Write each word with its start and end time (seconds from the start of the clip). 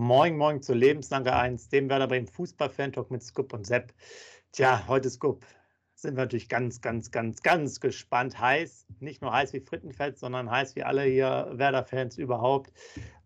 Moin, 0.00 0.36
moin 0.36 0.62
zu 0.62 0.74
Lebenslange 0.74 1.34
1, 1.34 1.70
dem 1.70 1.90
Werder 1.90 2.06
Bremen 2.06 2.28
Fußball-Fan-Talk 2.28 3.10
mit 3.10 3.20
Scoop 3.20 3.52
und 3.52 3.66
Sepp. 3.66 3.92
Tja, 4.52 4.84
heute 4.86 5.10
Scoop. 5.10 5.44
Sind 5.96 6.14
wir 6.14 6.22
natürlich 6.22 6.48
ganz, 6.48 6.80
ganz, 6.80 7.10
ganz, 7.10 7.42
ganz 7.42 7.80
gespannt. 7.80 8.38
Heiß, 8.38 8.86
nicht 9.00 9.22
nur 9.22 9.32
heiß 9.32 9.52
wie 9.54 9.60
Frittenfett, 9.60 10.16
sondern 10.16 10.52
heiß 10.52 10.76
wie 10.76 10.84
alle 10.84 11.02
hier 11.02 11.50
Werder-Fans 11.52 12.16
überhaupt. 12.16 12.72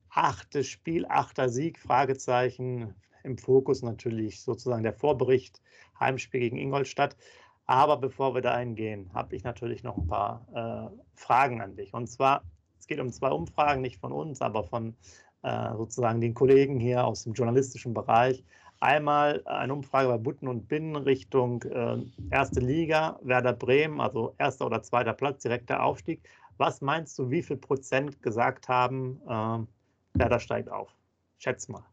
Achtes 0.09 0.67
Spiel, 0.67 1.05
achter 1.07 1.51
Sieg, 1.51 1.79
Fragezeichen. 1.79 2.95
Im 3.23 3.37
Fokus 3.37 3.83
natürlich 3.83 4.41
sozusagen 4.41 4.83
der 4.83 4.95
Vorbericht, 4.95 5.61
Heimspiel 6.01 6.41
gegen 6.41 6.57
Ingolstadt. 6.57 7.19
Aber 7.67 7.99
bevor 7.99 8.35
wir 8.35 8.41
da 8.41 8.55
eingehen, 8.55 9.11
habe 9.13 9.37
ich 9.37 9.45
natürlich 9.45 9.83
noch 9.83 9.99
ein 9.99 10.07
paar 10.07 10.47
äh, 10.55 10.97
Fragen 11.17 11.61
an 11.61 11.77
dich. 11.77 11.93
Und 11.93 12.07
zwar, 12.07 12.45
es 12.79 12.87
geht 12.87 12.99
um 12.99 13.13
zwei 13.13 13.29
Umfragen, 13.29 13.83
nicht 13.83 14.01
von 14.01 14.13
uns, 14.13 14.41
aber 14.41 14.65
von 14.65 14.97
äh, 15.43 15.77
sozusagen 15.77 16.21
den 16.21 16.35
Kollegen 16.35 16.79
hier 16.79 17.05
aus 17.05 17.25
dem 17.25 17.33
journalistischen 17.33 17.95
Bereich. 17.95 18.45
Einmal 18.81 19.43
eine 19.47 19.75
Umfrage 19.75 20.09
bei 20.09 20.19
Butten 20.19 20.49
und 20.49 20.69
Binnen 20.69 20.97
Richtung 20.97 21.63
äh, 21.63 21.99
erste 22.31 22.61
Liga, 22.61 23.19
Werder 23.23 23.53
Bremen, 23.53 24.01
also 24.01 24.35
erster 24.39 24.67
oder 24.67 24.83
zweiter 24.83 25.13
Platz, 25.13 25.43
direkter 25.43 25.83
Aufstieg. 25.83 26.21
Was 26.59 26.81
meinst 26.81 27.19
du, 27.19 27.31
wie 27.31 27.43
viel 27.43 27.57
Prozent 27.57 28.23
gesagt 28.23 28.69
haben, 28.69 29.21
äh, 29.29 30.19
Werder 30.19 30.41
steigt 30.41 30.71
auf? 30.71 30.95
Schätz 31.39 31.69
mal. 31.69 31.85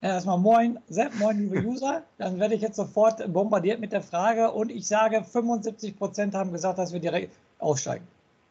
Ja, 0.00 0.10
erstmal 0.10 0.38
moin, 0.38 0.78
Sepp, 0.88 1.12
moin, 1.18 1.38
liebe 1.38 1.58
User. 1.66 2.04
Dann 2.18 2.38
werde 2.38 2.54
ich 2.54 2.62
jetzt 2.62 2.76
sofort 2.76 3.32
bombardiert 3.32 3.80
mit 3.80 3.92
der 3.92 4.02
Frage 4.02 4.52
und 4.52 4.70
ich 4.70 4.86
sage, 4.86 5.24
75 5.24 5.96
Prozent 5.98 6.34
haben 6.34 6.52
gesagt, 6.52 6.78
dass 6.78 6.92
wir 6.92 7.00
direkt 7.00 7.32
aufsteigen. 7.58 8.06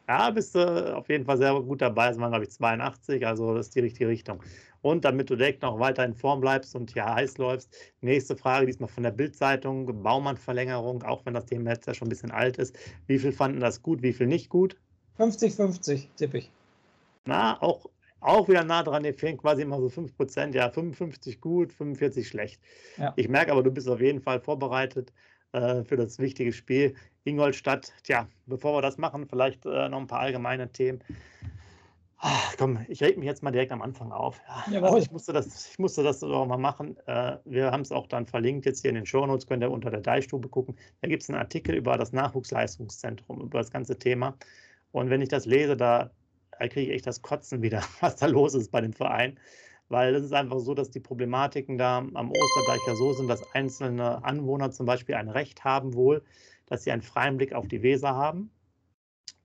Ja, 0.08 0.30
bist 0.30 0.54
du 0.54 0.96
auf 0.96 1.08
jeden 1.10 1.26
Fall 1.26 1.36
sehr 1.36 1.52
gut 1.60 1.82
dabei. 1.82 2.08
Es 2.08 2.18
waren, 2.18 2.30
glaube 2.30 2.46
ich, 2.46 2.50
82, 2.50 3.26
also 3.26 3.54
das 3.54 3.66
ist 3.66 3.74
die 3.74 3.80
richtige 3.80 4.08
Richtung. 4.08 4.42
Und 4.80 5.04
damit 5.04 5.28
du 5.28 5.36
direkt 5.36 5.60
noch 5.60 5.78
weiter 5.78 6.02
in 6.04 6.14
Form 6.14 6.40
bleibst 6.40 6.74
und 6.74 6.92
hier 6.92 7.04
heiß 7.04 7.36
läufst, 7.36 7.74
nächste 8.00 8.34
Frage, 8.34 8.64
diesmal 8.64 8.88
von 8.88 9.02
der 9.02 9.10
Bildzeitung, 9.10 10.02
Baumann-Verlängerung, 10.02 11.02
auch 11.02 11.26
wenn 11.26 11.34
das 11.34 11.44
Thema 11.44 11.72
jetzt 11.72 11.86
ja 11.86 11.92
schon 11.92 12.06
ein 12.06 12.08
bisschen 12.08 12.30
alt 12.30 12.56
ist. 12.56 12.74
Wie 13.06 13.18
viel 13.18 13.32
fanden 13.32 13.60
das 13.60 13.82
gut, 13.82 14.02
wie 14.02 14.14
viel 14.14 14.26
nicht 14.26 14.48
gut? 14.48 14.76
50-50, 15.18 16.06
tippe 16.16 16.38
ich. 16.38 16.50
Na, 17.26 17.60
auch, 17.60 17.84
auch 18.20 18.48
wieder 18.48 18.64
nah 18.64 18.82
dran, 18.82 19.02
dir 19.02 19.12
fehlen 19.12 19.36
quasi 19.36 19.62
immer 19.62 19.78
so 19.78 19.90
5 19.90 20.16
Prozent. 20.16 20.54
Ja, 20.54 20.70
55 20.70 21.38
gut, 21.40 21.72
45 21.72 22.26
schlecht. 22.26 22.62
Ja. 22.96 23.12
Ich 23.16 23.28
merke 23.28 23.52
aber, 23.52 23.62
du 23.62 23.70
bist 23.70 23.88
auf 23.88 24.00
jeden 24.00 24.22
Fall 24.22 24.40
vorbereitet 24.40 25.12
äh, 25.52 25.82
für 25.84 25.96
das 25.96 26.18
wichtige 26.18 26.52
Spiel. 26.52 26.94
Ingolstadt, 27.28 27.92
tja, 28.02 28.28
bevor 28.46 28.76
wir 28.76 28.82
das 28.82 28.98
machen, 28.98 29.26
vielleicht 29.26 29.66
äh, 29.66 29.88
noch 29.88 29.98
ein 29.98 30.06
paar 30.06 30.20
allgemeine 30.20 30.70
Themen. 30.70 31.02
Ach, 32.20 32.54
komm, 32.58 32.84
ich 32.88 33.00
reg 33.00 33.16
mich 33.16 33.26
jetzt 33.26 33.44
mal 33.44 33.52
direkt 33.52 33.70
am 33.70 33.80
Anfang 33.80 34.10
auf. 34.10 34.40
Ja, 34.70 34.82
also 34.82 34.98
ich, 34.98 35.10
musste 35.12 35.32
das, 35.32 35.70
ich 35.70 35.78
musste 35.78 36.02
das 36.02 36.22
auch 36.24 36.46
mal 36.46 36.56
machen. 36.56 36.96
Äh, 37.06 37.36
wir 37.44 37.70
haben 37.70 37.82
es 37.82 37.92
auch 37.92 38.08
dann 38.08 38.26
verlinkt 38.26 38.66
jetzt 38.66 38.80
hier 38.80 38.90
in 38.90 38.96
den 38.96 39.06
Shownotes, 39.06 39.46
könnt 39.46 39.62
ihr 39.62 39.70
unter 39.70 39.90
der 39.90 40.00
Deichstube 40.00 40.48
gucken. 40.48 40.76
Da 41.00 41.08
gibt 41.08 41.22
es 41.22 41.28
einen 41.28 41.38
Artikel 41.38 41.76
über 41.76 41.96
das 41.96 42.12
Nachwuchsleistungszentrum, 42.12 43.42
über 43.42 43.58
das 43.58 43.70
ganze 43.70 43.96
Thema. 43.96 44.36
Und 44.90 45.10
wenn 45.10 45.22
ich 45.22 45.28
das 45.28 45.46
lese, 45.46 45.76
da, 45.76 46.10
da 46.58 46.66
kriege 46.66 46.90
ich 46.90 46.96
echt 46.96 47.06
das 47.06 47.22
Kotzen 47.22 47.62
wieder, 47.62 47.84
was 48.00 48.16
da 48.16 48.26
los 48.26 48.54
ist 48.54 48.72
bei 48.72 48.80
dem 48.80 48.92
Verein 48.92 49.38
weil 49.88 50.14
es 50.14 50.24
ist 50.24 50.32
einfach 50.32 50.58
so, 50.58 50.74
dass 50.74 50.90
die 50.90 51.00
Problematiken 51.00 51.78
da 51.78 51.98
am 51.98 52.30
Osterdeich 52.30 52.80
ja 52.86 52.94
so 52.94 53.12
sind, 53.14 53.28
dass 53.28 53.42
einzelne 53.54 54.22
Anwohner 54.24 54.70
zum 54.70 54.86
Beispiel 54.86 55.14
ein 55.14 55.28
Recht 55.28 55.64
haben 55.64 55.94
wohl, 55.94 56.22
dass 56.68 56.84
sie 56.84 56.92
einen 56.92 57.02
freien 57.02 57.36
Blick 57.36 57.52
auf 57.52 57.68
die 57.68 57.82
Weser 57.82 58.14
haben. 58.14 58.50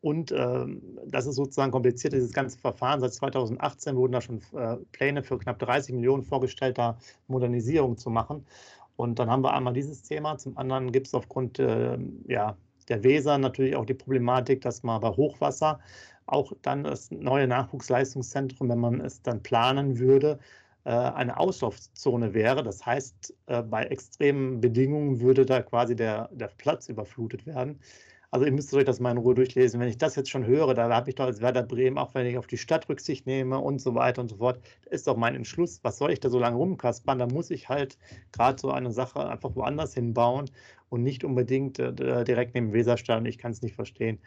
Und 0.01 0.33
ähm, 0.33 0.99
das 1.05 1.25
ist 1.25 1.35
sozusagen 1.35 1.71
kompliziert, 1.71 2.13
dieses 2.13 2.33
ganze 2.33 2.59
Verfahren. 2.59 2.99
Seit 2.99 3.13
2018 3.13 3.95
wurden 3.95 4.11
da 4.11 4.21
schon 4.21 4.41
äh, 4.53 4.75
Pläne 4.91 5.23
für 5.23 5.37
knapp 5.37 5.59
30 5.59 5.95
Millionen 5.95 6.23
vorgestellt, 6.23 6.77
da 6.77 6.97
Modernisierung 7.27 7.97
zu 7.97 8.09
machen. 8.09 8.45
Und 8.97 9.17
dann 9.19 9.29
haben 9.29 9.43
wir 9.43 9.53
einmal 9.53 9.73
dieses 9.73 10.03
Thema. 10.03 10.37
Zum 10.37 10.57
anderen 10.57 10.91
gibt 10.91 11.07
es 11.07 11.13
aufgrund 11.13 11.57
äh, 11.59 11.97
ja, 12.27 12.57
der 12.89 13.03
Weser 13.03 13.37
natürlich 13.37 13.75
auch 13.75 13.85
die 13.85 13.93
Problematik, 13.93 14.61
dass 14.61 14.83
man 14.83 14.99
bei 14.99 15.09
Hochwasser 15.09 15.79
auch 16.25 16.51
dann 16.61 16.83
das 16.83 17.09
neue 17.11 17.47
Nachwuchsleistungszentrum, 17.47 18.69
wenn 18.69 18.79
man 18.79 19.01
es 19.01 19.21
dann 19.21 19.41
planen 19.41 19.99
würde, 19.99 20.39
äh, 20.39 20.62
eine 20.89 21.37
Auslaufzone 21.37 22.33
wäre. 22.33 22.63
Das 22.63 22.85
heißt, 22.85 23.33
äh, 23.47 23.61
bei 23.61 23.83
extremen 23.85 24.61
Bedingungen 24.61 25.21
würde 25.21 25.45
da 25.45 25.61
quasi 25.61 25.95
der, 25.95 26.29
der 26.33 26.47
Platz 26.47 26.89
überflutet 26.89 27.45
werden. 27.45 27.79
Also 28.31 28.47
ihr 28.47 28.51
müsst 28.51 28.73
euch 28.73 28.83
das 28.83 28.99
mal 28.99 29.11
in 29.11 29.17
Ruhe 29.19 29.35
durchlesen. 29.35 29.79
Wenn 29.79 29.89
ich 29.89 29.99
das 29.99 30.15
jetzt 30.15 30.29
schon 30.29 30.47
höre, 30.47 30.73
da 30.73 30.89
habe 30.89 31.09
ich 31.09 31.15
doch 31.15 31.25
als 31.25 31.39
Werder 31.39 31.61
Bremen, 31.61 31.99
auch 31.99 32.15
wenn 32.15 32.25
ich 32.25 32.37
auf 32.37 32.47
die 32.47 32.57
Stadt 32.57 32.89
Rücksicht 32.89 33.27
nehme 33.27 33.59
und 33.59 33.79
so 33.79 33.93
weiter 33.93 34.21
und 34.21 34.29
so 34.29 34.37
fort, 34.37 34.59
ist 34.89 35.05
doch 35.05 35.15
mein 35.15 35.35
Entschluss, 35.35 35.79
was 35.83 35.99
soll 35.99 36.11
ich 36.11 36.19
da 36.19 36.29
so 36.29 36.39
lange 36.39 36.57
rumkaspern? 36.57 37.19
Da 37.19 37.27
muss 37.27 37.51
ich 37.51 37.69
halt 37.69 37.97
gerade 38.31 38.59
so 38.59 38.71
eine 38.71 38.91
Sache 38.91 39.29
einfach 39.29 39.55
woanders 39.55 39.93
hinbauen 39.93 40.49
und 40.89 41.03
nicht 41.03 41.23
unbedingt 41.23 41.77
äh, 41.77 41.93
direkt 42.23 42.55
neben 42.55 42.73
Weserstadion. 42.73 43.27
Ich 43.27 43.37
kann 43.37 43.51
es 43.51 43.61
nicht 43.61 43.75
verstehen 43.75 44.19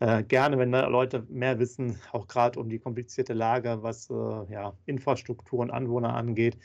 äh, 0.00 0.22
gerne, 0.22 0.58
wenn 0.58 0.70
Leute 0.70 1.26
mehr 1.28 1.58
wissen, 1.58 1.98
auch 2.12 2.26
gerade 2.28 2.58
um 2.60 2.68
die 2.68 2.78
komplizierte 2.78 3.34
Lage, 3.34 3.82
was 3.82 4.10
äh, 4.10 4.14
ja, 4.14 4.74
Infrastruktur 4.86 5.60
und 5.60 5.70
Anwohner 5.70 6.14
angeht, 6.14 6.58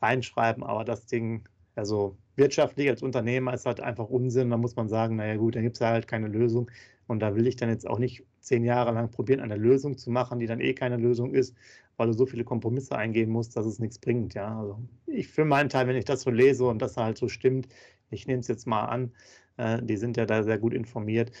reinschreiben. 0.00 0.62
Aber 0.62 0.84
das 0.84 1.06
Ding, 1.06 1.48
also 1.74 2.16
wirtschaftlich 2.36 2.88
als 2.88 3.02
Unternehmer 3.02 3.54
ist 3.54 3.66
halt 3.66 3.80
einfach 3.80 4.08
Unsinn. 4.08 4.50
Da 4.50 4.56
muss 4.56 4.76
man 4.76 4.88
sagen, 4.88 5.16
naja 5.16 5.36
gut, 5.36 5.56
dann 5.56 5.62
gibt 5.62 5.76
es 5.76 5.80
halt 5.80 6.06
keine 6.06 6.28
Lösung. 6.28 6.70
Und 7.06 7.20
da 7.20 7.34
will 7.34 7.46
ich 7.46 7.56
dann 7.56 7.68
jetzt 7.68 7.86
auch 7.88 7.98
nicht 7.98 8.24
zehn 8.40 8.64
Jahre 8.64 8.92
lang 8.92 9.10
probieren, 9.10 9.40
eine 9.40 9.56
Lösung 9.56 9.96
zu 9.96 10.10
machen, 10.10 10.38
die 10.38 10.46
dann 10.46 10.60
eh 10.60 10.74
keine 10.74 10.96
Lösung 10.96 11.34
ist, 11.34 11.56
weil 11.96 12.08
du 12.08 12.12
so 12.12 12.26
viele 12.26 12.44
Kompromisse 12.44 12.96
eingehen 12.96 13.30
musst, 13.30 13.56
dass 13.56 13.66
es 13.66 13.78
nichts 13.78 13.98
bringt. 13.98 14.34
Ja, 14.34 14.58
also 14.58 14.80
ich 15.06 15.28
für 15.28 15.44
meinen 15.44 15.68
Teil, 15.68 15.86
wenn 15.88 15.96
ich 15.96 16.04
das 16.04 16.22
so 16.22 16.30
lese 16.30 16.64
und 16.64 16.80
das 16.82 16.96
halt 16.96 17.18
so 17.18 17.28
stimmt, 17.28 17.68
ich 18.10 18.26
nehme 18.26 18.40
es 18.40 18.48
jetzt 18.48 18.66
mal 18.66 18.84
an, 18.84 19.12
äh, 19.56 19.82
die 19.82 19.96
sind 19.96 20.16
ja 20.16 20.26
da 20.26 20.42
sehr 20.42 20.58
gut 20.58 20.74
informiert. 20.74 21.32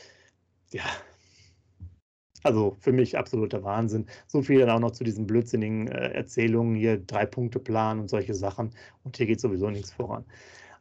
Ja, 0.72 0.84
also 2.46 2.76
für 2.80 2.92
mich 2.92 3.18
absoluter 3.18 3.62
Wahnsinn. 3.64 4.06
So 4.26 4.40
viel 4.40 4.60
dann 4.60 4.70
auch 4.70 4.80
noch 4.80 4.92
zu 4.92 5.04
diesen 5.04 5.26
blödsinnigen 5.26 5.88
äh, 5.88 6.12
Erzählungen 6.12 6.76
hier, 6.76 6.98
Drei-Punkte-Plan 6.98 7.98
und 8.00 8.08
solche 8.08 8.34
Sachen. 8.34 8.70
Und 9.04 9.16
hier 9.16 9.26
geht 9.26 9.40
sowieso 9.40 9.68
nichts 9.68 9.92
voran. 9.92 10.24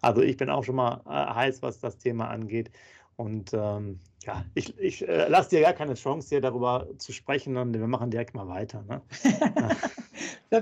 Also 0.01 0.21
ich 0.21 0.37
bin 0.37 0.49
auch 0.49 0.63
schon 0.63 0.75
mal 0.75 1.01
äh, 1.07 1.33
heiß, 1.33 1.61
was 1.63 1.79
das 1.79 1.97
Thema 1.97 2.29
angeht. 2.29 2.71
Und 3.15 3.51
ähm, 3.53 3.99
ja, 4.25 4.43
ich, 4.53 4.77
ich 4.79 5.07
äh, 5.07 5.27
lasse 5.27 5.51
dir 5.51 5.61
gar 5.61 5.73
keine 5.73 5.93
Chance, 5.93 6.29
hier 6.29 6.41
darüber 6.41 6.87
zu 6.97 7.13
sprechen 7.13 7.57
und 7.57 7.73
wir 7.73 7.87
machen 7.87 8.09
direkt 8.09 8.33
mal 8.33 8.47
weiter. 8.47 8.83
Ne? 8.87 9.01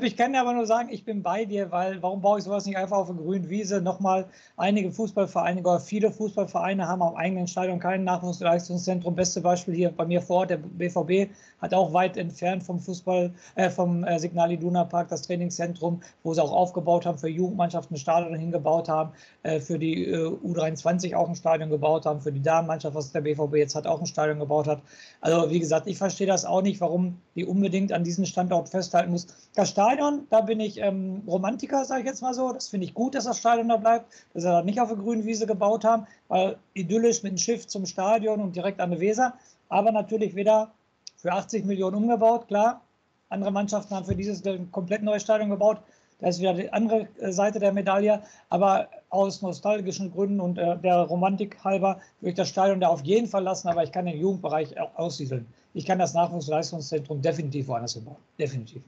Ich 0.01 0.17
kann 0.17 0.33
dir 0.33 0.41
aber 0.41 0.53
nur 0.53 0.65
sagen, 0.65 0.89
ich 0.91 1.05
bin 1.05 1.21
bei 1.21 1.45
dir, 1.45 1.69
weil 1.69 2.01
warum 2.01 2.21
baue 2.21 2.39
ich 2.39 2.45
sowas 2.45 2.65
nicht 2.65 2.77
einfach 2.77 2.97
auf 2.97 3.07
der 3.07 3.15
grünen 3.15 3.49
Wiese? 3.49 3.79
Nochmal, 3.79 4.25
einige 4.57 4.91
Fußballvereine 4.91 5.61
oder 5.61 5.79
viele 5.79 6.11
Fußballvereine 6.11 6.87
haben 6.87 7.03
am 7.03 7.15
eigenen 7.15 7.47
Stadion 7.47 7.79
kein 7.79 8.03
Nachwuchsleistungszentrum. 8.03 9.13
Beste 9.13 9.41
Beispiel 9.41 9.75
hier 9.75 9.91
bei 9.91 10.05
mir 10.05 10.21
vor 10.21 10.37
Ort, 10.37 10.49
der 10.49 10.57
BVB 10.57 11.31
hat 11.61 11.73
auch 11.75 11.93
weit 11.93 12.17
entfernt 12.17 12.63
vom 12.63 12.79
Fußball, 12.79 13.33
äh, 13.55 13.69
vom 13.69 14.03
äh, 14.03 14.17
Signal 14.17 14.51
Iduna 14.51 14.83
Park 14.85 15.09
das 15.09 15.21
Trainingszentrum, 15.23 16.01
wo 16.23 16.33
sie 16.33 16.41
auch 16.41 16.51
aufgebaut 16.51 17.05
haben, 17.05 17.19
für 17.19 17.29
Jugendmannschaften 17.29 17.95
ein 17.95 17.99
Stadion 17.99 18.33
hingebaut 18.35 18.89
haben, 18.89 19.11
äh, 19.43 19.59
für 19.59 19.77
die 19.77 20.05
äh, 20.05 20.25
U23 20.25 21.13
auch 21.15 21.29
ein 21.29 21.35
Stadion 21.35 21.69
gebaut 21.69 22.05
haben, 22.05 22.19
für 22.19 22.31
die 22.31 22.41
Damenmannschaft, 22.41 22.95
was 22.95 23.11
der 23.11 23.21
BVB 23.21 23.52
jetzt 23.59 23.75
hat, 23.75 23.87
auch 23.87 23.99
ein 23.99 24.05
Stadion 24.05 24.39
gebaut 24.39 24.67
hat. 24.67 24.81
Also 25.21 25.49
wie 25.49 25.59
gesagt, 25.59 25.87
ich 25.87 25.97
verstehe 25.97 26.27
das 26.27 26.45
auch 26.45 26.61
nicht, 26.61 26.81
warum 26.81 27.19
die 27.35 27.45
unbedingt 27.45 27.91
an 27.91 28.03
diesen 28.03 28.25
Standort 28.25 28.69
festhalten 28.69 29.11
muss 29.11 29.27
Das 29.55 29.69
Stadion, 29.69 30.27
da 30.29 30.41
bin 30.41 30.59
ich 30.59 30.79
ähm, 30.79 31.21
Romantiker, 31.27 31.85
sage 31.85 32.01
ich 32.01 32.07
jetzt 32.07 32.21
mal 32.21 32.33
so. 32.33 32.51
Das 32.51 32.69
finde 32.69 32.85
ich 32.85 32.93
gut, 32.93 33.15
dass 33.15 33.25
das 33.25 33.39
Stadion 33.39 33.69
da 33.69 33.77
bleibt, 33.77 34.05
dass 34.33 34.43
sie 34.43 34.49
da 34.49 34.61
nicht 34.61 34.79
auf 34.79 34.89
der 34.89 34.97
grünen 34.97 35.25
Wiese 35.25 35.45
gebaut 35.45 35.83
haben, 35.83 36.07
weil 36.27 36.57
idyllisch 36.73 37.23
mit 37.23 37.33
dem 37.33 37.37
Schiff 37.37 37.67
zum 37.67 37.85
Stadion 37.85 38.41
und 38.41 38.55
direkt 38.55 38.79
an 38.79 38.91
der 38.91 38.99
Weser. 38.99 39.33
Aber 39.69 39.91
natürlich 39.91 40.35
wieder 40.35 40.71
für 41.17 41.31
80 41.31 41.65
Millionen 41.65 41.95
umgebaut, 41.95 42.47
klar. 42.47 42.81
Andere 43.29 43.51
Mannschaften 43.51 43.95
haben 43.95 44.05
für 44.05 44.15
dieses 44.15 44.43
komplett 44.71 45.01
neues 45.01 45.23
Stadion 45.23 45.49
gebaut. 45.49 45.79
Da 46.19 46.29
ist 46.29 46.39
wieder 46.39 46.53
die 46.53 46.71
andere 46.71 47.07
äh, 47.19 47.31
Seite 47.31 47.59
der 47.59 47.73
Medaille. 47.73 48.21
Aber 48.49 48.87
aus 49.13 49.41
nostalgischen 49.41 50.11
Gründen 50.11 50.39
und 50.39 50.57
äh, 50.57 50.77
der 50.79 51.01
Romantik 51.01 51.63
halber 51.63 51.99
würde 52.19 52.31
ich 52.31 52.35
das 52.35 52.49
Stadion 52.49 52.79
da 52.79 52.87
auf 52.87 53.03
jeden 53.03 53.27
Fall 53.27 53.43
lassen, 53.43 53.67
aber 53.67 53.83
ich 53.83 53.91
kann 53.91 54.05
den 54.05 54.19
Jugendbereich 54.19 54.75
aussiedeln. 54.95 55.45
Ich 55.75 55.85
kann 55.85 55.99
das 55.99 56.13
Nachwuchsleistungszentrum 56.13 57.21
definitiv 57.21 57.67
woanders 57.67 57.93
hinbauen. 57.93 58.17
Definitiv. 58.39 58.81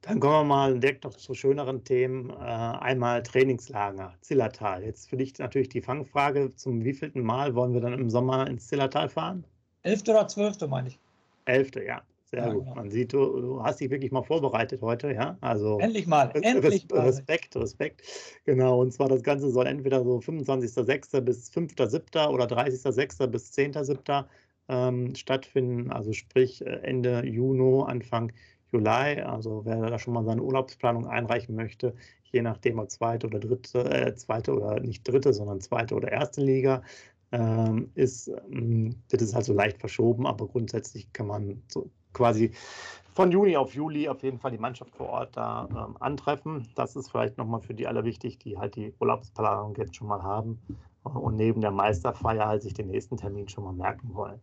Dann 0.00 0.18
kommen 0.18 0.32
wir 0.34 0.44
mal 0.44 0.80
direkt 0.80 1.04
noch 1.04 1.14
zu 1.14 1.34
schöneren 1.34 1.84
Themen. 1.84 2.30
Äh, 2.30 2.34
einmal 2.42 3.22
Trainingslager, 3.22 4.14
Zillertal. 4.20 4.82
Jetzt 4.82 5.08
für 5.08 5.16
dich 5.16 5.38
natürlich 5.38 5.68
die 5.68 5.80
Fangfrage, 5.80 6.50
zum 6.56 6.82
wievielten 6.82 7.22
Mal 7.22 7.54
wollen 7.54 7.72
wir 7.72 7.80
dann 7.80 7.92
im 7.92 8.10
Sommer 8.10 8.48
ins 8.48 8.66
Zillertal 8.66 9.08
fahren? 9.08 9.44
Elfte 9.82 10.10
oder 10.10 10.26
zwölfte, 10.26 10.66
meine 10.66 10.88
ich. 10.88 10.98
Elfte, 11.44 11.84
ja. 11.84 12.02
Sehr 12.32 12.46
ja, 12.46 12.52
gut. 12.54 12.64
Genau. 12.64 12.76
Man 12.76 12.90
sieht, 12.90 13.12
du, 13.12 13.40
du, 13.40 13.62
hast 13.62 13.80
dich 13.80 13.90
wirklich 13.90 14.10
mal 14.10 14.22
vorbereitet 14.22 14.80
heute, 14.80 15.12
ja. 15.12 15.36
Also 15.42 15.78
endlich 15.78 16.06
mal, 16.06 16.30
endlich 16.34 16.88
mal. 16.88 17.00
Respekt, 17.00 17.54
Respekt. 17.56 18.02
Genau. 18.46 18.80
Und 18.80 18.92
zwar 18.92 19.08
das 19.08 19.22
Ganze 19.22 19.50
soll 19.50 19.66
entweder 19.66 20.02
so 20.02 20.16
25.06. 20.18 21.20
bis 21.20 21.50
5.07. 21.50 22.28
oder 22.28 22.46
30.06. 22.46 23.26
bis 23.26 23.52
10.07. 23.52 24.24
Ähm, 24.68 25.14
stattfinden. 25.14 25.90
Also 25.90 26.14
sprich 26.14 26.64
äh, 26.64 26.80
Ende 26.82 27.26
Juni, 27.26 27.82
Anfang 27.84 28.32
Juli. 28.72 29.20
Also 29.20 29.66
wer 29.66 29.90
da 29.90 29.98
schon 29.98 30.14
mal 30.14 30.24
seine 30.24 30.42
Urlaubsplanung 30.42 31.06
einreichen 31.06 31.54
möchte, 31.54 31.94
je 32.30 32.40
nachdem 32.40 32.78
ob 32.78 32.90
zweite 32.90 33.26
oder 33.26 33.40
dritte, 33.40 33.84
äh, 33.90 34.14
zweite 34.14 34.54
oder 34.54 34.80
nicht 34.80 35.06
dritte, 35.06 35.34
sondern 35.34 35.60
zweite 35.60 35.94
oder 35.94 36.10
erste 36.10 36.40
Liga, 36.40 36.82
ähm, 37.32 37.90
ist, 37.94 38.28
ähm, 38.50 38.96
das 39.10 39.20
ist 39.20 39.34
also 39.34 39.52
leicht 39.52 39.78
verschoben, 39.80 40.26
aber 40.26 40.46
grundsätzlich 40.48 41.12
kann 41.12 41.26
man 41.26 41.62
so 41.68 41.90
quasi 42.12 42.52
von 43.14 43.30
Juni 43.30 43.56
auf 43.56 43.74
Juli 43.74 44.08
auf 44.08 44.22
jeden 44.22 44.38
Fall 44.38 44.52
die 44.52 44.58
Mannschaft 44.58 44.94
vor 44.96 45.08
Ort 45.08 45.36
da 45.36 45.68
ähm, 45.70 45.96
antreffen. 46.00 46.68
Das 46.74 46.96
ist 46.96 47.10
vielleicht 47.10 47.36
nochmal 47.36 47.60
für 47.60 47.74
die 47.74 47.86
alle 47.86 48.04
wichtig, 48.04 48.38
die 48.38 48.56
halt 48.56 48.76
die 48.76 48.94
Urlaubsplanung 49.00 49.74
jetzt 49.76 49.96
schon 49.96 50.08
mal 50.08 50.22
haben 50.22 50.58
und 51.02 51.36
neben 51.36 51.60
der 51.60 51.72
Meisterfeier 51.72 52.46
halt 52.46 52.62
sich 52.62 52.74
den 52.74 52.88
nächsten 52.88 53.16
Termin 53.16 53.48
schon 53.48 53.64
mal 53.64 53.72
merken 53.72 54.14
wollen. 54.14 54.40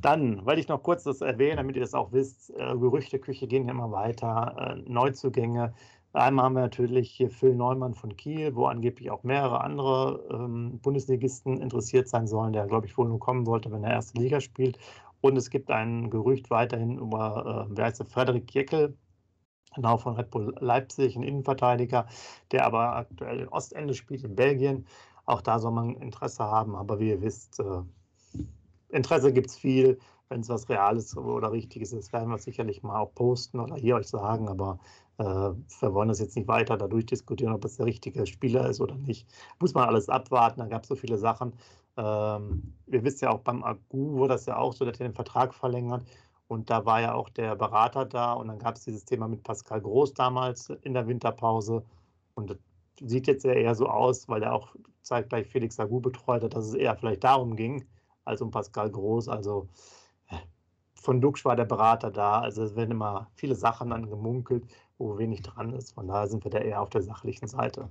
Dann, 0.00 0.44
weil 0.44 0.58
ich 0.58 0.68
noch 0.68 0.82
kurz 0.82 1.04
das 1.04 1.22
erwähne, 1.22 1.56
damit 1.56 1.76
ihr 1.76 1.82
das 1.82 1.94
auch 1.94 2.12
wisst, 2.12 2.50
äh, 2.50 2.76
Gerüchteküche 2.76 3.46
gehen 3.46 3.68
immer 3.68 3.90
weiter, 3.90 4.76
äh, 4.76 4.90
Neuzugänge. 4.90 5.74
Einmal 6.12 6.44
haben 6.44 6.54
wir 6.54 6.60
natürlich 6.60 7.10
hier 7.10 7.30
Phil 7.30 7.56
Neumann 7.56 7.94
von 7.94 8.16
Kiel, 8.16 8.54
wo 8.54 8.66
angeblich 8.66 9.10
auch 9.10 9.24
mehrere 9.24 9.62
andere 9.62 10.24
ähm, 10.30 10.78
Bundesligisten 10.80 11.60
interessiert 11.60 12.08
sein 12.08 12.28
sollen, 12.28 12.52
der, 12.52 12.66
glaube 12.66 12.86
ich, 12.86 12.96
wohl 12.96 13.08
nur 13.08 13.18
kommen 13.18 13.46
wollte, 13.46 13.72
wenn 13.72 13.82
er 13.82 13.94
erste 13.94 14.20
Liga 14.20 14.40
spielt. 14.40 14.78
Und 15.24 15.38
es 15.38 15.48
gibt 15.48 15.70
ein 15.70 16.10
Gerücht 16.10 16.50
weiterhin 16.50 16.98
über, 16.98 17.66
äh, 17.70 17.74
wer 17.74 17.86
heißt 17.86 17.98
der, 17.98 18.04
Frederik 18.04 18.54
Jeckel, 18.54 18.94
genau 19.74 19.96
von 19.96 20.16
Red 20.16 20.30
Bull 20.30 20.54
Leipzig, 20.60 21.16
ein 21.16 21.22
Innenverteidiger, 21.22 22.06
der 22.52 22.66
aber 22.66 22.94
aktuell 22.94 23.40
in 23.40 23.48
Ostende 23.48 23.94
spielt, 23.94 24.22
in 24.22 24.36
Belgien. 24.36 24.86
Auch 25.24 25.40
da 25.40 25.58
soll 25.58 25.72
man 25.72 25.94
Interesse 25.94 26.44
haben, 26.44 26.76
aber 26.76 27.00
wie 27.00 27.08
ihr 27.08 27.22
wisst, 27.22 27.58
äh, 27.58 27.80
Interesse 28.90 29.32
gibt 29.32 29.46
es 29.46 29.56
viel. 29.56 29.98
Wenn 30.28 30.42
es 30.42 30.50
was 30.50 30.68
Reales 30.68 31.16
oder 31.16 31.52
Richtiges 31.52 31.94
ist, 31.94 32.12
werden 32.12 32.28
wir 32.28 32.36
sicherlich 32.36 32.82
mal 32.82 33.00
auch 33.00 33.14
posten 33.14 33.60
oder 33.60 33.76
hier 33.76 33.96
euch 33.96 34.08
sagen, 34.08 34.50
aber 34.50 34.78
äh, 35.16 35.24
wir 35.24 35.94
wollen 35.94 36.08
das 36.08 36.20
jetzt 36.20 36.36
nicht 36.36 36.48
weiter 36.48 36.76
dadurch 36.76 37.06
diskutieren, 37.06 37.54
ob 37.54 37.64
es 37.64 37.78
der 37.78 37.86
richtige 37.86 38.26
Spieler 38.26 38.68
ist 38.68 38.82
oder 38.82 38.96
nicht. 38.96 39.26
Muss 39.58 39.72
man 39.72 39.88
alles 39.88 40.10
abwarten, 40.10 40.60
da 40.60 40.66
gab 40.66 40.82
es 40.82 40.88
so 40.88 40.96
viele 40.96 41.16
Sachen. 41.16 41.54
Ähm, 41.96 42.74
wir 42.86 43.04
wissen 43.04 43.24
ja 43.26 43.30
auch 43.30 43.40
beim 43.40 43.62
Agu 43.62 44.12
wurde 44.14 44.34
das 44.34 44.46
ja 44.46 44.56
auch 44.56 44.72
so, 44.72 44.84
der 44.84 44.92
hat 44.92 45.00
den 45.00 45.14
Vertrag 45.14 45.54
verlängert 45.54 46.04
und 46.48 46.70
da 46.70 46.84
war 46.84 47.00
ja 47.00 47.14
auch 47.14 47.28
der 47.30 47.56
Berater 47.56 48.04
da 48.04 48.32
und 48.34 48.48
dann 48.48 48.58
gab 48.58 48.76
es 48.76 48.84
dieses 48.84 49.04
Thema 49.04 49.28
mit 49.28 49.42
Pascal 49.42 49.80
Groß 49.80 50.14
damals 50.14 50.70
in 50.82 50.94
der 50.94 51.06
Winterpause 51.06 51.84
und 52.34 52.50
das 52.50 52.58
sieht 53.00 53.26
jetzt 53.26 53.44
eher 53.44 53.74
so 53.74 53.88
aus, 53.88 54.28
weil 54.28 54.42
er 54.42 54.52
auch 54.54 54.74
zeitgleich 55.02 55.46
Felix 55.48 55.78
Agu 55.80 56.00
betreut 56.00 56.42
hat, 56.42 56.54
dass 56.54 56.66
es 56.66 56.74
eher 56.74 56.96
vielleicht 56.96 57.24
darum 57.24 57.56
ging, 57.56 57.84
als 58.24 58.40
um 58.40 58.50
Pascal 58.50 58.90
Groß. 58.90 59.28
Also 59.28 59.68
äh, 60.28 60.36
von 60.94 61.20
Duxch 61.20 61.44
war 61.44 61.56
der 61.56 61.64
Berater 61.64 62.10
da. 62.10 62.40
Also 62.40 62.62
es 62.62 62.76
werden 62.76 62.92
immer 62.92 63.28
viele 63.34 63.54
Sachen 63.54 63.90
dann 63.90 64.08
gemunkelt, 64.08 64.64
wo 64.98 65.18
wenig 65.18 65.42
dran 65.42 65.72
ist. 65.72 65.92
Von 65.92 66.08
daher 66.08 66.28
sind 66.28 66.44
wir 66.44 66.50
da 66.50 66.58
eher 66.58 66.80
auf 66.80 66.90
der 66.90 67.02
sachlichen 67.02 67.48
Seite. 67.48 67.88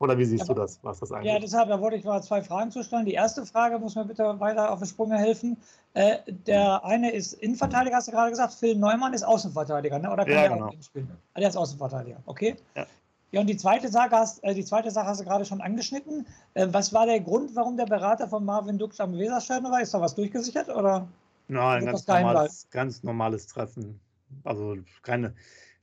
Oder 0.00 0.16
wie 0.16 0.24
siehst 0.24 0.48
ja, 0.48 0.54
du 0.54 0.60
das, 0.60 0.78
was 0.82 1.00
das 1.00 1.10
angeht? 1.10 1.32
Ja, 1.32 1.38
deshalb 1.40 1.68
da 1.68 1.80
wollte 1.80 1.96
ich 1.96 2.04
mal 2.04 2.22
zwei 2.22 2.42
Fragen 2.42 2.70
zu 2.70 2.84
stellen. 2.84 3.04
Die 3.04 3.14
erste 3.14 3.44
Frage 3.44 3.78
muss 3.78 3.96
mir 3.96 4.04
bitte 4.04 4.38
weiter 4.38 4.70
auf 4.70 4.80
die 4.80 4.86
Sprünge 4.86 5.18
helfen. 5.18 5.56
Äh, 5.94 6.18
der 6.26 6.84
eine 6.84 7.10
ist 7.10 7.32
Innenverteidiger, 7.32 7.96
hast 7.96 8.06
du 8.06 8.12
gerade 8.12 8.30
gesagt. 8.30 8.54
Phil 8.54 8.76
Neumann 8.76 9.12
ist 9.12 9.24
Außenverteidiger, 9.24 9.98
ne? 9.98 10.12
oder 10.12 10.24
kann 10.24 10.34
ja, 10.34 10.40
der 10.42 10.50
genau. 10.50 10.66
auch 10.68 10.82
spielen? 10.82 11.10
Ah, 11.34 11.40
der 11.40 11.48
ist 11.48 11.56
Außenverteidiger, 11.56 12.18
okay? 12.26 12.56
Ja. 12.76 12.86
Ja, 13.30 13.42
und 13.42 13.46
die 13.46 13.56
zweite 13.58 13.88
Sache 13.88 14.12
hast, 14.12 14.42
äh, 14.42 14.54
die 14.54 14.64
zweite 14.64 14.90
Sache 14.90 15.06
hast 15.06 15.20
du 15.20 15.24
gerade 15.24 15.44
schon 15.44 15.60
angeschnitten. 15.60 16.26
Äh, 16.54 16.68
was 16.70 16.94
war 16.94 17.04
der 17.04 17.20
Grund, 17.20 17.54
warum 17.54 17.76
der 17.76 17.84
Berater 17.84 18.26
von 18.26 18.44
Marvin 18.44 18.78
Dux 18.78 19.00
am 19.00 19.18
Weserstadion 19.18 19.70
war? 19.70 19.82
Ist 19.82 19.92
da 19.92 20.00
was 20.00 20.14
durchgesichert 20.14 20.70
oder? 20.70 21.06
Nein, 21.48 21.84
ganz 21.84 22.06
normales, 22.06 22.68
ganz 22.70 23.02
normales 23.02 23.46
Treffen. 23.46 24.00
Also 24.44 24.76
keine, 25.02 25.34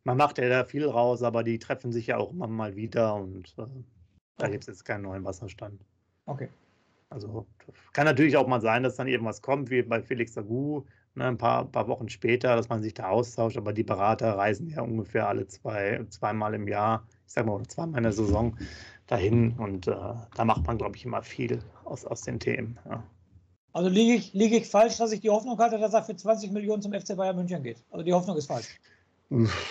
man 0.03 0.17
macht 0.17 0.37
ja 0.37 0.49
da 0.49 0.63
viel 0.63 0.87
raus, 0.87 1.21
aber 1.21 1.43
die 1.43 1.59
treffen 1.59 1.91
sich 1.91 2.07
ja 2.07 2.17
auch 2.17 2.31
immer 2.31 2.47
mal 2.47 2.75
wieder 2.75 3.15
und 3.15 3.53
äh, 3.57 3.65
da 4.37 4.47
gibt 4.47 4.63
es 4.63 4.67
jetzt 4.67 4.85
keinen 4.85 5.03
neuen 5.03 5.23
Wasserstand. 5.23 5.81
Okay. 6.25 6.49
Also 7.09 7.45
kann 7.93 8.05
natürlich 8.05 8.35
auch 8.35 8.47
mal 8.47 8.61
sein, 8.61 8.83
dass 8.83 8.95
dann 8.95 9.07
irgendwas 9.07 9.41
kommt, 9.41 9.69
wie 9.69 9.81
bei 9.81 10.01
Felix 10.01 10.37
Agu, 10.37 10.83
ne, 11.13 11.25
ein 11.25 11.37
paar, 11.37 11.65
paar 11.65 11.87
Wochen 11.87 12.09
später, 12.09 12.55
dass 12.55 12.69
man 12.69 12.81
sich 12.81 12.93
da 12.93 13.09
austauscht, 13.09 13.57
aber 13.57 13.73
die 13.73 13.83
Berater 13.83 14.37
reisen 14.37 14.67
ja 14.67 14.81
ungefähr 14.81 15.27
alle 15.27 15.47
zwei, 15.47 16.03
zweimal 16.09 16.53
im 16.53 16.67
Jahr, 16.67 17.07
ich 17.25 17.33
sag 17.33 17.45
mal, 17.45 17.53
oder 17.53 17.67
zweimal 17.67 17.99
in 17.99 18.03
der 18.03 18.11
Saison 18.11 18.57
dahin 19.07 19.53
und 19.57 19.87
äh, 19.87 19.91
da 19.91 20.45
macht 20.45 20.65
man, 20.65 20.77
glaube 20.77 20.95
ich, 20.95 21.05
immer 21.05 21.21
viel 21.21 21.59
aus, 21.83 22.05
aus 22.05 22.21
den 22.21 22.39
Themen. 22.39 22.79
Ja. 22.89 23.03
Also 23.71 23.89
liege 23.89 24.13
ich, 24.13 24.33
liege 24.33 24.55
ich 24.57 24.69
falsch, 24.69 24.97
dass 24.97 25.11
ich 25.11 25.19
die 25.19 25.29
Hoffnung 25.29 25.57
hatte, 25.59 25.77
dass 25.77 25.93
er 25.93 26.01
für 26.01 26.15
20 26.15 26.51
Millionen 26.51 26.81
zum 26.81 26.93
FC 26.93 27.15
Bayern 27.15 27.35
München 27.35 27.61
geht? 27.61 27.83
Also 27.91 28.05
die 28.05 28.13
Hoffnung 28.13 28.37
ist 28.37 28.47
falsch. 28.47 28.79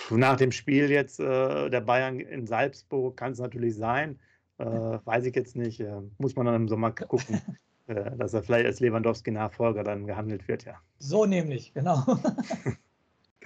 Nach 0.09 0.37
dem 0.37 0.51
Spiel 0.51 0.91
jetzt 0.91 1.19
äh, 1.19 1.69
der 1.69 1.81
Bayern 1.81 2.19
in 2.19 2.45
Salzburg 2.45 3.17
kann 3.17 3.31
es 3.31 3.39
natürlich 3.39 3.75
sein. 3.75 4.19
Äh, 4.57 4.65
weiß 5.05 5.25
ich 5.25 5.35
jetzt 5.35 5.55
nicht. 5.55 5.79
Äh, 5.79 6.01
muss 6.17 6.35
man 6.35 6.45
dann 6.45 6.55
im 6.55 6.67
Sommer 6.67 6.91
gucken, 6.91 7.41
äh, 7.87 8.15
dass 8.17 8.33
er 8.33 8.43
vielleicht 8.43 8.65
als 8.65 8.79
Lewandowski-Nachfolger 8.79 9.83
dann 9.83 10.07
gehandelt 10.07 10.47
wird, 10.47 10.65
ja. 10.65 10.75
So 10.99 11.25
nämlich, 11.25 11.73
genau. 11.73 12.03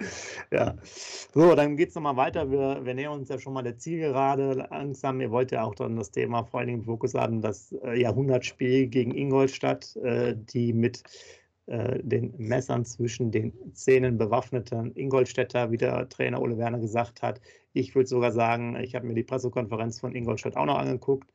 ja. 0.52 0.76
So, 1.32 1.54
dann 1.54 1.76
geht 1.76 1.90
es 1.90 1.94
nochmal 1.94 2.16
weiter. 2.16 2.50
Wir, 2.50 2.84
wir, 2.84 2.94
nähern 2.94 3.20
uns 3.20 3.28
ja 3.28 3.38
schon 3.38 3.52
mal 3.52 3.62
der 3.62 3.78
Zielgerade 3.78 4.52
langsam. 4.70 5.20
Ihr 5.20 5.30
wollt 5.30 5.52
ja 5.52 5.62
auch 5.62 5.74
dann 5.74 5.96
das 5.96 6.10
Thema 6.10 6.44
vor 6.44 6.60
allen 6.60 6.68
Dingen 6.68 6.80
im 6.80 6.84
Fokus 6.84 7.14
haben, 7.14 7.42
das 7.42 7.72
äh, 7.84 8.00
Jahrhundertspiel 8.00 8.86
gegen 8.88 9.14
Ingolstadt, 9.14 9.96
äh, 9.96 10.34
die 10.36 10.72
mit 10.72 11.02
den 11.70 12.34
Messern 12.36 12.84
zwischen 12.84 13.30
den 13.30 13.52
Zähnen 13.74 14.18
bewaffneten 14.18 14.92
Ingolstädter, 14.96 15.70
wie 15.70 15.76
der 15.76 16.08
Trainer 16.08 16.42
Ole 16.42 16.58
Werner 16.58 16.80
gesagt 16.80 17.22
hat. 17.22 17.40
Ich 17.72 17.94
würde 17.94 18.08
sogar 18.08 18.32
sagen, 18.32 18.76
ich 18.76 18.96
habe 18.96 19.06
mir 19.06 19.14
die 19.14 19.22
Pressekonferenz 19.22 20.00
von 20.00 20.14
Ingolstadt 20.14 20.56
auch 20.56 20.66
noch 20.66 20.78
angeguckt. 20.78 21.30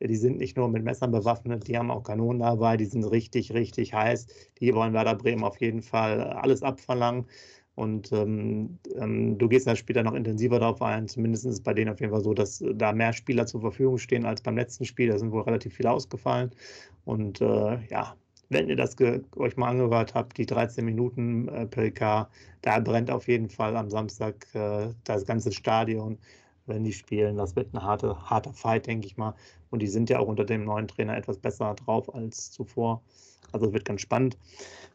Die 0.00 0.16
sind 0.16 0.38
nicht 0.38 0.56
nur 0.56 0.68
mit 0.68 0.84
Messern 0.84 1.12
bewaffnet, 1.12 1.68
die 1.68 1.78
haben 1.78 1.90
auch 1.90 2.02
Kanonen 2.02 2.40
dabei, 2.40 2.76
die 2.76 2.84
sind 2.84 3.04
richtig, 3.04 3.52
richtig 3.52 3.94
heiß. 3.94 4.26
Die 4.58 4.74
wollen 4.74 4.92
Werder 4.92 5.14
Bremen 5.14 5.44
auf 5.44 5.60
jeden 5.60 5.82
Fall 5.82 6.20
alles 6.20 6.62
abverlangen. 6.62 7.26
Und 7.74 8.12
ähm, 8.12 8.78
ähm, 8.96 9.36
du 9.36 9.48
gehst 9.48 9.66
da 9.66 9.74
später 9.74 10.02
noch 10.02 10.14
intensiver 10.14 10.60
darauf 10.60 10.80
ein. 10.82 11.08
Zumindest 11.08 11.44
ist 11.44 11.54
es 11.54 11.60
bei 11.62 11.74
denen 11.74 11.90
auf 11.90 12.00
jeden 12.00 12.12
Fall 12.12 12.22
so, 12.22 12.32
dass 12.34 12.64
da 12.74 12.92
mehr 12.92 13.12
Spieler 13.12 13.46
zur 13.46 13.60
Verfügung 13.62 13.98
stehen 13.98 14.24
als 14.24 14.42
beim 14.42 14.56
letzten 14.56 14.84
Spiel. 14.84 15.08
Da 15.08 15.18
sind 15.18 15.32
wohl 15.32 15.42
relativ 15.42 15.74
viele 15.74 15.90
ausgefallen. 15.90 16.50
Und 17.04 17.40
äh, 17.40 17.78
ja, 17.88 18.14
wenn 18.48 18.68
ihr 18.68 18.76
das 18.76 18.96
euch 19.36 19.56
mal 19.56 19.70
angehört 19.70 20.14
habt, 20.14 20.38
die 20.38 20.46
13 20.46 20.84
Minuten 20.84 21.48
äh, 21.48 21.66
PK, 21.66 22.28
da 22.62 22.78
brennt 22.80 23.10
auf 23.10 23.28
jeden 23.28 23.48
Fall 23.48 23.76
am 23.76 23.90
Samstag 23.90 24.46
äh, 24.54 24.88
das 25.04 25.24
ganze 25.26 25.52
Stadion, 25.52 26.18
wenn 26.66 26.84
die 26.84 26.92
spielen. 26.92 27.36
Das 27.36 27.56
wird 27.56 27.72
ein 27.74 27.82
harter, 27.82 28.30
harter 28.30 28.52
Fight, 28.52 28.86
denke 28.86 29.06
ich 29.06 29.16
mal. 29.16 29.34
Und 29.70 29.80
die 29.80 29.88
sind 29.88 30.10
ja 30.10 30.18
auch 30.18 30.28
unter 30.28 30.44
dem 30.44 30.64
neuen 30.64 30.88
Trainer 30.88 31.16
etwas 31.16 31.38
besser 31.38 31.74
drauf 31.74 32.14
als 32.14 32.52
zuvor. 32.52 33.02
Also 33.52 33.72
wird 33.72 33.84
ganz 33.84 34.00
spannend. 34.00 34.36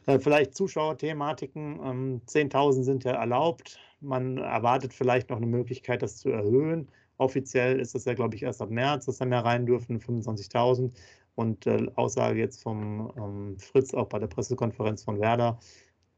Äh, 0.05 0.19
vielleicht 0.19 0.55
Zuschauerthematiken. 0.55 1.79
Ähm, 1.83 2.21
10.000 2.27 2.83
sind 2.83 3.03
ja 3.03 3.11
erlaubt. 3.11 3.79
Man 4.01 4.37
erwartet 4.37 4.93
vielleicht 4.93 5.29
noch 5.29 5.37
eine 5.37 5.45
Möglichkeit, 5.45 6.01
das 6.01 6.17
zu 6.17 6.29
erhöhen. 6.29 6.87
Offiziell 7.17 7.79
ist 7.79 7.95
das 7.95 8.05
ja, 8.05 8.13
glaube 8.13 8.35
ich, 8.35 8.43
erst 8.43 8.61
ab 8.61 8.69
März, 8.69 9.05
dass 9.05 9.17
da 9.17 9.25
mehr 9.25 9.43
rein 9.43 9.65
dürfen, 9.65 9.99
25.000. 9.99 10.91
Und 11.39 11.67
äh, 11.67 11.87
Aussage 11.95 12.37
jetzt 12.37 12.61
vom 12.61 13.13
ähm, 13.17 13.57
Fritz 13.57 13.93
auch 13.93 14.07
bei 14.07 14.19
der 14.19 14.27
Pressekonferenz 14.27 15.03
von 15.05 15.21
Werder, 15.21 15.57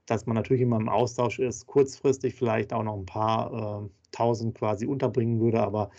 dass 0.08 0.26
man 0.26 0.36
natürlich 0.36 0.64
immer 0.64 0.78
im 0.78 0.90
Austausch 0.90 1.38
ist, 1.38 1.68
kurzfristig 1.68 2.34
vielleicht 2.34 2.74
auch 2.74 2.82
noch 2.82 2.96
ein 2.98 3.06
paar 3.06 3.84
äh, 3.84 3.90
tausend 4.12 4.56
quasi 4.58 4.88
unterbringen 4.88 5.40
würde, 5.40 5.62
aber 5.62 5.92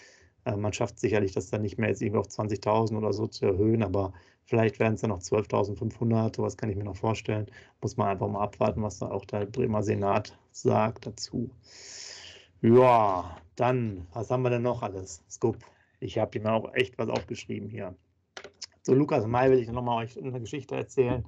äh, 0.44 0.56
man 0.56 0.72
schafft 0.72 0.98
sicherlich, 0.98 1.30
das 1.30 1.50
dann 1.50 1.62
nicht 1.62 1.78
mehr 1.78 1.88
jetzt 1.88 2.02
irgendwie 2.02 2.18
auf 2.18 2.26
20.000 2.26 2.98
oder 2.98 3.12
so 3.12 3.28
zu 3.28 3.46
erhöhen, 3.46 3.84
aber 3.84 4.12
vielleicht 4.44 4.80
werden 4.80 4.94
es 4.94 5.02
dann 5.02 5.10
noch 5.10 5.20
12.500, 5.20 6.34
sowas 6.34 6.56
kann 6.56 6.70
ich 6.70 6.76
mir 6.76 6.82
noch 6.82 6.96
vorstellen. 6.96 7.46
Muss 7.80 7.96
man 7.96 8.08
einfach 8.08 8.26
mal 8.26 8.42
abwarten, 8.42 8.82
was 8.82 8.98
da 8.98 9.08
auch 9.08 9.24
der 9.24 9.46
Bremer 9.46 9.84
Senat 9.84 10.36
sagt 10.50 11.06
dazu. 11.06 11.48
Ja, 12.60 13.36
dann, 13.54 14.04
was 14.12 14.30
haben 14.32 14.42
wir 14.42 14.50
denn 14.50 14.62
noch 14.62 14.82
alles? 14.82 15.22
Scoop, 15.30 15.58
ich 16.00 16.18
habe 16.18 16.40
mir 16.40 16.52
auch 16.52 16.74
echt 16.74 16.98
was 16.98 17.08
aufgeschrieben 17.08 17.68
hier. 17.68 17.94
So, 18.84 18.94
Lukas 18.94 19.24
May 19.28 19.48
will 19.48 19.60
ich 19.60 19.70
nochmal 19.70 20.04
euch 20.04 20.18
eine 20.18 20.40
Geschichte 20.40 20.74
erzählen. 20.74 21.24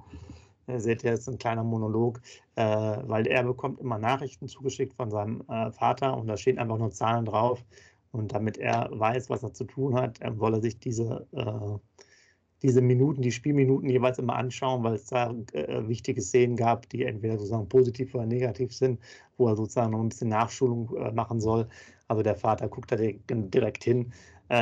Ihr 0.67 0.81
seht 0.81 1.05
ihr, 1.05 1.11
jetzt 1.11 1.29
ein 1.29 1.37
kleiner 1.37 1.63
Monolog, 1.63 2.19
äh, 2.55 2.63
weil 2.63 3.27
er 3.27 3.43
bekommt 3.43 3.79
immer 3.79 3.97
Nachrichten 3.97 4.49
zugeschickt 4.49 4.93
von 4.93 5.09
seinem 5.09 5.41
äh, 5.47 5.71
Vater 5.71 6.17
und 6.17 6.27
da 6.27 6.35
stehen 6.35 6.59
einfach 6.59 6.77
nur 6.77 6.91
Zahlen 6.91 7.23
drauf. 7.23 7.63
Und 8.11 8.33
damit 8.33 8.57
er 8.57 8.89
weiß, 8.91 9.29
was 9.29 9.41
er 9.43 9.53
zu 9.53 9.63
tun 9.63 9.95
hat, 9.95 10.21
äh, 10.21 10.33
soll 10.35 10.55
er 10.55 10.61
sich 10.61 10.79
diese, 10.79 11.27
äh, 11.31 11.79
diese 12.61 12.81
Minuten, 12.81 13.21
die 13.21 13.31
Spielminuten 13.31 13.89
jeweils 13.89 14.19
immer 14.19 14.35
anschauen, 14.35 14.83
weil 14.83 14.95
es 14.95 15.05
da 15.05 15.33
äh, 15.53 15.87
wichtige 15.87 16.21
Szenen 16.21 16.57
gab, 16.57 16.89
die 16.89 17.05
entweder 17.05 17.37
sozusagen 17.37 17.69
positiv 17.69 18.15
oder 18.15 18.25
negativ 18.25 18.75
sind, 18.75 18.99
wo 19.37 19.47
er 19.47 19.55
sozusagen 19.55 19.91
noch 19.91 20.01
ein 20.01 20.09
bisschen 20.09 20.29
Nachschulung 20.29 20.93
äh, 20.97 21.11
machen 21.13 21.39
soll. 21.39 21.69
Also 22.09 22.21
der 22.21 22.35
Vater 22.35 22.67
guckt 22.67 22.91
da 22.91 22.97
direkt 22.97 23.83
hin. 23.83 24.11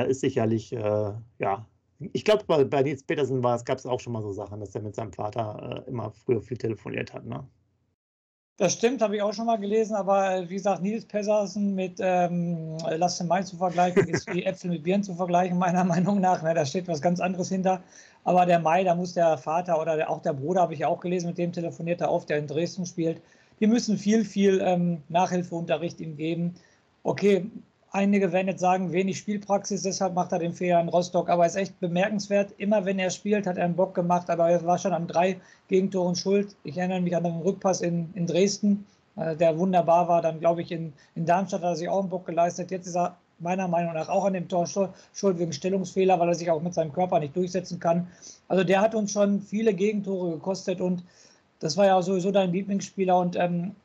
ist 0.08 0.22
sicherlich 0.22 0.72
ja, 0.72 1.68
ich 2.14 2.26
glaube, 2.26 2.44
bei, 2.46 2.64
bei 2.64 2.84
Nils 2.84 3.04
Petersen 3.04 3.42
gab 3.42 3.78
es 3.78 3.86
auch 3.86 4.00
schon 4.00 4.14
mal 4.14 4.22
so 4.22 4.32
Sachen, 4.32 4.60
dass 4.60 4.76
er 4.76 4.82
mit 4.82 4.96
seinem 4.96 5.14
Vater 5.14 5.84
äh, 5.86 5.90
immer 5.90 6.12
früher 6.12 6.42
viel 6.42 6.58
telefoniert 6.58 7.14
hat. 7.14 7.26
Ne? 7.26 7.48
Das 8.58 8.74
stimmt, 8.74 9.02
habe 9.02 9.16
ich 9.16 9.22
auch 9.24 9.34
schon 9.34 9.48
mal 9.48 9.58
gelesen, 9.58 9.96
aber 9.96 10.36
äh, 10.36 10.50
wie 10.50 10.54
gesagt, 10.56 10.84
Nils 10.84 11.06
Petersen 11.06 11.74
mit 11.74 11.98
ähm, 12.00 12.78
Lasse 12.98 13.24
Mai 13.24 13.42
zu 13.42 13.58
vergleichen, 13.58 14.08
ist 14.08 14.32
wie 14.32 14.44
Äpfel 14.44 14.70
mit 14.70 14.84
Birnen 14.84 15.04
zu 15.04 15.16
vergleichen, 15.16 15.58
meiner 15.58 15.84
Meinung 15.86 16.22
nach. 16.22 16.44
Ne? 16.44 16.54
Da 16.54 16.64
steht 16.66 16.88
was 16.88 17.02
ganz 17.02 17.20
anderes 17.20 17.50
hinter. 17.50 17.82
Aber 18.24 18.46
der 18.46 18.60
Mai, 18.60 18.84
da 18.84 18.94
muss 18.94 19.14
der 19.14 19.38
Vater 19.38 19.82
oder 19.82 19.96
der, 19.96 20.10
auch 20.10 20.22
der 20.22 20.34
Bruder, 20.34 20.62
habe 20.62 20.76
ich 20.76 20.86
auch 20.86 21.00
gelesen, 21.00 21.28
mit 21.28 21.40
dem 21.40 21.52
telefoniert 21.52 22.02
er 22.02 22.12
oft, 22.12 22.30
der 22.30 22.38
in 22.38 22.48
Dresden 22.48 22.86
spielt. 22.86 23.22
Die 23.60 23.68
müssen 23.68 23.98
viel, 23.98 24.24
viel 24.24 24.62
ähm, 24.64 25.02
Nachhilfeunterricht 25.10 26.00
ihm 26.00 26.16
geben. 26.16 26.54
Okay, 27.02 27.50
Einige 27.96 28.32
werden 28.32 28.48
jetzt 28.48 28.60
sagen, 28.60 28.92
wenig 28.92 29.20
Spielpraxis, 29.20 29.84
deshalb 29.84 30.16
macht 30.16 30.32
er 30.32 30.40
den 30.40 30.54
Fehler 30.54 30.82
in 30.82 30.90
Rostock. 30.90 31.30
Aber 31.30 31.46
ist 31.46 31.56
echt 31.56 31.80
bemerkenswert. 31.80 32.52
Immer 32.58 32.86
wenn 32.86 32.98
er 32.98 33.12
spielt, 33.12 33.46
hat 33.46 33.58
er 33.58 33.66
einen 33.66 33.76
Bock 33.76 33.94
gemacht. 33.94 34.32
Aber 34.32 34.50
er 34.50 34.66
war 34.66 34.80
schon 34.80 34.94
an 34.94 35.06
drei 35.06 35.40
Gegentoren 35.68 36.16
schuld. 36.16 36.56
Ich 36.64 36.76
erinnere 36.76 37.02
mich 37.02 37.16
an 37.16 37.24
den 37.24 37.42
Rückpass 37.42 37.82
in, 37.82 38.10
in 38.16 38.26
Dresden, 38.26 38.88
äh, 39.16 39.36
der 39.36 39.60
wunderbar 39.60 40.08
war. 40.08 40.24
Dann 40.24 40.40
glaube 40.40 40.64
ich, 40.64 40.72
in, 40.72 40.92
in 41.14 41.28
Darmstadt 41.28 41.62
hat 41.62 41.70
er 41.70 41.76
sich 41.76 41.88
auch 41.88 42.00
einen 42.00 42.10
Bock 42.10 42.26
geleistet. 42.26 42.72
Jetzt 42.72 42.88
ist 42.88 42.96
er 42.96 43.16
meiner 43.38 43.68
Meinung 43.68 43.94
nach 43.94 44.10
auch 44.10 44.26
an 44.26 44.34
dem 44.34 44.48
Tor 44.48 44.66
schuld 44.66 45.38
wegen 45.38 45.54
Stellungsfehler, 45.54 46.20
weil 46.20 46.30
er 46.30 46.36
sich 46.36 46.50
auch 46.50 46.64
mit 46.64 46.74
seinem 46.74 46.94
Körper 46.94 47.20
nicht 47.20 47.36
durchsetzen 47.36 47.80
kann. 47.80 48.08
Also 48.48 48.64
der 48.64 48.82
hat 48.82 48.96
uns 48.96 49.12
schon 49.12 49.40
viele 49.40 49.76
Gegentore 49.76 50.32
gekostet 50.32 50.82
und 50.82 51.04
das 51.60 51.78
war 51.78 51.86
ja 51.86 52.02
sowieso 52.02 52.32
dein 52.32 52.52
Lieblingsspieler. 52.52 53.20
Und 53.20 53.36
ähm, 53.36 53.76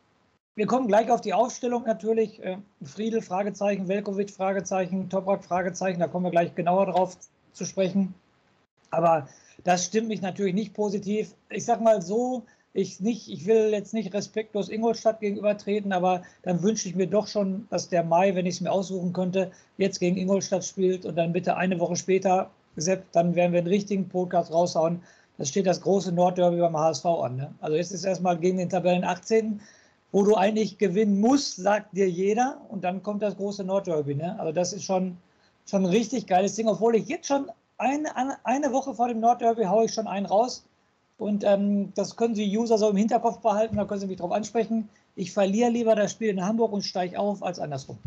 wir 0.59 0.67
kommen 0.67 0.89
gleich 0.89 1.09
auf 1.09 1.21
die 1.21 1.33
Aufstellung 1.33 1.85
natürlich. 1.85 2.43
Äh, 2.43 2.57
Friedel, 2.83 3.23
Fragezeichen, 3.23 3.87
Velkovic, 3.87 4.29
Fragezeichen, 4.29 5.09
Toprak, 5.09 5.45
Fragezeichen. 5.45 6.01
Da 6.01 6.09
kommen 6.09 6.27
wir 6.27 6.33
gleich 6.33 6.53
genauer 6.57 6.87
drauf 6.87 7.17
zu 7.53 7.65
sprechen. 7.65 8.13
Aber 8.91 9.29
das 9.63 9.85
stimmt 9.85 10.09
mich 10.09 10.21
natürlich 10.21 10.55
nicht 10.55 10.75
positiv. 10.75 11.33
Ich 11.49 11.65
sag 11.65 11.81
mal 11.81 12.03
so, 12.03 12.43
ich, 12.73 12.99
nicht, 12.99 13.29
ich 13.29 13.47
will 13.47 13.71
jetzt 13.71 13.95
nicht 13.95 14.13
respektlos 14.13 14.69
Ingolstadt 14.69 15.21
gegenübertreten, 15.21 15.93
aber 15.93 16.23
dann 16.43 16.61
wünsche 16.61 16.89
ich 16.89 16.97
mir 16.97 17.07
doch 17.07 17.29
schon, 17.29 17.69
dass 17.71 17.89
der 17.89 18.03
Mai, 18.03 18.35
wenn 18.35 18.47
ich 18.47 18.57
es 18.57 18.61
mir 18.61 18.73
aussuchen 18.73 19.13
könnte, 19.13 19.53
jetzt 19.77 20.01
gegen 20.01 20.17
Ingolstadt 20.17 20.65
spielt 20.65 21.07
und 21.07 21.15
dann 21.15 21.33
bitte 21.33 21.57
eine 21.57 21.79
Woche 21.79 21.95
später, 21.95 22.51
Sepp, 22.75 23.05
dann 23.13 23.37
werden 23.37 23.53
wir 23.53 23.61
einen 23.61 23.69
richtigen 23.69 24.09
Podcast 24.09 24.53
raushauen. 24.53 25.03
Das 25.37 25.51
steht 25.51 25.69
das 25.69 25.81
große 25.81 26.11
Nordderby 26.11 26.59
beim 26.59 26.77
HSV 26.77 27.07
an. 27.07 27.37
Ne? 27.37 27.55
Also 27.61 27.77
jetzt 27.77 27.93
ist 27.93 28.05
erstmal 28.05 28.37
gegen 28.37 28.59
den 28.59 28.69
Tabellen 28.69 29.05
18 29.05 29.61
wo 30.13 30.23
du 30.23 30.37
eigentlich 30.37 30.79
gewinnen 30.79 31.21
musst, 31.21 31.57
sagt 31.57 31.97
dir 31.97 32.09
jeder. 32.09 32.61
Und 32.69 32.85
dann 32.85 33.03
kommt 33.03 33.23
das 33.23 33.37
große 33.37 33.65
Nordderby. 33.65 34.15
Ne? 34.15 34.39
Also 34.39 34.53
das 34.53 34.73
ist 34.73 34.85
schon, 34.85 35.17
schon 35.67 35.85
ein 35.85 35.91
richtig 35.91 36.27
geiles 36.27 36.55
Ding, 36.55 36.69
obwohl 36.69 36.97
ich 36.97 37.09
jetzt 37.09 37.27
schon 37.27 37.51
eine, 37.77 38.45
eine 38.45 38.73
Woche 38.73 38.95
vor 38.95 39.09
dem 39.09 39.21
Nordderby 39.21 39.65
haue 39.65 39.85
ich 39.85 39.95
schon 39.95 40.07
einen 40.07 40.27
raus. 40.27 40.65
Und 41.19 41.45
ähm, 41.45 41.93
das 41.95 42.17
können 42.17 42.35
Sie 42.35 42.57
User 42.57 42.79
so 42.79 42.91
im 42.91 42.97
Hinterkopf 42.97 43.39
behalten, 43.41 43.77
da 43.77 43.85
können 43.85 44.01
Sie 44.01 44.07
mich 44.07 44.19
drauf 44.19 44.33
ansprechen. 44.33 44.89
Ich 45.17 45.33
verliere 45.33 45.71
lieber 45.71 45.97
das 45.97 46.13
Spiel 46.13 46.29
in 46.29 46.45
Hamburg 46.45 46.73
und 46.73 46.83
steige 46.83 47.19
auf 47.19 47.43
als 47.43 47.59
andersrum. 47.59 47.99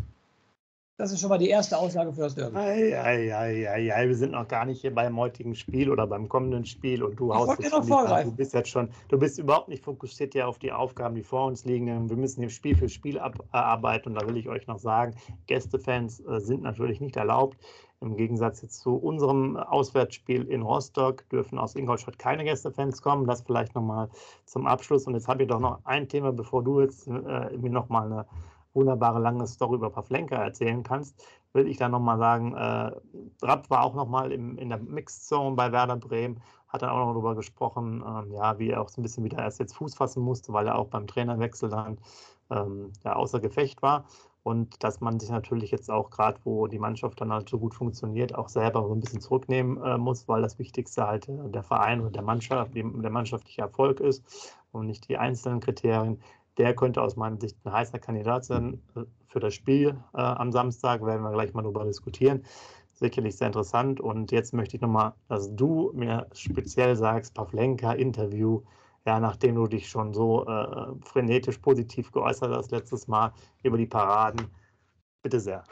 Das 0.98 1.10
ist 1.10 1.20
schon 1.20 1.30
mal 1.30 1.38
die 1.38 1.48
erste 1.48 1.78
Aussage 1.78 2.12
für 2.12 2.20
das 2.20 2.34
Derby. 2.34 2.56
Ei, 2.56 3.02
ei, 3.02 3.34
ei, 3.34 3.68
ei, 3.70 3.94
ei. 3.94 4.08
Wir 4.08 4.14
sind 4.14 4.32
noch 4.32 4.46
gar 4.46 4.66
nicht 4.66 4.82
hier 4.82 4.94
beim 4.94 5.16
heutigen 5.16 5.54
Spiel 5.54 5.90
oder 5.90 6.06
beim 6.06 6.28
kommenden 6.28 6.66
Spiel 6.66 7.02
und 7.02 7.18
du 7.18 7.32
ich 7.32 7.38
haust 7.38 7.58
jetzt 7.60 7.72
noch 7.72 7.84
vorgreifen. 7.84 8.32
Du 8.32 8.36
bist 8.36 8.52
jetzt 8.52 8.68
schon, 8.68 8.90
du 9.08 9.18
bist 9.18 9.38
überhaupt 9.38 9.68
nicht 9.68 9.82
fokussiert 9.82 10.34
ja 10.34 10.46
auf 10.46 10.58
die 10.58 10.70
Aufgaben, 10.70 11.14
die 11.14 11.22
vor 11.22 11.46
uns 11.46 11.64
liegen. 11.64 12.10
Wir 12.10 12.16
müssen 12.16 12.40
hier 12.40 12.50
Spiel 12.50 12.76
für 12.76 12.90
Spiel 12.90 13.18
abarbeiten 13.18 14.12
und 14.12 14.20
da 14.20 14.28
will 14.28 14.36
ich 14.36 14.48
euch 14.48 14.66
noch 14.66 14.78
sagen, 14.78 15.14
Gästefans 15.46 16.20
äh, 16.20 16.40
sind 16.40 16.62
natürlich 16.62 17.00
nicht 17.00 17.16
erlaubt. 17.16 17.56
Im 18.02 18.16
Gegensatz 18.16 18.60
jetzt 18.60 18.80
zu 18.80 18.96
unserem 18.96 19.56
Auswärtsspiel 19.56 20.44
in 20.48 20.62
Rostock 20.62 21.26
dürfen 21.30 21.58
aus 21.58 21.74
Ingolstadt 21.74 22.18
keine 22.18 22.44
Gästefans 22.44 23.00
kommen. 23.00 23.26
Das 23.26 23.42
vielleicht 23.42 23.74
nochmal 23.74 24.10
zum 24.44 24.66
Abschluss. 24.66 25.06
Und 25.06 25.14
jetzt 25.14 25.28
habe 25.28 25.44
ich 25.44 25.48
doch 25.48 25.60
noch 25.60 25.78
ein 25.84 26.08
Thema, 26.08 26.32
bevor 26.32 26.62
du 26.62 26.80
jetzt 26.80 27.06
äh, 27.06 27.10
mir 27.56 27.70
nochmal 27.70 28.12
eine 28.12 28.26
wunderbare 28.74 29.20
lange 29.20 29.46
Story 29.46 29.76
über 29.76 29.90
Pavlenka 29.90 30.36
erzählen 30.36 30.82
kannst, 30.82 31.24
will 31.52 31.68
ich 31.68 31.76
dann 31.76 31.90
nochmal 31.90 32.18
sagen, 32.18 32.54
äh, 32.54 32.92
Rapp 33.42 33.68
war 33.70 33.84
auch 33.84 33.94
nochmal 33.94 34.32
in 34.32 34.68
der 34.68 34.78
Mixed 34.78 35.26
Zone 35.26 35.56
bei 35.56 35.70
Werder 35.72 35.96
Bremen, 35.96 36.40
hat 36.68 36.82
dann 36.82 36.90
auch 36.90 37.06
noch 37.06 37.12
darüber 37.12 37.34
gesprochen, 37.34 38.02
ähm, 38.06 38.32
ja, 38.32 38.58
wie 38.58 38.70
er 38.70 38.80
auch 38.80 38.88
so 38.88 39.00
ein 39.00 39.02
bisschen 39.02 39.24
wieder 39.24 39.38
erst 39.38 39.60
jetzt 39.60 39.76
Fuß 39.76 39.94
fassen 39.94 40.22
musste, 40.22 40.52
weil 40.52 40.66
er 40.66 40.78
auch 40.78 40.88
beim 40.88 41.06
Trainerwechsel 41.06 41.68
dann 41.68 41.98
ähm, 42.50 42.92
ja, 43.04 43.14
außer 43.14 43.40
Gefecht 43.40 43.82
war. 43.82 44.06
Und 44.44 44.82
dass 44.82 45.00
man 45.00 45.20
sich 45.20 45.30
natürlich 45.30 45.70
jetzt 45.70 45.88
auch 45.88 46.10
gerade, 46.10 46.40
wo 46.42 46.66
die 46.66 46.80
Mannschaft 46.80 47.20
dann 47.20 47.32
halt 47.32 47.48
so 47.48 47.58
gut 47.58 47.74
funktioniert, 47.74 48.34
auch 48.34 48.48
selber 48.48 48.82
so 48.88 48.92
ein 48.92 49.00
bisschen 49.00 49.20
zurücknehmen 49.20 49.80
äh, 49.84 49.98
muss, 49.98 50.26
weil 50.26 50.42
das 50.42 50.58
Wichtigste 50.58 51.06
halt 51.06 51.28
äh, 51.28 51.48
der 51.48 51.62
Verein 51.62 52.00
und 52.00 52.16
der 52.16 52.22
Mannschaft, 52.22 52.74
der 52.74 53.10
mannschaftliche 53.10 53.60
Erfolg 53.60 54.00
ist 54.00 54.56
und 54.72 54.86
nicht 54.86 55.08
die 55.08 55.18
einzelnen 55.18 55.60
Kriterien 55.60 56.18
der 56.58 56.74
könnte 56.74 57.02
aus 57.02 57.16
meiner 57.16 57.40
Sicht 57.40 57.56
ein 57.64 57.72
heißer 57.72 57.98
Kandidat 57.98 58.44
sein 58.44 58.82
äh, 58.94 59.02
für 59.26 59.40
das 59.40 59.54
Spiel 59.54 59.96
äh, 60.14 60.20
am 60.20 60.52
Samstag. 60.52 61.04
Werden 61.04 61.22
wir 61.22 61.32
gleich 61.32 61.54
mal 61.54 61.62
darüber 61.62 61.84
diskutieren. 61.84 62.44
Sicherlich 62.92 63.36
sehr 63.36 63.48
interessant. 63.48 64.00
Und 64.00 64.32
jetzt 64.32 64.52
möchte 64.52 64.76
ich 64.76 64.82
nochmal, 64.82 65.14
dass 65.28 65.54
du 65.54 65.92
mir 65.94 66.26
speziell 66.32 66.94
sagst, 66.96 67.34
Pavlenka-Interview, 67.34 68.62
ja, 69.06 69.18
nachdem 69.18 69.56
du 69.56 69.66
dich 69.66 69.88
schon 69.88 70.12
so 70.14 70.46
äh, 70.46 70.86
frenetisch 71.04 71.58
positiv 71.58 72.12
geäußert 72.12 72.54
hast 72.54 72.70
letztes 72.70 73.08
Mal 73.08 73.32
über 73.62 73.78
die 73.78 73.86
Paraden. 73.86 74.46
Bitte 75.22 75.40
sehr. 75.40 75.64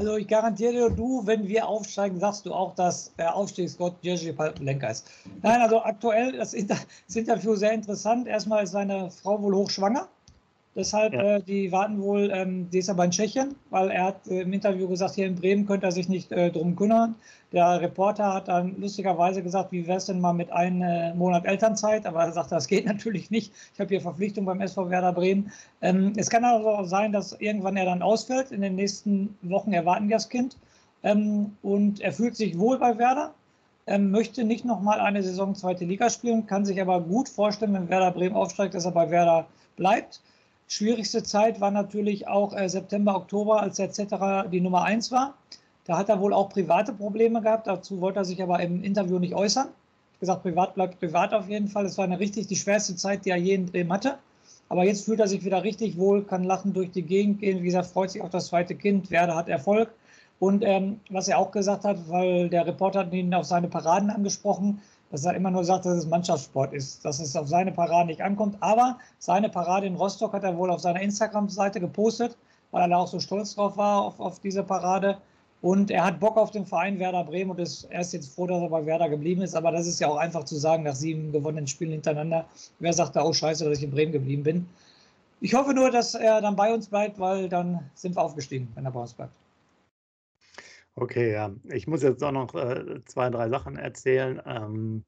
Also 0.00 0.16
ich 0.16 0.28
garantiere 0.28 0.72
dir, 0.72 0.88
du, 0.88 1.26
wenn 1.26 1.46
wir 1.46 1.68
aufsteigen, 1.68 2.18
sagst 2.18 2.46
du 2.46 2.54
auch, 2.54 2.74
dass 2.74 3.14
der 3.16 3.34
Aufstiegsgott 3.34 3.96
Jerzy 4.00 4.32
Pavlenka 4.32 4.88
ist. 4.88 5.06
Nein, 5.42 5.60
also 5.60 5.82
aktuell 5.82 6.32
das 6.32 6.54
Interview 6.54 7.54
sehr 7.54 7.72
interessant. 7.72 8.26
Erstmal 8.26 8.64
ist 8.64 8.70
seine 8.70 9.10
Frau 9.10 9.42
wohl 9.42 9.54
hochschwanger. 9.54 10.08
Deshalb, 10.80 11.12
ja. 11.12 11.36
äh, 11.36 11.42
die 11.42 11.70
warten 11.72 12.00
wohl, 12.00 12.30
ähm, 12.32 12.70
die 12.70 12.78
ist 12.78 12.88
aber 12.88 13.04
in 13.04 13.10
Tschechien, 13.10 13.54
weil 13.68 13.90
er 13.90 14.04
hat 14.04 14.26
äh, 14.28 14.40
im 14.40 14.52
Interview 14.54 14.88
gesagt, 14.88 15.14
hier 15.14 15.26
in 15.26 15.34
Bremen 15.34 15.66
könnte 15.66 15.84
er 15.84 15.92
sich 15.92 16.08
nicht 16.08 16.32
äh, 16.32 16.50
drum 16.50 16.74
kümmern. 16.74 17.16
Der 17.52 17.82
Reporter 17.82 18.32
hat 18.32 18.48
dann 18.48 18.80
lustigerweise 18.80 19.42
gesagt, 19.42 19.72
wie 19.72 19.86
wäre 19.86 19.98
es 19.98 20.06
denn 20.06 20.22
mal 20.22 20.32
mit 20.32 20.50
einem 20.50 20.80
äh, 20.80 21.12
Monat 21.12 21.44
Elternzeit? 21.44 22.06
Aber 22.06 22.24
er 22.24 22.32
sagt, 22.32 22.50
das 22.50 22.66
geht 22.66 22.86
natürlich 22.94 23.30
nicht. 23.30 23.52
Ich 23.74 23.80
habe 23.80 23.90
hier 23.90 24.00
Verpflichtung 24.00 24.46
beim 24.46 24.62
SV 24.62 24.88
Werder 24.88 25.12
Bremen. 25.12 25.52
Ähm, 25.82 26.14
es 26.16 26.30
kann 26.30 26.44
also 26.44 26.70
auch 26.70 26.86
sein, 26.86 27.12
dass 27.12 27.38
irgendwann 27.38 27.76
er 27.76 27.84
dann 27.84 28.00
ausfällt. 28.00 28.50
In 28.50 28.62
den 28.62 28.76
nächsten 28.76 29.36
Wochen 29.42 29.74
erwarten 29.74 30.08
wir 30.08 30.16
das 30.16 30.30
Kind. 30.30 30.56
Ähm, 31.02 31.58
und 31.62 32.00
er 32.00 32.12
fühlt 32.12 32.36
sich 32.36 32.58
wohl 32.58 32.78
bei 32.78 32.96
Werder. 32.96 33.34
Ähm, 33.86 34.10
möchte 34.10 34.44
nicht 34.44 34.64
nochmal 34.64 34.98
eine 34.98 35.22
Saison 35.22 35.54
zweite 35.54 35.84
Liga 35.84 36.08
spielen, 36.08 36.46
kann 36.46 36.64
sich 36.64 36.80
aber 36.80 37.02
gut 37.02 37.28
vorstellen, 37.28 37.74
wenn 37.74 37.90
Werder 37.90 38.12
Bremen 38.12 38.34
aufsteigt, 38.34 38.72
dass 38.72 38.86
er 38.86 38.92
bei 38.92 39.10
Werder 39.10 39.46
bleibt. 39.76 40.22
Schwierigste 40.72 41.24
Zeit 41.24 41.60
war 41.60 41.72
natürlich 41.72 42.28
auch 42.28 42.56
äh, 42.56 42.68
September, 42.68 43.16
Oktober, 43.16 43.60
als 43.60 43.78
der 43.78 43.90
Zetterer 43.90 44.46
die 44.46 44.60
Nummer 44.60 44.84
1 44.84 45.10
war. 45.10 45.34
Da 45.84 45.98
hat 45.98 46.08
er 46.08 46.20
wohl 46.20 46.32
auch 46.32 46.48
private 46.48 46.92
Probleme 46.92 47.42
gehabt. 47.42 47.66
Dazu 47.66 48.00
wollte 48.00 48.20
er 48.20 48.24
sich 48.24 48.40
aber 48.40 48.60
im 48.60 48.84
Interview 48.84 49.18
nicht 49.18 49.34
äußern. 49.34 49.66
Ich 50.12 50.20
gesagt, 50.20 50.44
privat 50.44 50.76
bleibt 50.76 51.00
privat 51.00 51.34
auf 51.34 51.48
jeden 51.48 51.66
Fall. 51.66 51.86
Es 51.86 51.98
war 51.98 52.04
eine 52.04 52.20
richtig 52.20 52.46
die 52.46 52.54
schwerste 52.54 52.94
Zeit, 52.94 53.24
die 53.24 53.30
er 53.30 53.36
je 53.36 53.54
in 53.54 53.66
Bremen 53.66 53.92
hatte. 53.92 54.20
Aber 54.68 54.84
jetzt 54.84 55.06
fühlt 55.06 55.18
er 55.18 55.26
sich 55.26 55.44
wieder 55.44 55.64
richtig 55.64 55.98
wohl, 55.98 56.22
kann 56.22 56.44
lachen 56.44 56.72
durch 56.72 56.92
die 56.92 57.02
Gegend 57.02 57.40
gehen. 57.40 57.62
Wie 57.62 57.66
gesagt, 57.66 57.88
freut 57.88 58.12
sich 58.12 58.22
auf 58.22 58.30
das 58.30 58.46
zweite 58.46 58.76
Kind. 58.76 59.10
Werder 59.10 59.34
hat 59.34 59.48
Erfolg. 59.48 59.92
Und 60.38 60.62
ähm, 60.64 61.00
was 61.10 61.26
er 61.26 61.38
auch 61.38 61.50
gesagt 61.50 61.82
hat, 61.82 62.08
weil 62.08 62.48
der 62.48 62.64
Reporter 62.64 63.00
hat 63.00 63.12
ihn 63.12 63.34
auf 63.34 63.44
seine 63.44 63.66
Paraden 63.66 64.08
angesprochen, 64.08 64.80
dass 65.10 65.24
er 65.24 65.34
immer 65.34 65.50
nur 65.50 65.64
sagt, 65.64 65.84
dass 65.84 65.98
es 65.98 66.06
Mannschaftssport 66.06 66.72
ist, 66.72 67.04
dass 67.04 67.18
es 67.18 67.34
auf 67.36 67.48
seine 67.48 67.72
Parade 67.72 68.06
nicht 68.06 68.22
ankommt. 68.22 68.56
Aber 68.60 68.98
seine 69.18 69.48
Parade 69.48 69.86
in 69.86 69.96
Rostock 69.96 70.32
hat 70.32 70.44
er 70.44 70.56
wohl 70.56 70.70
auf 70.70 70.80
seiner 70.80 71.00
Instagram-Seite 71.00 71.80
gepostet, 71.80 72.36
weil 72.70 72.82
er 72.82 72.88
da 72.88 72.96
auch 72.98 73.08
so 73.08 73.18
stolz 73.18 73.54
drauf 73.54 73.76
war, 73.76 74.02
auf, 74.02 74.20
auf 74.20 74.38
diese 74.38 74.62
Parade. 74.62 75.18
Und 75.62 75.90
er 75.90 76.04
hat 76.04 76.20
Bock 76.20 76.36
auf 76.36 76.52
den 76.52 76.64
Verein 76.64 76.98
Werder 76.98 77.24
Bremen 77.24 77.50
und 77.50 77.60
ist, 77.60 77.84
er 77.90 78.00
ist 78.00 78.12
jetzt 78.12 78.34
froh, 78.34 78.46
dass 78.46 78.62
er 78.62 78.70
bei 78.70 78.86
Werder 78.86 79.08
geblieben 79.08 79.42
ist. 79.42 79.54
Aber 79.54 79.72
das 79.72 79.86
ist 79.86 80.00
ja 80.00 80.08
auch 80.08 80.16
einfach 80.16 80.44
zu 80.44 80.56
sagen, 80.56 80.84
nach 80.84 80.94
sieben 80.94 81.32
gewonnenen 81.32 81.66
Spielen 81.66 81.90
hintereinander. 81.90 82.46
Wer 82.78 82.92
sagt 82.92 83.16
da, 83.16 83.24
oh 83.24 83.32
scheiße, 83.32 83.64
dass 83.68 83.78
ich 83.78 83.84
in 83.84 83.90
Bremen 83.90 84.12
geblieben 84.12 84.42
bin. 84.42 84.66
Ich 85.42 85.54
hoffe 85.54 85.74
nur, 85.74 85.90
dass 85.90 86.14
er 86.14 86.40
dann 86.40 86.56
bei 86.56 86.72
uns 86.72 86.88
bleibt, 86.88 87.18
weil 87.18 87.48
dann 87.48 87.90
sind 87.94 88.16
wir 88.16 88.22
aufgestiegen, 88.22 88.68
wenn 88.74 88.84
er 88.84 88.90
bei 88.92 89.00
uns 89.00 89.12
bleibt. 89.12 89.32
Okay, 90.94 91.32
ja. 91.32 91.54
Ich 91.64 91.86
muss 91.86 92.02
jetzt 92.02 92.22
auch 92.22 92.32
noch 92.32 92.54
äh, 92.54 93.02
zwei, 93.06 93.30
drei 93.30 93.48
Sachen 93.48 93.76
erzählen. 93.76 94.40
Ähm, 94.44 95.04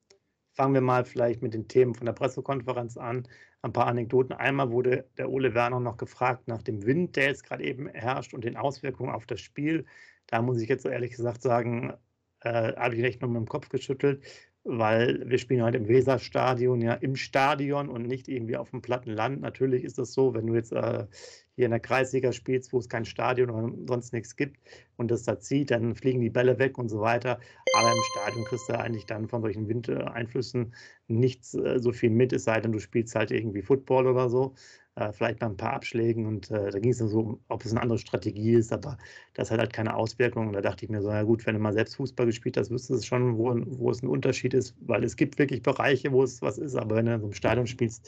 fangen 0.54 0.74
wir 0.74 0.80
mal 0.80 1.04
vielleicht 1.04 1.42
mit 1.42 1.54
den 1.54 1.68
Themen 1.68 1.94
von 1.94 2.06
der 2.06 2.12
Pressekonferenz 2.12 2.96
an. 2.96 3.28
Ein 3.62 3.72
paar 3.72 3.86
Anekdoten. 3.86 4.32
Einmal 4.32 4.70
wurde 4.70 5.08
der 5.18 5.30
Ole 5.30 5.54
Werner 5.54 5.80
noch 5.80 5.96
gefragt 5.96 6.48
nach 6.48 6.62
dem 6.62 6.84
Wind, 6.86 7.16
der 7.16 7.26
jetzt 7.26 7.44
gerade 7.44 7.64
eben 7.64 7.88
herrscht 7.88 8.34
und 8.34 8.44
den 8.44 8.56
Auswirkungen 8.56 9.10
auf 9.10 9.26
das 9.26 9.40
Spiel. 9.40 9.86
Da 10.26 10.42
muss 10.42 10.60
ich 10.60 10.68
jetzt 10.68 10.82
so 10.82 10.88
ehrlich 10.88 11.12
gesagt 11.12 11.42
sagen, 11.42 11.92
äh, 12.40 12.74
habe 12.74 12.94
ich 12.96 13.04
echt 13.04 13.20
nur 13.20 13.30
mit 13.30 13.40
dem 13.40 13.48
Kopf 13.48 13.68
geschüttelt 13.68 14.22
weil 14.64 15.28
wir 15.28 15.38
spielen 15.38 15.62
halt 15.62 15.74
im 15.74 15.88
Weserstadion, 15.88 16.80
ja, 16.80 16.94
im 16.94 17.16
Stadion 17.16 17.88
und 17.88 18.06
nicht 18.06 18.28
irgendwie 18.28 18.56
auf 18.56 18.70
dem 18.70 18.82
platten 18.82 19.10
Land. 19.10 19.40
Natürlich 19.40 19.84
ist 19.84 19.98
das 19.98 20.12
so, 20.12 20.34
wenn 20.34 20.46
du 20.46 20.54
jetzt 20.54 20.72
äh, 20.72 21.06
hier 21.54 21.66
in 21.66 21.70
der 21.70 21.80
Kreisliga 21.80 22.32
spielst, 22.32 22.72
wo 22.72 22.78
es 22.78 22.88
kein 22.88 23.04
Stadion 23.04 23.50
oder 23.50 23.72
sonst 23.86 24.12
nichts 24.12 24.36
gibt 24.36 24.58
und 24.96 25.10
das 25.10 25.24
da 25.24 25.38
zieht, 25.38 25.70
dann 25.70 25.94
fliegen 25.94 26.20
die 26.20 26.30
Bälle 26.30 26.58
weg 26.58 26.78
und 26.78 26.88
so 26.88 27.00
weiter. 27.00 27.38
Aber 27.74 27.92
im 27.92 28.02
Stadion 28.12 28.44
kriegst 28.44 28.68
du 28.68 28.78
eigentlich 28.78 29.06
dann 29.06 29.28
von 29.28 29.42
solchen 29.42 29.68
Windeinflüssen 29.68 30.74
nichts 31.08 31.54
äh, 31.54 31.78
so 31.78 31.92
viel 31.92 32.10
mit, 32.10 32.32
es 32.32 32.44
sei 32.44 32.60
denn, 32.60 32.72
du 32.72 32.78
spielst 32.78 33.14
halt 33.14 33.30
irgendwie 33.30 33.62
Football 33.62 34.06
oder 34.06 34.30
so 34.30 34.54
äh, 34.96 35.12
vielleicht 35.12 35.38
bei 35.38 35.46
ein 35.46 35.56
paar 35.56 35.72
Abschlägen 35.72 36.26
und 36.26 36.50
äh, 36.50 36.70
da 36.70 36.78
ging 36.78 36.90
es 36.90 36.98
dann 36.98 37.08
so, 37.08 37.40
ob 37.48 37.64
es 37.64 37.70
eine 37.70 37.80
andere 37.80 37.98
Strategie 37.98 38.52
ist, 38.54 38.72
aber 38.72 38.98
das 39.34 39.50
hat 39.50 39.58
halt 39.58 39.72
keine 39.72 39.94
Auswirkungen. 39.94 40.52
Da 40.52 40.60
dachte 40.60 40.84
ich 40.84 40.90
mir 40.90 41.00
so, 41.02 41.10
ja 41.10 41.22
gut, 41.22 41.46
wenn 41.46 41.54
du 41.54 41.60
mal 41.60 41.72
selbst 41.72 41.96
Fußball 41.96 42.26
gespielt 42.26 42.56
hast, 42.56 42.70
wüsstest 42.70 43.02
du 43.02 43.06
schon, 43.06 43.38
wo, 43.38 43.54
wo 43.78 43.90
es 43.90 44.02
ein 44.02 44.08
Unterschied 44.08 44.54
ist, 44.54 44.74
weil 44.80 45.04
es 45.04 45.16
gibt 45.16 45.38
wirklich 45.38 45.62
Bereiche, 45.62 46.12
wo 46.12 46.22
es 46.22 46.42
was 46.42 46.58
ist, 46.58 46.76
aber 46.76 46.96
wenn 46.96 47.06
du 47.06 47.14
in 47.14 47.20
so 47.20 47.26
einem 47.26 47.34
Stadion 47.34 47.66
spielst, 47.66 48.06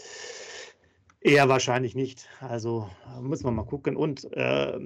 Eher 1.25 1.49
wahrscheinlich 1.49 1.95
nicht. 1.95 2.29
Also 2.41 2.91
müssen 3.23 3.47
wir 3.47 3.51
mal 3.51 3.65
gucken. 3.65 3.97
Und 3.97 4.31
äh, 4.35 4.79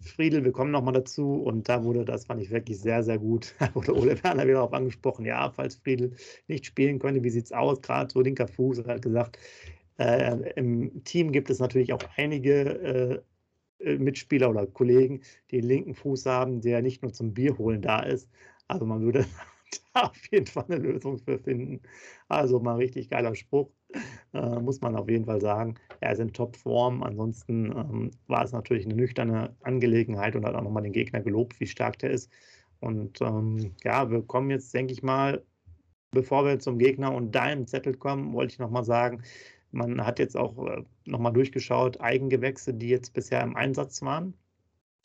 Friedel, 0.00 0.42
wir 0.42 0.52
kommen 0.52 0.70
nochmal 0.70 0.94
dazu. 0.94 1.34
Und 1.34 1.68
da 1.68 1.84
wurde, 1.84 2.06
das 2.06 2.24
fand 2.24 2.40
ich 2.40 2.50
wirklich 2.50 2.80
sehr, 2.80 3.02
sehr 3.04 3.18
gut, 3.18 3.54
da 3.60 3.74
wurde 3.74 3.94
Ole 3.94 4.22
Werner 4.24 4.44
wieder 4.44 4.54
darauf 4.54 4.72
angesprochen. 4.72 5.26
Ja, 5.26 5.50
falls 5.50 5.76
Friedel 5.76 6.16
nicht 6.48 6.64
spielen 6.66 6.98
könnte, 6.98 7.22
wie 7.22 7.30
sieht 7.30 7.44
es 7.44 7.52
aus? 7.52 7.82
Gerade 7.82 8.10
so 8.10 8.20
linker 8.22 8.48
Fuß. 8.48 8.78
Er 8.78 8.94
hat 8.94 9.02
gesagt, 9.02 9.38
äh, 9.98 10.52
Im 10.56 11.04
Team 11.04 11.30
gibt 11.32 11.50
es 11.50 11.58
natürlich 11.58 11.92
auch 11.92 12.02
einige 12.16 13.22
äh, 13.80 13.84
äh, 13.84 13.98
Mitspieler 13.98 14.50
oder 14.50 14.66
Kollegen, 14.66 15.22
die 15.50 15.60
den 15.60 15.68
linken 15.68 15.94
Fuß 15.94 16.26
haben, 16.26 16.60
der 16.62 16.82
nicht 16.82 17.02
nur 17.02 17.12
zum 17.12 17.34
Bier 17.34 17.58
holen 17.58 17.82
da 17.82 18.00
ist. 18.00 18.30
Also 18.68 18.86
man 18.86 19.02
würde 19.02 19.26
da 19.94 20.02
auf 20.02 20.26
jeden 20.30 20.46
Fall 20.46 20.64
eine 20.68 20.76
Lösung 20.76 21.18
für 21.18 21.38
finden. 21.38 21.82
Also 22.28 22.60
mal 22.60 22.76
richtig 22.76 23.10
geiler 23.10 23.34
Spruch, 23.34 23.70
äh, 24.34 24.60
muss 24.60 24.80
man 24.80 24.96
auf 24.96 25.08
jeden 25.08 25.24
Fall 25.24 25.40
sagen. 25.40 25.74
Er 26.00 26.12
ist 26.12 26.18
in 26.18 26.32
Topform. 26.32 27.02
Ansonsten 27.02 27.66
ähm, 27.66 28.10
war 28.26 28.44
es 28.44 28.52
natürlich 28.52 28.84
eine 28.84 28.94
nüchterne 28.94 29.54
Angelegenheit 29.62 30.36
und 30.36 30.44
hat 30.44 30.54
auch 30.54 30.62
nochmal 30.62 30.82
den 30.82 30.92
Gegner 30.92 31.20
gelobt, 31.20 31.58
wie 31.60 31.66
stark 31.66 31.98
der 31.98 32.10
ist. 32.10 32.30
Und 32.80 33.20
ähm, 33.20 33.74
ja, 33.84 34.10
wir 34.10 34.22
kommen 34.22 34.50
jetzt, 34.50 34.74
denke 34.74 34.92
ich 34.92 35.02
mal, 35.02 35.44
bevor 36.10 36.44
wir 36.44 36.58
zum 36.58 36.78
Gegner 36.78 37.14
und 37.14 37.32
deinem 37.32 37.66
Zettel 37.66 37.96
kommen, 37.96 38.32
wollte 38.32 38.54
ich 38.54 38.58
nochmal 38.58 38.84
sagen, 38.84 39.22
man 39.70 40.04
hat 40.04 40.18
jetzt 40.18 40.36
auch 40.36 40.66
äh, 40.66 40.82
nochmal 41.04 41.32
durchgeschaut, 41.32 42.00
Eigengewächse, 42.00 42.74
die 42.74 42.88
jetzt 42.88 43.14
bisher 43.14 43.42
im 43.42 43.56
Einsatz 43.56 44.02
waren. 44.02 44.34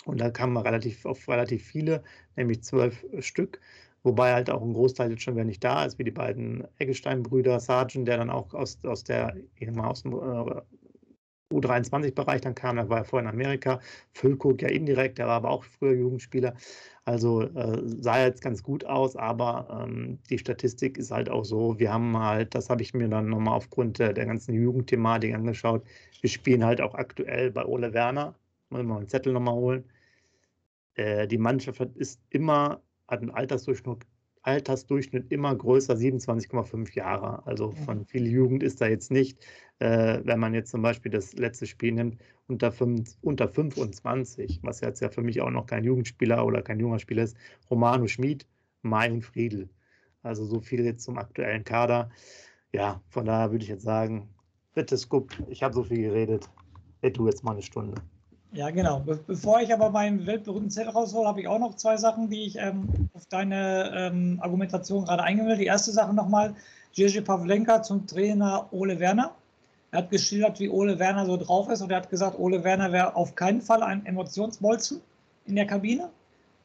Und 0.06 0.22
da 0.22 0.29
kamen 0.29 0.53
wir 0.53 0.63
relativ 0.63 1.06
auf 1.06 1.27
relativ 1.27 1.65
viele, 1.65 2.03
nämlich 2.36 2.63
zwölf 2.63 3.06
Stück. 3.20 3.60
Wobei 4.07 4.31
halt 4.31 4.49
auch 4.49 4.61
ein 4.61 4.71
Großteil 4.71 5.11
jetzt 5.11 5.23
schon 5.23 5.35
wieder 5.35 5.43
nicht 5.43 5.61
da 5.61 5.83
ist, 5.83 5.99
wie 5.99 6.05
die 6.05 6.11
beiden 6.11 6.65
Eggestein-Brüder, 6.79 7.59
Sargent, 7.59 8.07
der 8.07 8.15
dann 8.15 8.29
auch 8.29 8.53
aus, 8.53 8.79
aus 8.85 9.03
der, 9.03 9.35
aus 9.79 10.03
dem 10.03 10.13
äh, 10.13 10.61
U23-Bereich 11.53 12.39
dann 12.39 12.55
kam, 12.55 12.77
der 12.77 12.87
war 12.87 13.00
ja 13.00 13.03
vorher 13.03 13.27
in 13.27 13.35
Amerika. 13.35 13.81
Füllkrug 14.13 14.61
ja 14.61 14.70
indirekt, 14.70 15.17
der 15.17 15.27
war 15.27 15.35
aber 15.35 15.50
auch 15.50 15.65
früher 15.65 15.91
Jugendspieler. 15.91 16.53
Also 17.03 17.41
äh, 17.41 17.81
sah 17.83 18.24
jetzt 18.24 18.41
ganz 18.41 18.63
gut 18.63 18.85
aus, 18.85 19.17
aber 19.17 19.83
ähm, 19.83 20.20
die 20.29 20.37
Statistik 20.37 20.98
ist 20.98 21.11
halt 21.11 21.29
auch 21.29 21.43
so, 21.43 21.77
wir 21.77 21.91
haben 21.91 22.17
halt, 22.17 22.55
das 22.55 22.70
habe 22.70 22.81
ich 22.83 22.93
mir 22.93 23.09
dann 23.09 23.27
nochmal 23.27 23.55
aufgrund 23.55 24.00
der, 24.00 24.13
der 24.13 24.25
ganzen 24.25 24.53
Jugendthematik 24.53 25.35
angeschaut, 25.35 25.83
wir 26.22 26.29
spielen 26.29 26.63
halt 26.63 26.79
auch 26.79 26.96
aktuell 26.96 27.51
bei 27.51 27.65
Ole 27.65 27.91
Werner, 27.91 28.35
muss 28.70 28.83
mal 28.83 29.00
einen 29.00 29.09
Zettel 29.09 29.33
nochmal 29.33 29.55
holen. 29.55 29.83
Äh, 30.96 31.27
die 31.27 31.37
Mannschaft 31.37 31.81
ist 31.96 32.22
immer, 32.29 32.81
hat 33.07 33.22
einen 33.22 33.31
Altersdurchschnitt 33.31 34.05
Altersdurchschnitt 34.48 35.29
immer 35.29 35.53
größer, 35.53 35.96
27,5 35.96 36.96
Jahre. 36.96 37.46
Also 37.46 37.72
von 37.72 38.05
viel 38.05 38.25
Jugend 38.25 38.63
ist 38.63 38.79
da 38.79 38.87
jetzt 38.87 39.11
nicht. 39.11 39.46
Äh, 39.79 40.22
wenn 40.24 40.39
man 40.39 40.53
jetzt 40.53 40.72
zum 40.72 40.81
Beispiel 40.81 41.11
das 41.11 41.33
letzte 41.33 41.67
Spiel 41.67 41.91
nimmt, 41.91 42.22
unter, 42.48 42.72
5, 42.72 43.17
unter 43.22 43.50
25, 43.50 44.61
was 44.63 44.79
jetzt 44.79 45.01
ja 45.01 45.09
für 45.09 45.22
mich 45.22 45.41
auch 45.41 45.50
noch 45.50 45.65
kein 45.65 45.83
Jugendspieler 45.83 46.46
oder 46.46 46.61
kein 46.61 46.79
junger 46.79 47.00
Spieler 47.00 47.24
ist, 47.24 47.35
Romano 47.70 48.07
Schmid, 48.07 48.48
Mai 48.83 49.11
und 49.11 49.22
Friedel. 49.22 49.70
Also 50.24 50.46
so 50.46 50.61
viel 50.61 50.85
jetzt 50.85 51.03
zum 51.03 51.17
aktuellen 51.17 51.65
Kader. 51.65 52.09
Ja, 52.72 53.01
von 53.09 53.25
daher 53.25 53.51
würde 53.51 53.63
ich 53.63 53.70
jetzt 53.70 53.83
sagen, 53.83 54.29
bitte 54.74 54.98
Scoop, 54.98 55.33
ich 55.50 55.61
habe 55.61 55.74
so 55.74 55.83
viel 55.83 56.03
geredet. 56.03 56.50
Red 57.03 57.17
du 57.17 57.27
jetzt 57.27 57.43
mal 57.43 57.51
eine 57.51 57.61
Stunde. 57.61 58.01
Ja, 58.53 58.70
genau. 58.70 59.00
Be 59.01 59.20
bevor 59.27 59.62
ich 59.62 59.74
aber 59.74 59.90
meinen 59.90 60.25
weltberühmten 60.25 60.72
Zettel 60.72 60.92
raushole, 60.92 61.27
habe 61.27 61.42
ich 61.42 61.48
auch 61.48 61.60
noch 61.60 61.75
zwei 61.75 61.98
Sachen, 61.98 62.29
die 62.29 62.46
ich 62.46 62.55
ähm, 62.57 63.10
auf 63.14 63.25
deine 63.25 63.92
ähm, 63.96 64.40
Argumentation 64.42 65.03
gerade 65.03 65.24
eingehen 65.24 65.48
will. 65.48 65.57
Die 65.57 65.66
erste 65.66 65.92
Sache 65.92 66.14
nochmal, 66.14 66.55
Jerzy 66.94 67.22
Pavlenka 67.22 67.83
zum 67.83 68.07
Trainer 68.07 68.68
Ole 68.72 69.00
Werner. 69.00 69.36
Er 69.92 70.00
hat 70.00 70.12
geschildert, 70.12 70.60
wie 70.60 70.70
Ole 70.70 70.98
Werner 70.98 71.25
so 71.25 71.38
drauf 71.38 71.70
ist 71.70 71.81
und 71.81 71.92
er 71.92 71.98
hat 71.98 72.10
gesagt, 72.10 72.40
Ole 72.40 72.64
Werner 72.64 72.92
wäre 72.92 73.16
auf 73.16 73.36
keinen 73.36 73.62
Fall 73.62 73.83
ein 73.83 74.05
Emotionsbolzen 74.05 75.01
in 75.46 75.55
der 75.55 75.68
Kabine, 75.68 76.10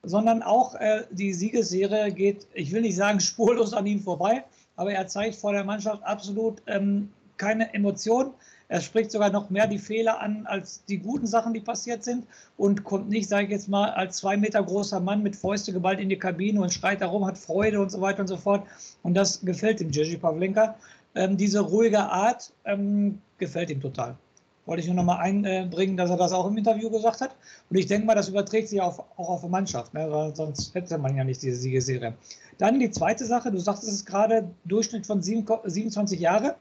sondern 0.03 0.43
auch 0.43 0.75
äh, 0.77 1.05
die 1.11 1.33
Siegesserie 1.33 2.13
geht, 2.13 2.47
ich 2.55 2.73
will 2.73 2.83
nicht 2.83 2.97
sagen 2.97 3.21
spurlos 3.29 3.75
an 3.75 3.87
ihm 3.87 4.01
vorbei, 4.01 4.45
aber 4.77 4.93
er 4.93 5.07
zeigt 5.07 5.37
vor 5.37 5.53
der 5.53 5.65
Mannschaft 5.65 6.03
absolut 6.05 6.63
ähm, 6.67 7.13
keine 7.37 7.75
Emotionen 7.75 8.33
er 8.73 8.81
spricht 8.81 9.11
sogar 9.11 9.29
noch 9.29 9.51
mehr 9.51 9.67
die 9.67 9.79
Fehler 9.79 10.19
an 10.23 10.47
als 10.47 10.83
die 10.87 10.97
guten 10.97 11.27
Sachen, 11.27 11.53
die 11.53 11.61
passiert 11.61 12.03
sind 12.03 12.27
und 12.57 12.85
kommt 12.85 13.11
nicht, 13.11 13.29
sage 13.29 13.45
ich 13.45 13.51
jetzt 13.51 13.69
mal, 13.69 13.91
als 13.91 14.17
zwei 14.17 14.39
Meter 14.39 14.63
großer 14.63 14.99
Mann 14.99 15.23
mit 15.23 15.37
Fäuste 15.37 15.75
geballt 15.75 16.01
in 16.01 16.09
die 16.09 16.19
Kabine 16.19 16.59
und 16.59 16.73
schreit 16.73 17.03
darum, 17.03 17.27
hat 17.27 17.37
Freude 17.37 17.83
und 17.83 17.91
so 17.91 18.01
weiter 18.01 18.21
und 18.21 18.29
so 18.29 18.39
fort. 18.39 18.67
Und 19.03 19.13
das 19.13 19.43
gefällt 19.43 19.81
dem 19.81 19.91
Jerzy 19.91 20.17
Pavlenka. 20.17 20.75
Ähm, 21.15 21.37
diese 21.37 21.61
ruhige 21.61 21.99
Art 21.99 22.51
ähm, 22.65 23.21
gefällt 23.37 23.69
ihm 23.69 23.83
total. 23.83 24.17
Wollte 24.65 24.81
ich 24.81 24.87
nur 24.87 24.97
noch 24.97 25.05
mal 25.05 25.19
einbringen, 25.19 25.99
dass 25.99 26.09
er 26.09 26.17
das 26.17 26.33
auch 26.33 26.47
im 26.47 26.57
Interview 26.57 26.89
gesagt 26.89 27.21
hat. 27.21 27.37
Und 27.69 27.77
ich 27.77 27.89
denke 27.89 28.07
mal, 28.07 28.15
das 28.15 28.31
überträgt 28.31 28.71
sich 28.71 28.81
auch, 28.81 29.05
auch 29.19 29.29
auf 29.29 29.43
die 29.43 29.51
Mannschaft, 29.51 29.93
ne? 29.93 30.33
sonst 30.35 30.75
hätte 30.75 30.97
man 30.97 31.15
ja 31.15 31.25
nicht 31.25 31.43
diese 31.43 31.57
Siegeserie. 31.57 32.15
Dann 32.57 32.81
die 32.81 32.91
zweite 32.91 33.27
Sache, 33.27 33.51
du 33.51 33.59
sagtest 33.59 33.93
es 33.93 34.07
gerade, 34.07 34.49
Durchschnitt 34.65 35.07
von 35.07 35.21
27 35.21 36.19
Jahre. 36.19 36.57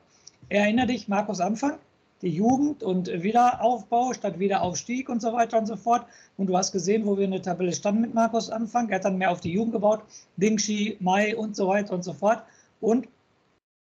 Erinnere 0.50 0.88
dich, 0.88 1.08
Markus 1.08 1.40
Anfang, 1.40 1.78
die 2.22 2.30
Jugend 2.30 2.84
und 2.84 3.08
Wiederaufbau 3.08 4.14
statt 4.14 4.40
Wiederaufstieg 4.40 5.10
und 5.10 5.22
so 5.22 5.34
weiter 5.34 5.58
und 5.58 5.66
so 5.66 5.76
fort. 5.76 6.06
Und 6.38 6.48
du 6.48 6.58
hast 6.58 6.72
gesehen, 6.72 7.06
wo 7.06 7.18
wir 7.18 7.26
in 7.26 7.32
der 7.32 7.42
Tabelle 7.42 7.74
standen 7.74 8.02
mit 8.02 8.14
Markus 8.14 8.50
Anfang. 8.50 8.90
Er 8.90 8.96
hat 8.96 9.06
dann 9.06 9.18
mehr 9.18 9.32
auf 9.32 9.42
die 9.42 9.52
Jugend 9.52 9.74
gebaut, 9.74 10.04
Dingshi, 10.38 10.98
Mai 11.00 11.36
und 11.36 11.56
so 11.56 11.68
weiter 11.68 11.94
und 11.94 12.04
so 12.04 12.14
fort. 12.14 12.44
Und 12.80 13.08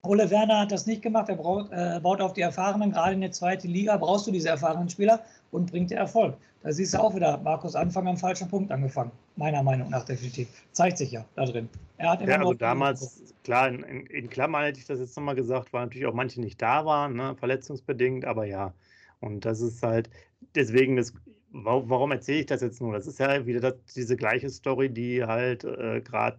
Ole 0.04 0.30
Werner 0.30 0.60
hat 0.60 0.72
das 0.72 0.86
nicht 0.86 1.02
gemacht. 1.02 1.28
Er 1.30 1.36
baut, 1.36 1.70
äh, 1.72 2.00
baut 2.00 2.22
auf 2.22 2.34
die 2.34 2.42
Erfahrenen. 2.42 2.92
Gerade 2.92 3.14
in 3.14 3.22
der 3.22 3.32
zweiten 3.32 3.68
Liga 3.68 3.98
brauchst 3.98 4.28
du 4.28 4.32
diese 4.32 4.50
erfahrenen 4.50 4.90
Spieler 4.90 5.22
und 5.52 5.72
bringt 5.72 5.92
dir 5.92 5.98
Erfolg. 5.98 6.38
Da 6.64 6.72
siehst 6.72 6.94
du 6.94 7.00
auch 7.00 7.16
wieder, 7.16 7.38
Markus 7.38 7.76
Anfang 7.76 8.08
am 8.08 8.18
falschen 8.18 8.48
Punkt 8.48 8.72
angefangen. 8.72 9.12
Meiner 9.36 9.64
Meinung 9.64 9.90
nach 9.90 10.04
definitiv. 10.04 10.48
Zeigt 10.72 10.98
sich 10.98 11.12
ja 11.12 11.26
da 11.36 11.46
drin. 11.46 11.70
Er 11.98 12.12
hat 12.12 12.22
immer 12.22 12.32
ja, 12.32 12.40
also 12.40 12.54
damals, 12.54 13.34
klar, 13.44 13.70
in, 13.70 13.84
in, 13.84 14.06
in, 14.08 14.30
Klammern 14.30 14.64
hätte 14.64 14.80
ich 14.80 14.86
das 14.86 15.00
jetzt 15.00 15.16
nochmal 15.18 15.36
gesagt, 15.36 15.72
weil 15.74 15.84
natürlich 15.84 16.08
auch 16.08 16.14
manche 16.14 16.42
nicht 16.42 16.62
da 16.62 16.86
waren, 16.86 17.16
ne, 17.16 17.36
verletzungsbedingt, 17.38 18.26
aber 18.26 18.46
ja. 18.46 18.74
Und 19.22 19.46
das 19.46 19.60
ist 19.62 19.84
halt, 19.84 20.10
deswegen, 20.56 20.96
das, 20.96 21.14
warum 21.52 22.12
erzähle 22.12 22.40
ich 22.40 22.46
das 22.46 22.62
jetzt 22.62 22.82
nur? 22.82 22.94
Das 22.94 23.08
ist 23.08 23.20
ja 23.20 23.46
wieder 23.46 23.60
das, 23.60 23.76
diese 23.96 24.16
gleiche 24.16 24.50
Story, 24.50 24.90
die 24.90 25.24
halt 25.24 25.64
äh, 25.64 26.02
gerade 26.02 26.38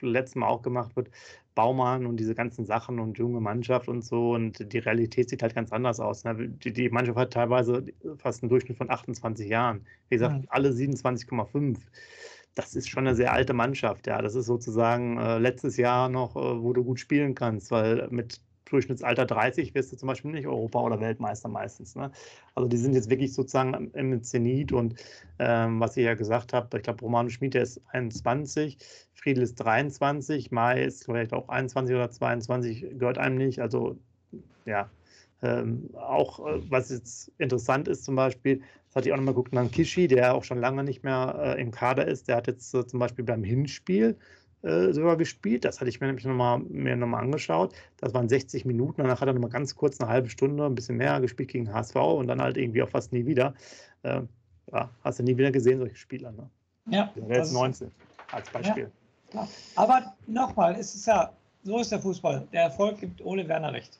letztes 0.00 0.36
Mal 0.36 0.48
auch 0.48 0.62
gemacht 0.62 0.94
wird. 0.96 1.10
Baumann 1.54 2.06
und 2.06 2.16
diese 2.16 2.34
ganzen 2.34 2.64
Sachen 2.64 2.98
und 2.98 3.18
junge 3.18 3.40
Mannschaft 3.40 3.88
und 3.88 4.02
so. 4.02 4.32
Und 4.32 4.72
die 4.72 4.78
Realität 4.78 5.28
sieht 5.28 5.42
halt 5.42 5.54
ganz 5.54 5.70
anders 5.70 6.00
aus. 6.00 6.24
Ne? 6.24 6.48
Die, 6.48 6.72
die, 6.72 6.88
Mannschaft 6.88 7.18
hat 7.18 7.32
teilweise 7.32 7.84
fast 8.16 8.42
einen 8.42 8.48
Durchschnitt 8.48 8.78
von 8.78 8.90
28 8.90 9.48
Jahren. 9.48 9.84
Wie 10.08 10.16
gesagt, 10.16 10.42
mhm. 10.42 10.46
alle 10.48 10.70
27,5 10.70 11.76
das 12.54 12.74
ist 12.74 12.88
schon 12.88 13.06
eine 13.06 13.16
sehr 13.16 13.32
alte 13.32 13.54
Mannschaft. 13.54 14.06
Ja, 14.06 14.20
das 14.20 14.34
ist 14.34 14.46
sozusagen 14.46 15.18
äh, 15.18 15.38
letztes 15.38 15.76
Jahr 15.76 16.08
noch, 16.08 16.36
äh, 16.36 16.62
wo 16.62 16.72
du 16.72 16.84
gut 16.84 17.00
spielen 17.00 17.34
kannst, 17.34 17.70
weil 17.70 18.08
mit 18.10 18.40
Durchschnittsalter 18.72 19.26
30 19.26 19.74
wirst 19.74 19.92
du 19.92 19.96
zum 19.96 20.08
Beispiel 20.08 20.32
nicht 20.32 20.46
Europa- 20.46 20.80
oder 20.80 21.00
Weltmeister 21.00 21.48
meistens. 21.48 21.94
Ne? 21.94 22.10
Also 22.54 22.68
die 22.68 22.76
sind 22.76 22.94
jetzt 22.94 23.10
wirklich 23.10 23.34
sozusagen 23.34 23.90
im 23.92 24.22
Zenit 24.22 24.72
und 24.72 24.94
ähm, 25.38 25.80
was 25.80 25.96
ich 25.96 26.04
ja 26.04 26.14
gesagt 26.14 26.52
habe, 26.52 26.76
ich 26.76 26.82
glaube, 26.82 27.00
Romano 27.02 27.28
Schmid, 27.28 27.54
der 27.54 27.62
ist 27.62 27.80
21, 27.88 28.78
Friedel 29.14 29.42
ist 29.42 29.56
23, 29.56 30.50
Mai 30.50 30.84
ist 30.84 31.04
vielleicht 31.04 31.32
auch 31.32 31.48
21 31.48 31.94
oder 31.94 32.10
22, 32.10 32.98
gehört 32.98 33.18
einem 33.18 33.36
nicht. 33.36 33.60
Also 33.60 33.98
ja, 34.64 34.90
ähm, 35.42 35.90
auch 35.94 36.46
äh, 36.46 36.60
was 36.70 36.90
jetzt 36.90 37.32
interessant 37.38 37.88
ist 37.88 38.04
zum 38.04 38.14
Beispiel, 38.14 38.62
das 38.86 38.96
hatte 38.96 39.08
ich 39.08 39.12
auch 39.12 39.16
nochmal 39.16 39.34
geguckt, 39.34 39.52
nach 39.52 39.70
Kishi, 39.70 40.06
der 40.06 40.34
auch 40.34 40.44
schon 40.44 40.58
lange 40.58 40.84
nicht 40.84 41.02
mehr 41.02 41.56
äh, 41.56 41.60
im 41.60 41.70
Kader 41.70 42.06
ist, 42.06 42.28
der 42.28 42.36
hat 42.36 42.46
jetzt 42.46 42.72
äh, 42.74 42.86
zum 42.86 43.00
Beispiel 43.00 43.24
beim 43.24 43.42
Hinspiel 43.42 44.16
äh, 44.62 44.92
sogar 44.92 45.16
gespielt. 45.16 45.64
Das 45.64 45.80
hatte 45.80 45.88
ich 45.88 46.00
mir 46.00 46.06
nämlich 46.06 46.24
nochmal, 46.24 46.60
mir 46.60 46.96
nochmal 46.96 47.24
angeschaut. 47.24 47.74
Das 47.98 48.14
waren 48.14 48.28
60 48.28 48.64
Minuten. 48.64 49.02
Danach 49.02 49.20
hat 49.20 49.28
er 49.28 49.34
nochmal 49.34 49.50
ganz 49.50 49.74
kurz 49.74 50.00
eine 50.00 50.08
halbe 50.08 50.28
Stunde, 50.28 50.64
ein 50.64 50.74
bisschen 50.74 50.96
mehr 50.96 51.20
gespielt 51.20 51.50
gegen 51.50 51.72
HSV 51.72 51.96
und 51.96 52.28
dann 52.28 52.40
halt 52.40 52.56
irgendwie 52.56 52.82
auch 52.82 52.88
fast 52.88 53.12
nie 53.12 53.26
wieder. 53.26 53.54
Äh, 54.02 54.22
ja, 54.72 54.90
hast 55.02 55.18
du 55.18 55.24
nie 55.24 55.36
wieder 55.36 55.50
gesehen, 55.50 55.78
solche 55.78 55.96
Spieler. 55.96 56.32
Ne? 56.32 56.48
Ja. 56.86 57.12
Der 57.16 57.38
jetzt 57.38 57.52
19 57.52 57.90
als 58.30 58.48
Beispiel. 58.50 58.90
Ja, 59.34 59.48
Aber 59.76 60.14
nochmal, 60.26 60.76
es 60.78 60.94
ist 60.94 61.06
ja, 61.06 61.32
so 61.64 61.78
ist 61.80 61.90
der 61.92 62.00
Fußball. 62.00 62.46
Der 62.52 62.62
Erfolg 62.62 63.00
gibt 63.00 63.24
Ole 63.24 63.46
Werner 63.48 63.72
recht. 63.72 63.98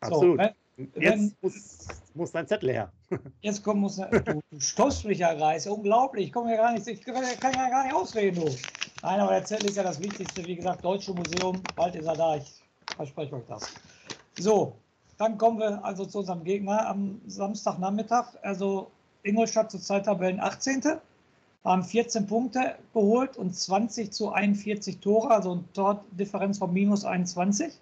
Absolut. 0.00 0.38
So, 0.40 0.44
wenn, 0.76 1.02
jetzt 1.02 1.18
wenn, 1.18 1.36
muss, 1.42 1.88
muss 2.14 2.32
dein 2.32 2.46
Zettel 2.46 2.70
her. 2.70 2.92
Jetzt 3.40 3.64
kommt, 3.64 3.80
muss, 3.80 3.96
du, 3.96 4.40
du 4.50 4.60
stoßt 4.60 5.06
mich 5.06 5.18
ja 5.18 5.32
Reis. 5.32 5.66
Unglaublich. 5.66 6.26
Ich 6.26 6.32
komme 6.32 6.52
ja 6.52 6.56
gar 6.56 6.72
nicht, 6.72 6.86
ich 6.86 7.02
kann 7.02 7.16
ja 7.52 7.68
gar 7.68 7.84
nicht 7.84 7.94
ausreden, 7.94 8.44
du. 8.44 8.54
Nein, 9.02 9.20
aber 9.20 9.32
der 9.32 9.44
Zettel 9.44 9.68
ist 9.68 9.76
ja 9.76 9.84
das 9.84 10.00
Wichtigste. 10.00 10.44
Wie 10.44 10.56
gesagt, 10.56 10.84
Deutsche 10.84 11.12
Museum, 11.12 11.62
bald 11.76 11.94
ist 11.94 12.06
er 12.06 12.16
da. 12.16 12.36
Ich 12.36 12.62
verspreche 12.96 13.36
euch 13.36 13.46
das. 13.46 13.70
So, 14.38 14.74
dann 15.18 15.38
kommen 15.38 15.60
wir 15.60 15.84
also 15.84 16.04
zu 16.04 16.18
unserem 16.18 16.42
Gegner 16.42 16.86
am 16.86 17.20
Samstagnachmittag. 17.26 18.26
Also 18.42 18.90
Ingolstadt 19.22 19.70
zurzeit 19.70 20.06
Tabellen 20.06 20.40
18. 20.40 20.82
Haben 21.64 21.84
14 21.84 22.26
Punkte 22.26 22.76
geholt 22.92 23.36
und 23.36 23.54
20 23.54 24.12
zu 24.12 24.32
41 24.32 24.98
Tore, 24.98 25.30
also 25.30 25.52
eine 25.52 25.72
Tordifferenz 25.74 26.58
von 26.58 26.72
minus 26.72 27.04
21. 27.04 27.72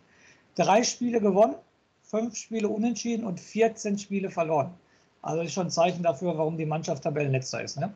Drei 0.55 0.83
Spiele 0.83 1.21
gewonnen, 1.21 1.55
fünf 2.03 2.37
Spiele 2.37 2.69
unentschieden 2.69 3.25
und 3.25 3.41
14 3.41 3.99
Spiele 3.99 4.31
verloren. 4.31 4.73
Also 5.23 5.43
ist 5.43 5.53
schon 5.53 5.69
ein 5.69 5.71
Zeichen 5.71 6.03
dafür, 6.03 6.37
warum 6.37 6.57
die 6.59 6.67
Mannschaft 6.67 7.05
Tabellenletzter 7.05 7.63
ist. 7.63 7.79
Ne? 7.79 7.93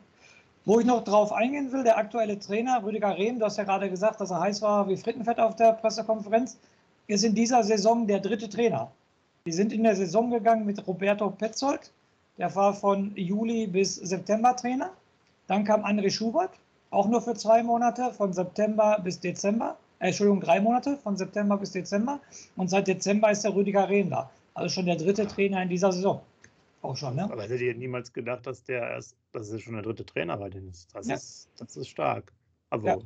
Wo 0.63 0.79
ich 0.79 0.85
noch 0.85 1.03
drauf 1.03 1.33
eingehen 1.33 1.71
will, 1.71 1.83
der 1.83 1.97
aktuelle 1.97 2.37
Trainer 2.37 2.83
Rüdiger 2.83 3.17
Rehm, 3.17 3.39
du 3.39 3.45
hast 3.45 3.57
ja 3.57 3.63
gerade 3.63 3.89
gesagt, 3.89 4.21
dass 4.21 4.29
er 4.29 4.41
heiß 4.41 4.61
war 4.61 4.87
wie 4.87 4.95
Frittenfett 4.95 5.39
auf 5.39 5.55
der 5.55 5.73
Pressekonferenz, 5.73 6.57
ist 7.07 7.23
in 7.23 7.33
dieser 7.33 7.63
Saison 7.63 8.05
der 8.05 8.19
dritte 8.19 8.47
Trainer. 8.47 8.91
Die 9.47 9.51
sind 9.51 9.73
in 9.73 9.81
der 9.81 9.95
Saison 9.95 10.29
gegangen 10.29 10.67
mit 10.67 10.85
Roberto 10.85 11.31
Petzold, 11.31 11.91
der 12.37 12.55
war 12.55 12.75
von 12.75 13.11
Juli 13.15 13.65
bis 13.65 13.95
September 13.95 14.55
Trainer. 14.55 14.91
Dann 15.47 15.63
kam 15.63 15.83
André 15.83 16.11
Schubert, 16.11 16.51
auch 16.91 17.07
nur 17.07 17.23
für 17.23 17.33
zwei 17.33 17.63
Monate, 17.63 18.13
von 18.13 18.31
September 18.31 18.99
bis 19.03 19.19
Dezember. 19.19 19.77
Äh, 19.97 20.07
Entschuldigung, 20.07 20.41
drei 20.41 20.59
Monate, 20.59 20.97
von 20.97 21.17
September 21.17 21.57
bis 21.57 21.71
Dezember. 21.71 22.19
Und 22.55 22.69
seit 22.69 22.87
Dezember 22.87 23.31
ist 23.31 23.43
der 23.43 23.55
Rüdiger 23.55 23.89
Rehm 23.89 24.11
da. 24.11 24.29
Also 24.53 24.69
schon 24.69 24.85
der 24.85 24.95
dritte 24.95 25.27
Trainer 25.27 25.63
in 25.63 25.69
dieser 25.69 25.91
Saison. 25.91 26.21
Auch 26.81 26.97
schon, 26.97 27.15
ne? 27.15 27.23
Aber 27.23 27.43
hätte 27.43 27.55
ich 27.55 27.77
niemals 27.77 28.11
gedacht, 28.11 28.47
dass 28.47 28.63
der 28.63 28.81
erst, 28.81 29.15
dass 29.33 29.51
er 29.51 29.59
schon 29.59 29.73
der 29.73 29.83
dritte 29.83 30.05
Trainer 30.05 30.37
bei 30.37 30.49
denen 30.49 30.69
ist. 30.69 30.93
Das, 30.95 31.07
ja. 31.07 31.15
ist, 31.15 31.49
das 31.57 31.77
ist 31.77 31.89
stark. 31.89 32.33
Also, 32.69 32.87
ja. 32.87 32.97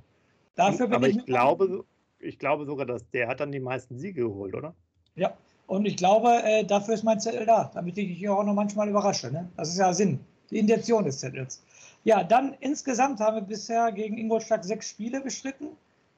Dafür 0.56 0.88
bin 0.88 0.96
aber 0.96 1.10
ich, 1.10 1.18
ich 1.18 1.26
glaube, 1.26 1.84
ich 2.20 2.40
glaube 2.40 2.66
sogar, 2.66 2.86
dass 2.86 3.10
der 3.10 3.28
hat 3.28 3.42
dann 3.42 3.52
die 3.52 3.60
meisten 3.60 3.98
Siege 3.98 4.22
geholt, 4.22 4.56
oder? 4.56 4.74
Ja, 5.16 5.36
und 5.68 5.86
ich 5.86 5.98
glaube, 5.98 6.30
äh, 6.44 6.64
dafür 6.64 6.94
ist 6.94 7.04
mein 7.04 7.20
Zettel 7.20 7.46
da, 7.46 7.72
damit 7.74 7.98
ich 7.98 8.08
dich 8.08 8.30
auch 8.30 8.44
noch 8.44 8.54
manchmal 8.54 8.88
überrasche. 8.88 9.32
Ne? 9.32 9.50
Das 9.58 9.70
ist 9.70 9.78
ja 9.78 9.92
Sinn, 9.94 10.20
die 10.50 10.60
Intention 10.60 11.04
des 11.04 11.20
Zettels. 11.20 11.62
Ja, 12.04 12.24
dann 12.24 12.56
insgesamt 12.60 13.20
haben 13.20 13.36
wir 13.38 13.42
bisher 13.42 13.92
gegen 13.92 14.18
Ingolstadt 14.18 14.64
sechs 14.64 14.90
Spiele 14.90 15.22
bestritten. 15.22 15.70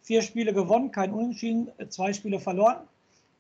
Vier 0.02 0.22
Spiele 0.22 0.54
gewonnen, 0.54 0.92
kein 0.92 1.12
Unentschieden, 1.12 1.72
zwei 1.90 2.14
Spiele 2.14 2.40
verloren. 2.40 2.78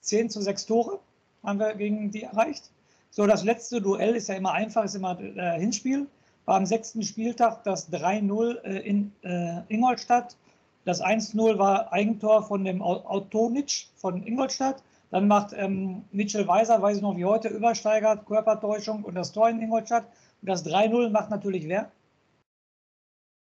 Zehn 0.01 0.29
zu 0.29 0.41
sechs 0.41 0.65
Tore 0.65 0.99
haben 1.43 1.59
wir 1.59 1.75
gegen 1.75 2.11
die 2.11 2.23
erreicht. 2.23 2.71
So, 3.09 3.25
das 3.25 3.43
letzte 3.43 3.81
Duell 3.81 4.15
ist 4.15 4.29
ja 4.29 4.35
immer 4.35 4.51
einfach, 4.51 4.83
ist 4.83 4.95
immer 4.95 5.19
äh, 5.19 5.59
Hinspiel. 5.59 6.07
War 6.45 6.55
am 6.55 6.65
sechsten 6.65 7.03
Spieltag 7.03 7.63
das 7.63 7.91
3-0 7.91 8.61
äh, 8.63 8.79
in 8.79 9.11
äh, 9.23 9.61
Ingolstadt. 9.67 10.37
Das 10.85 11.03
1-0 11.03 11.57
war 11.57 11.91
Eigentor 11.91 12.43
von 12.43 12.63
dem 12.63 12.81
Autonitsch 12.81 13.87
von 13.97 14.25
Ingolstadt. 14.25 14.81
Dann 15.11 15.27
macht 15.27 15.53
ähm, 15.53 16.05
Mitchell 16.11 16.47
Weiser, 16.47 16.81
weiß 16.81 16.97
ich 16.97 17.01
noch 17.01 17.17
wie 17.17 17.25
heute, 17.25 17.49
übersteigert, 17.49 18.25
Körpertäuschung 18.25 19.03
und 19.03 19.15
das 19.15 19.31
Tor 19.31 19.49
in 19.49 19.61
Ingolstadt. 19.61 20.05
Und 20.41 20.49
das 20.49 20.65
3-0 20.65 21.09
macht 21.09 21.29
natürlich 21.29 21.67
wer? 21.67 21.91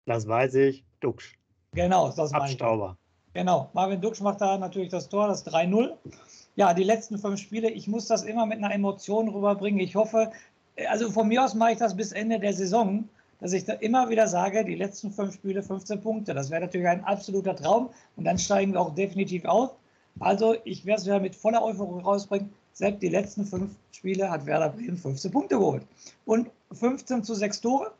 Das 0.05 0.27
weiß 0.27 0.55
ich, 0.55 0.85
Duxch. 0.99 1.37
Genau, 1.73 2.11
das 2.11 2.31
meine 2.31 2.45
Abstauber. 2.45 2.97
Genau, 3.33 3.69
Marvin 3.73 3.99
Duxch 3.99 4.21
macht 4.21 4.39
da 4.39 4.57
natürlich 4.57 4.89
das 4.89 5.09
Tor, 5.09 5.27
das 5.27 5.45
3-0 5.45 5.93
ja, 6.55 6.73
die 6.73 6.83
letzten 6.83 7.17
fünf 7.17 7.39
Spiele, 7.39 7.69
ich 7.69 7.87
muss 7.87 8.07
das 8.07 8.23
immer 8.23 8.45
mit 8.45 8.57
einer 8.59 8.73
Emotion 8.73 9.27
rüberbringen. 9.27 9.79
Ich 9.79 9.95
hoffe, 9.95 10.31
also 10.89 11.11
von 11.11 11.27
mir 11.27 11.43
aus 11.43 11.53
mache 11.53 11.73
ich 11.73 11.77
das 11.77 11.95
bis 11.95 12.11
Ende 12.11 12.39
der 12.39 12.53
Saison, 12.53 13.07
dass 13.39 13.53
ich 13.53 13.65
da 13.65 13.73
immer 13.73 14.09
wieder 14.09 14.27
sage, 14.27 14.63
die 14.63 14.75
letzten 14.75 15.11
fünf 15.11 15.33
Spiele 15.33 15.61
15 15.61 16.01
Punkte. 16.01 16.33
Das 16.33 16.49
wäre 16.49 16.61
natürlich 16.61 16.87
ein 16.87 17.03
absoluter 17.03 17.55
Traum 17.55 17.89
und 18.15 18.23
dann 18.23 18.37
steigen 18.37 18.73
wir 18.73 18.81
auch 18.81 18.95
definitiv 18.95 19.45
auf. 19.45 19.71
Also 20.19 20.55
ich 20.63 20.85
werde 20.85 21.01
es 21.01 21.05
wieder 21.05 21.19
mit 21.19 21.35
voller 21.35 21.61
Euphorie 21.61 22.01
rausbringen. 22.01 22.53
Selbst 22.71 23.01
die 23.01 23.09
letzten 23.09 23.45
fünf 23.45 23.71
Spiele 23.91 24.29
hat 24.29 24.45
Werder 24.45 24.69
Bremen 24.69 24.97
15 24.97 25.31
Punkte 25.31 25.57
geholt. 25.57 25.83
Und 26.25 26.49
15 26.71 27.23
zu 27.23 27.35
6 27.35 27.61
Tore 27.61 27.91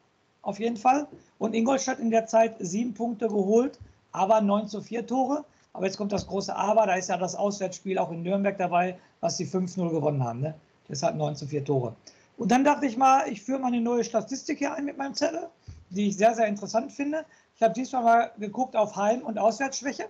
auf 0.42 0.60
jeden 0.60 0.78
Fall. 0.78 1.08
Und 1.40 1.54
Ingolstadt 1.54 2.00
in 2.00 2.12
der 2.12 2.28
Zeit 2.28 2.56
sieben 2.60 2.94
Punkte 2.94 3.28
geholt, 3.28 3.80
aber 4.12 4.40
9 4.42 4.68
zu 4.68 4.82
4 4.82 5.06
Tore. 5.06 5.44
Aber 5.76 5.86
jetzt 5.86 5.98
kommt 5.98 6.14
das 6.14 6.26
große 6.26 6.56
Aber, 6.56 6.86
da 6.86 6.96
ist 6.96 7.10
ja 7.10 7.18
das 7.18 7.36
Auswärtsspiel 7.36 7.98
auch 7.98 8.10
in 8.10 8.24
Nürnberg 8.24 8.58
dabei, 8.58 8.98
was 9.20 9.36
sie 9.36 9.46
5-0 9.46 9.90
gewonnen 9.90 10.24
haben. 10.24 10.40
Ne? 10.40 10.56
Deshalb 10.88 11.18
9 11.18 11.36
zu 11.36 11.48
4 11.48 11.66
Tore. 11.66 11.94
Und 12.38 12.50
dann 12.50 12.64
dachte 12.64 12.86
ich 12.86 12.96
mal, 12.96 13.28
ich 13.30 13.42
führe 13.42 13.60
mal 13.60 13.68
eine 13.68 13.82
neue 13.82 14.06
Statistik 14.06 14.60
hier 14.60 14.74
ein 14.74 14.86
mit 14.86 14.98
meinem 14.98 15.16
Zettel, 15.16 15.50
die 15.90 16.08
ich 16.08 16.16
sehr, 16.16 16.34
sehr 16.34 16.48
interessant 16.48 16.94
finde. 16.94 17.26
Ich 17.58 17.62
habe 17.62 17.74
diesmal 17.74 18.04
mal 18.04 18.32
geguckt 18.40 18.78
auf 18.78 18.96
Heim- 18.96 19.24
und 19.24 19.38
Auswärtsschwäche. 19.38 20.08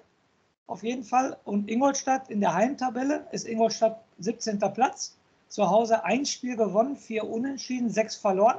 Auf 0.68 0.84
jeden 0.84 1.04
Fall. 1.04 1.36
Und 1.46 1.68
Ingolstadt 1.68 2.30
in 2.30 2.42
der 2.42 2.54
Heimtabelle 2.54 3.26
ist 3.32 3.48
Ingolstadt 3.48 4.04
17. 4.20 4.60
Platz. 4.60 5.16
Zu 5.48 5.72
Hause 5.72 6.04
ein 6.04 6.28
Spiel 6.28 6.58
gewonnen, 6.58 6.96
vier 6.96 7.28
Unentschieden, 7.28 7.90
sechs 7.90 8.16
verloren, 8.16 8.58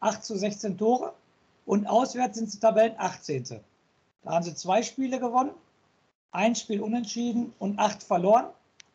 8 0.00 0.22
zu 0.22 0.36
16 0.36 0.76
Tore. 0.76 1.14
Und 1.64 1.86
auswärts 1.86 2.36
sind 2.36 2.50
sie 2.50 2.58
Tabellen 2.58 2.94
18. 2.98 3.60
Da 4.24 4.30
haben 4.30 4.42
sie 4.42 4.54
zwei 4.54 4.82
Spiele 4.82 5.18
gewonnen, 5.18 5.50
ein 6.34 6.54
Spiel 6.54 6.80
unentschieden 6.80 7.52
und 7.60 7.78
acht 7.78 8.02
verloren 8.02 8.46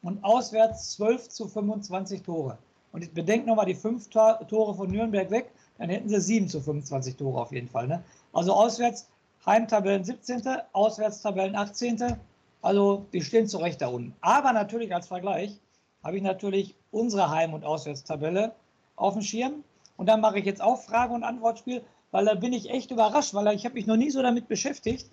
und 0.02 0.24
auswärts 0.24 0.92
12 0.92 1.30
zu 1.30 1.48
25 1.48 2.22
Tore. 2.22 2.58
Und 2.92 3.04
ich 3.04 3.14
bedenke 3.14 3.48
nochmal 3.48 3.66
die 3.66 3.76
fünf 3.76 4.10
Tore 4.10 4.76
von 4.76 4.92
Nürnberg 4.92 5.32
weg, 5.32 5.52
dann 5.78 5.90
hätten 5.90 6.10
sie 6.10 6.20
7 6.20 6.50
zu 6.50 6.60
25 6.60 7.16
Tore 7.16 7.42
auf 7.42 7.52
jeden 7.52 7.70
Fall. 7.70 7.88
Ne? 7.88 8.04
Also 8.34 8.54
auswärts 8.54 9.08
Heimtabellen 9.46 10.04
17., 10.04 10.42
Auswärtstabellen 10.74 11.56
18. 11.56 12.18
Also 12.62 13.06
die 13.14 13.22
stehen 13.22 13.48
zu 13.48 13.58
Recht 13.58 13.82
da 13.82 13.88
unten. 13.88 14.14
Aber 14.20 14.52
natürlich 14.52 14.94
als 14.94 15.08
Vergleich 15.08 15.58
habe 16.04 16.18
ich 16.18 16.24
natürlich 16.24 16.76
unsere 16.92 17.30
Heim- 17.30 17.54
und 17.54 17.64
Auswärtstabelle 17.64 18.54
auf 18.98 19.14
dem 19.14 19.22
Schirm. 19.22 19.64
Und 19.96 20.08
dann 20.08 20.20
mache 20.20 20.40
ich 20.40 20.46
jetzt 20.46 20.62
auch 20.62 20.82
Frage- 20.82 21.14
und 21.14 21.24
Antwortspiel, 21.24 21.84
weil 22.12 22.26
da 22.26 22.34
bin 22.34 22.52
ich 22.52 22.70
echt 22.70 22.92
überrascht, 22.92 23.34
weil 23.34 23.56
ich 23.56 23.64
habe 23.64 23.76
mich 23.76 23.88
noch 23.88 23.96
nie 23.96 24.10
so 24.10 24.22
damit 24.22 24.50
beschäftigt, 24.50 25.10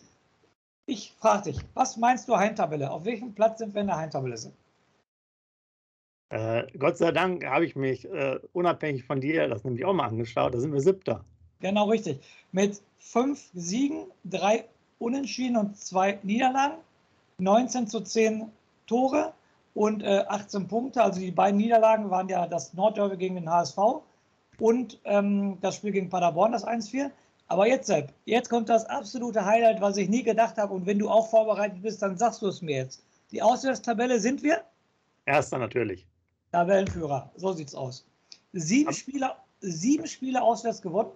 ich 0.86 1.12
frage 1.18 1.50
dich, 1.50 1.58
was 1.74 1.96
meinst 1.96 2.28
du 2.28 2.36
Heimtabelle? 2.36 2.90
Auf 2.90 3.04
welchem 3.04 3.34
Platz 3.34 3.58
sind 3.58 3.74
wir 3.74 3.82
in 3.82 3.88
der 3.88 3.96
Heimtabelle 3.96 4.36
sind? 4.36 4.54
Äh, 6.30 6.66
Gott 6.78 6.96
sei 6.96 7.12
Dank 7.12 7.44
habe 7.44 7.64
ich 7.64 7.76
mich 7.76 8.04
äh, 8.06 8.38
unabhängig 8.52 9.04
von 9.04 9.20
dir 9.20 9.48
das 9.48 9.64
nämlich 9.64 9.84
auch 9.84 9.92
mal 9.92 10.06
angeschaut. 10.06 10.54
Da 10.54 10.58
sind 10.58 10.72
wir 10.72 10.80
siebter. 10.80 11.24
Genau 11.60 11.88
richtig. 11.88 12.20
Mit 12.52 12.80
fünf 12.98 13.50
Siegen, 13.54 14.06
drei 14.24 14.64
Unentschieden 14.98 15.56
und 15.56 15.76
zwei 15.76 16.18
Niederlagen, 16.22 16.76
19 17.38 17.86
zu 17.86 18.00
10 18.00 18.50
Tore 18.86 19.34
und 19.74 20.02
äh, 20.02 20.24
18 20.26 20.68
Punkte. 20.68 21.02
Also 21.02 21.20
die 21.20 21.30
beiden 21.30 21.58
Niederlagen 21.58 22.10
waren 22.10 22.28
ja 22.28 22.46
das 22.46 22.74
Nordderby 22.74 23.16
gegen 23.16 23.34
den 23.36 23.50
HSV 23.50 23.78
und 24.58 24.98
ähm, 25.04 25.58
das 25.60 25.76
Spiel 25.76 25.92
gegen 25.92 26.08
Paderborn, 26.08 26.52
das 26.52 26.66
1-4. 26.66 27.10
Aber 27.48 27.68
jetzt, 27.68 27.86
Sepp, 27.86 28.12
jetzt 28.24 28.50
kommt 28.50 28.68
das 28.68 28.84
absolute 28.86 29.44
Highlight, 29.44 29.80
was 29.80 29.96
ich 29.96 30.08
nie 30.08 30.22
gedacht 30.22 30.56
habe. 30.56 30.74
Und 30.74 30.86
wenn 30.86 30.98
du 30.98 31.08
auch 31.08 31.30
vorbereitet 31.30 31.80
bist, 31.82 32.02
dann 32.02 32.18
sagst 32.18 32.42
du 32.42 32.48
es 32.48 32.60
mir 32.60 32.76
jetzt. 32.76 33.04
Die 33.30 33.40
Auswärtstabelle 33.40 34.18
sind 34.18 34.42
wir? 34.42 34.62
Erster 35.26 35.58
natürlich. 35.58 36.06
Tabellenführer, 36.52 37.30
so 37.36 37.52
sieht's 37.52 37.74
aus. 37.74 38.04
Sieben, 38.52 38.92
Spiele, 38.92 39.32
sieben 39.60 40.06
Spiele 40.06 40.42
auswärts 40.42 40.82
gewonnen. 40.82 41.10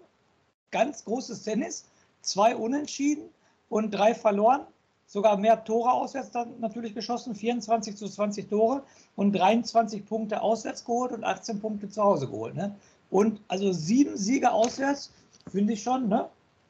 Ganz 0.70 1.04
großes 1.04 1.42
Tennis. 1.42 1.86
Zwei 2.22 2.54
Unentschieden. 2.54 3.30
und 3.68 3.92
drei 3.92 4.14
verloren. 4.14 4.66
Sogar 5.06 5.36
mehr 5.36 5.64
Tore 5.64 5.90
auswärts 5.90 6.30
dann 6.30 6.60
natürlich 6.60 6.94
geschossen, 6.94 7.34
24 7.34 7.96
zu 7.96 8.08
20 8.08 8.48
Tore 8.48 8.82
und 9.16 9.32
23 9.32 10.06
Punkte 10.06 10.40
auswärts 10.40 10.84
geholt 10.84 11.12
und 11.12 11.24
18 11.24 11.60
Punkte 11.60 11.88
zu 11.88 12.02
Hause 12.02 12.28
geholt. 12.28 12.54
Ne? 12.54 12.76
Und 13.10 13.40
also 13.48 13.72
sieben 13.72 14.16
Siege 14.16 14.52
auswärts, 14.52 15.12
finde 15.50 15.74
ich 15.74 15.82
schon, 15.82 16.08
ne? 16.08 16.28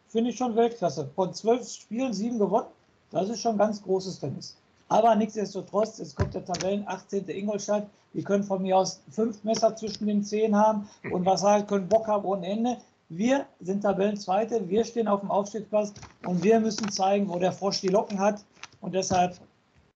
Finde 0.08 0.30
ich 0.30 0.36
schon 0.36 0.56
Weltklasse. 0.56 1.08
Von 1.14 1.32
zwölf 1.34 1.68
Spielen 1.68 2.12
sieben 2.12 2.38
gewonnen. 2.38 2.66
Das 3.10 3.28
ist 3.28 3.40
schon 3.40 3.58
ganz 3.58 3.82
großes 3.82 4.20
Tennis. 4.20 4.56
Aber 4.88 5.14
nichtsdestotrotz, 5.14 6.00
es 6.00 6.14
kommt 6.14 6.34
der 6.34 6.44
Tabellen 6.44 6.84
18. 6.86 7.28
Ingolstadt. 7.28 7.86
Die 8.12 8.24
können 8.24 8.42
von 8.42 8.62
mir 8.62 8.76
aus 8.76 9.00
fünf 9.10 9.44
Messer 9.44 9.76
zwischen 9.76 10.06
den 10.06 10.24
Zehen 10.24 10.56
haben 10.56 10.88
und 11.12 11.24
was 11.24 11.44
halt 11.44 11.68
können 11.68 11.88
Bock 11.88 12.08
haben 12.08 12.24
ohne 12.24 12.46
Ende. 12.46 12.76
Wir 13.08 13.46
sind 13.60 13.82
Tabellenzweite, 13.82 14.68
wir 14.68 14.84
stehen 14.84 15.06
auf 15.06 15.20
dem 15.20 15.30
Aufstiegsplatz 15.30 15.92
und 16.26 16.42
wir 16.42 16.58
müssen 16.58 16.90
zeigen, 16.90 17.28
wo 17.28 17.38
der 17.38 17.52
Frosch 17.52 17.80
die 17.80 17.88
Locken 17.88 18.18
hat. 18.18 18.44
Und 18.80 18.94
deshalb 18.94 19.38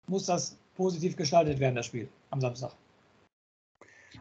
muss 0.09 0.27
das 0.27 0.57
positiv 0.77 1.17
gestaltet 1.17 1.61
werden, 1.61 1.77
das 1.77 1.87
Spiel 1.87 2.09
am 2.31 2.41
Samstag. 2.41 2.73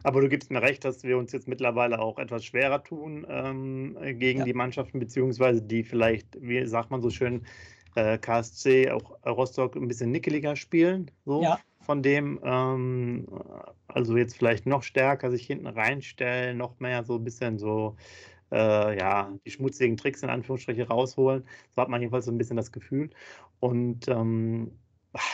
Aber 0.02 0.20
du 0.20 0.28
gibst 0.28 0.50
mir 0.50 0.62
recht, 0.62 0.84
dass 0.84 1.02
wir 1.02 1.18
uns 1.18 1.32
jetzt 1.32 1.48
mittlerweile 1.48 1.98
auch 1.98 2.18
etwas 2.18 2.44
schwerer 2.44 2.82
tun 2.82 3.26
ähm, 3.28 3.96
gegen 4.18 4.40
ja. 4.40 4.44
die 4.44 4.54
Mannschaften, 4.54 4.98
beziehungsweise 4.98 5.62
die 5.62 5.84
vielleicht, 5.84 6.26
wie 6.40 6.66
sagt 6.66 6.90
man 6.90 7.02
so 7.02 7.10
schön, 7.10 7.42
äh, 7.94 8.18
KSC, 8.18 8.90
auch 8.90 9.18
Rostock 9.26 9.76
ein 9.76 9.88
bisschen 9.88 10.10
nickeliger 10.10 10.56
spielen. 10.56 11.10
So 11.24 11.42
ja. 11.42 11.58
von 11.80 12.02
dem, 12.02 12.40
ähm, 12.42 13.26
also 13.88 14.16
jetzt 14.16 14.36
vielleicht 14.36 14.66
noch 14.66 14.82
stärker 14.82 15.30
sich 15.30 15.46
hinten 15.46 15.66
reinstellen, 15.66 16.56
noch 16.56 16.78
mehr 16.80 17.04
so 17.04 17.16
ein 17.16 17.24
bisschen 17.24 17.58
so, 17.58 17.96
äh, 18.52 18.98
ja, 18.98 19.32
die 19.44 19.50
schmutzigen 19.50 19.96
Tricks 19.96 20.22
in 20.22 20.30
Anführungsstrichen 20.30 20.84
rausholen. 20.84 21.44
So 21.74 21.82
hat 21.82 21.88
man 21.88 22.00
jedenfalls 22.00 22.26
so 22.26 22.32
ein 22.32 22.38
bisschen 22.38 22.56
das 22.56 22.72
Gefühl. 22.72 23.10
Und 23.60 24.08
ähm, 24.08 24.72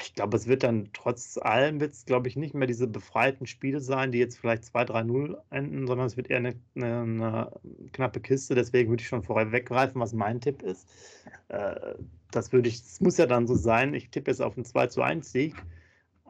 ich 0.03 0.15
glaube, 0.15 0.37
es 0.37 0.47
wird 0.47 0.63
dann 0.63 0.89
trotz 0.93 1.37
allem, 1.37 1.81
wird 1.81 1.93
es, 1.93 2.07
glaube 2.07 2.29
ich, 2.29 2.37
nicht 2.37 2.55
mehr 2.55 2.67
diese 2.67 2.87
befreiten 2.87 3.47
Spiele 3.47 3.81
sein, 3.81 4.11
die 4.11 4.19
jetzt 4.19 4.39
vielleicht 4.39 4.65
2-3-0 4.65 5.37
enden, 5.51 5.87
sondern 5.87 6.07
es 6.07 6.17
wird 6.17 6.31
eher 6.31 6.39
eine, 6.39 6.55
eine, 6.75 7.01
eine, 7.01 7.53
knappe 7.93 8.21
Kiste. 8.21 8.55
Deswegen 8.55 8.89
würde 8.89 9.03
ich 9.03 9.09
schon 9.09 9.23
vorher 9.23 9.53
weggreifen, 9.53 10.01
was 10.01 10.15
mein 10.15 10.41
Tipp 10.41 10.63
ist. 10.63 10.89
Äh, 11.49 11.95
das 12.31 12.53
würde 12.53 12.69
ich, 12.69 12.77
es 12.77 13.01
muss 13.01 13.19
ja 13.19 13.27
dann 13.27 13.47
so 13.47 13.55
sein. 13.55 13.93
Ich 13.93 14.11
tippe 14.11 14.31
jetzt 14.31 14.41
auf 14.41 14.57
einen 14.57 14.65
2 14.65 15.03
1 15.03 15.31
Sieg, 15.31 15.55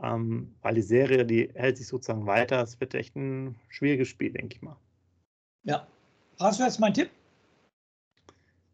ähm, 0.02 0.54
weil 0.62 0.74
die 0.74 0.82
Serie, 0.82 1.24
die 1.24 1.50
hält 1.54 1.76
sich 1.76 1.87
sozusagen 1.87 2.26
weiter. 2.26 2.62
Es 2.62 2.80
wird 2.80 2.94
echt 2.94 3.14
ein 3.14 3.54
schwieriges 3.68 4.09
Spiel, 4.09 4.32
denke 4.32 4.56
ich 4.56 4.62
mal. 4.62 4.76
Ja. 5.62 5.87
Hast 6.40 6.59
du 6.59 6.64
jetzt 6.64 6.80
meinen 6.80 6.94
Tipp? 6.94 7.11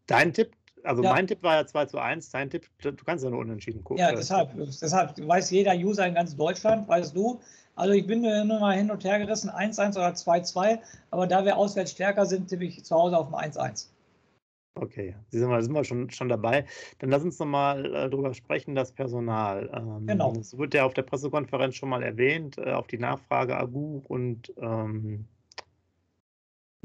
Dein 0.07 0.33
Tipp? 0.33 0.51
Also 0.83 1.03
ja. 1.03 1.13
mein 1.13 1.27
Tipp 1.27 1.41
war 1.43 1.55
ja 1.55 1.65
2 1.65 1.85
zu 1.85 1.97
1, 1.99 2.29
dein 2.31 2.49
Tipp, 2.49 2.67
du 2.81 2.93
kannst 2.95 3.23
ja 3.23 3.29
nur 3.29 3.39
unentschieden 3.39 3.83
gucken. 3.83 4.01
Ja, 4.01 4.11
deshalb, 4.11 4.51
deshalb 4.55 5.27
weiß 5.27 5.51
jeder 5.51 5.73
User 5.73 6.05
in 6.05 6.13
ganz 6.13 6.35
Deutschland, 6.35 6.87
weißt 6.87 7.15
du. 7.15 7.39
Also 7.75 7.93
ich 7.93 8.05
bin 8.05 8.21
nur 8.21 8.59
mal 8.59 8.77
hin 8.77 8.91
und 8.91 9.03
her 9.03 9.17
gerissen, 9.17 9.49
1-1 9.49 9.95
oder 9.95 10.09
2-2, 10.09 10.79
aber 11.09 11.25
da 11.25 11.43
wir 11.43 11.57
auswärts 11.57 11.91
stärker 11.91 12.25
sind, 12.25 12.47
tippe 12.47 12.65
ich 12.65 12.83
zu 12.83 12.95
Hause 12.95 13.17
auf 13.17 13.33
ein 13.33 13.51
1-1. 13.51 13.87
Okay, 14.75 15.15
Sie 15.29 15.37
sind 15.37 15.49
wir, 15.49 15.61
sind 15.61 15.73
wir 15.73 15.83
schon, 15.83 16.09
schon 16.09 16.29
dabei. 16.29 16.65
Dann 16.97 17.11
lass 17.11 17.23
uns 17.23 17.37
nochmal 17.37 17.85
äh, 17.85 18.09
darüber 18.09 18.33
sprechen, 18.33 18.73
das 18.73 18.91
Personal. 18.91 19.69
Ähm, 19.71 20.07
genau. 20.07 20.33
Es 20.33 20.57
wurde 20.57 20.77
ja 20.77 20.85
auf 20.85 20.95
der 20.95 21.03
Pressekonferenz 21.03 21.75
schon 21.75 21.89
mal 21.89 22.01
erwähnt, 22.01 22.57
äh, 22.57 22.71
auf 22.71 22.87
die 22.87 22.97
Nachfrage 22.97 23.55
Agu 23.55 24.01
und 24.07 24.51
ähm, 24.57 25.27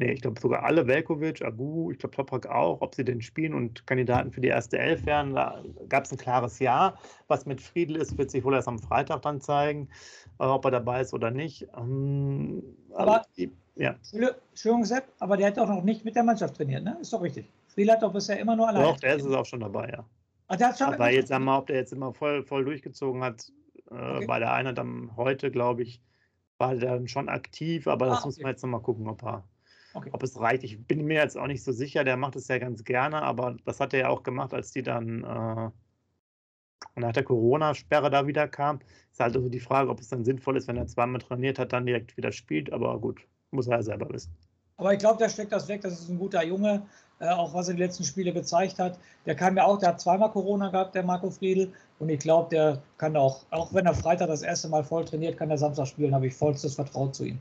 Nee, 0.00 0.12
ich 0.12 0.20
glaube 0.20 0.40
sogar 0.40 0.62
alle, 0.62 0.86
Velkovic, 0.86 1.42
Agu, 1.42 1.90
ich 1.90 1.98
glaube 1.98 2.14
Toprak 2.14 2.46
auch, 2.46 2.80
ob 2.80 2.94
sie 2.94 3.04
denn 3.04 3.20
spielen 3.20 3.52
und 3.52 3.84
Kandidaten 3.84 4.30
für 4.30 4.40
die 4.40 4.46
erste 4.46 4.78
Elf 4.78 5.04
wären. 5.06 5.34
Da 5.34 5.60
gab 5.88 6.04
es 6.04 6.12
ein 6.12 6.18
klares 6.18 6.60
Ja. 6.60 6.96
Was 7.26 7.46
mit 7.46 7.60
Friedel 7.60 7.96
ist, 7.96 8.16
wird 8.16 8.30
sich 8.30 8.44
wohl 8.44 8.54
erst 8.54 8.68
am 8.68 8.78
Freitag 8.78 9.22
dann 9.22 9.40
zeigen, 9.40 9.88
äh, 10.38 10.44
ob 10.44 10.64
er 10.66 10.70
dabei 10.70 11.00
ist 11.00 11.12
oder 11.14 11.32
nicht. 11.32 11.66
Ähm, 11.76 12.62
aber, 12.94 13.26
ja. 13.74 13.96
Entschuldigung, 14.12 14.84
Sepp, 14.84 15.08
aber 15.18 15.36
der 15.36 15.48
hat 15.48 15.56
doch 15.56 15.68
noch 15.68 15.82
nicht 15.82 16.04
mit 16.04 16.14
der 16.14 16.22
Mannschaft 16.22 16.56
trainiert, 16.56 16.84
ne? 16.84 16.96
Ist 17.00 17.12
doch 17.12 17.20
richtig. 17.20 17.50
Friedel 17.66 17.94
hat 17.94 18.02
doch 18.04 18.12
bisher 18.12 18.38
immer 18.38 18.54
nur 18.54 18.68
alleine. 18.68 18.84
Doch, 18.84 19.00
der 19.00 19.16
ist 19.16 19.24
es 19.24 19.34
auch 19.34 19.46
schon 19.46 19.60
dabei, 19.60 19.88
ja. 19.90 20.04
Ach, 20.46 20.54
der 20.54 20.68
hat 20.68 20.78
schon 20.78 20.94
aber 20.94 21.10
jetzt 21.10 21.32
einmal, 21.32 21.58
ob 21.58 21.66
der 21.66 21.76
jetzt 21.76 21.92
immer 21.92 22.14
voll, 22.14 22.44
voll 22.44 22.64
durchgezogen 22.64 23.24
hat, 23.24 23.50
äh, 23.90 23.94
okay. 23.94 24.26
bei 24.26 24.38
der 24.38 24.52
Einheit 24.52 24.78
am 24.78 25.10
heute, 25.16 25.50
glaube 25.50 25.82
ich, 25.82 26.00
war 26.58 26.76
der 26.76 26.92
dann 26.92 27.08
schon 27.08 27.28
aktiv, 27.28 27.88
aber 27.88 28.06
das 28.06 28.18
ah, 28.18 28.18
okay. 28.20 28.28
muss 28.28 28.40
man 28.40 28.50
jetzt 28.52 28.62
nochmal 28.62 28.80
gucken, 28.80 29.08
ob 29.08 29.24
er 29.24 29.42
Okay. 29.94 30.10
Ob 30.12 30.22
es 30.22 30.38
reicht, 30.38 30.64
ich 30.64 30.86
bin 30.86 31.06
mir 31.06 31.14
jetzt 31.14 31.36
auch 31.38 31.46
nicht 31.46 31.64
so 31.64 31.72
sicher. 31.72 32.04
Der 32.04 32.16
macht 32.16 32.36
es 32.36 32.48
ja 32.48 32.58
ganz 32.58 32.84
gerne, 32.84 33.22
aber 33.22 33.56
das 33.64 33.80
hat 33.80 33.94
er 33.94 34.00
ja 34.00 34.08
auch 34.08 34.22
gemacht, 34.22 34.52
als 34.52 34.70
die 34.70 34.82
dann 34.82 35.24
äh, 35.24 35.70
nach 37.00 37.12
der 37.12 37.24
Corona-Sperre 37.24 38.10
da 38.10 38.26
wieder 38.26 38.48
kam. 38.48 38.80
Ist 39.10 39.20
halt 39.20 39.34
also 39.34 39.48
die 39.48 39.60
Frage, 39.60 39.90
ob 39.90 40.00
es 40.00 40.08
dann 40.08 40.24
sinnvoll 40.24 40.56
ist, 40.56 40.68
wenn 40.68 40.76
er 40.76 40.86
zweimal 40.86 41.20
trainiert 41.20 41.58
hat, 41.58 41.72
dann 41.72 41.86
direkt 41.86 42.16
wieder 42.16 42.32
spielt. 42.32 42.72
Aber 42.72 42.98
gut, 43.00 43.20
muss 43.50 43.66
er 43.66 43.76
ja 43.76 43.82
selber 43.82 44.08
wissen. 44.10 44.34
Aber 44.76 44.92
ich 44.92 44.98
glaube, 44.98 45.18
der 45.18 45.28
steckt 45.28 45.52
das 45.52 45.68
weg. 45.68 45.80
Das 45.80 45.94
ist 45.94 46.08
ein 46.08 46.18
guter 46.18 46.44
Junge, 46.44 46.82
äh, 47.18 47.28
auch 47.30 47.52
was 47.54 47.68
er 47.68 47.74
die 47.74 47.82
letzten 47.82 48.04
Spiele 48.04 48.32
gezeigt 48.32 48.78
hat. 48.78 48.98
Der 49.26 49.34
kam 49.34 49.56
ja 49.56 49.64
auch, 49.64 49.78
der 49.78 49.90
hat 49.90 50.00
zweimal 50.00 50.30
Corona 50.30 50.70
gehabt, 50.70 50.94
der 50.94 51.02
Marco 51.02 51.30
Friedl. 51.30 51.72
Und 51.98 52.10
ich 52.10 52.20
glaube, 52.20 52.50
der 52.50 52.82
kann 52.96 53.16
auch, 53.16 53.44
auch 53.50 53.72
wenn 53.74 53.86
er 53.86 53.94
Freitag 53.94 54.28
das 54.28 54.42
erste 54.42 54.68
Mal 54.68 54.84
voll 54.84 55.04
trainiert, 55.04 55.36
kann 55.36 55.50
er 55.50 55.58
Samstag 55.58 55.88
spielen. 55.88 56.14
Habe 56.14 56.28
ich 56.28 56.34
vollstes 56.34 56.74
Vertrauen 56.74 57.12
zu 57.12 57.24
ihm. 57.24 57.40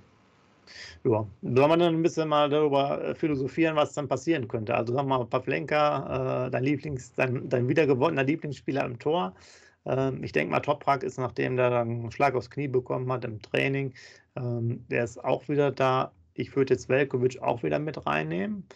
Ja, 1.03 1.27
soll 1.41 1.67
man 1.67 1.79
dann 1.79 1.95
ein 1.95 2.01
bisschen 2.01 2.29
mal 2.29 2.49
darüber 2.49 3.03
äh, 3.03 3.15
philosophieren, 3.15 3.75
was 3.75 3.93
dann 3.93 4.07
passieren 4.07 4.47
könnte. 4.47 4.75
Also 4.75 4.93
sag 4.93 5.05
mal, 5.05 5.25
Pavlenka, 5.25 6.47
äh, 6.47 6.51
dein 6.51 6.63
Lieblings, 6.63 7.13
dein, 7.13 7.49
dein 7.49 7.67
wiedergewonnener 7.67 8.23
Lieblingsspieler 8.23 8.85
im 8.85 8.99
Tor. 8.99 9.33
Ähm, 9.85 10.23
ich 10.23 10.31
denke 10.31 10.51
mal, 10.51 10.59
Toprak 10.59 11.03
ist, 11.03 11.17
nachdem 11.17 11.55
der 11.57 11.69
dann 11.69 11.89
einen 11.89 12.11
Schlag 12.11 12.35
aufs 12.35 12.49
Knie 12.49 12.67
bekommen 12.67 13.11
hat 13.11 13.25
im 13.25 13.41
Training, 13.41 13.93
ähm, 14.35 14.85
der 14.89 15.03
ist 15.03 15.23
auch 15.23 15.47
wieder 15.49 15.71
da. 15.71 16.11
Ich 16.33 16.55
würde 16.55 16.73
jetzt 16.73 16.89
Velkovic 16.89 17.41
auch 17.41 17.63
wieder 17.63 17.79
mit 17.79 18.05
reinnehmen. 18.05 18.67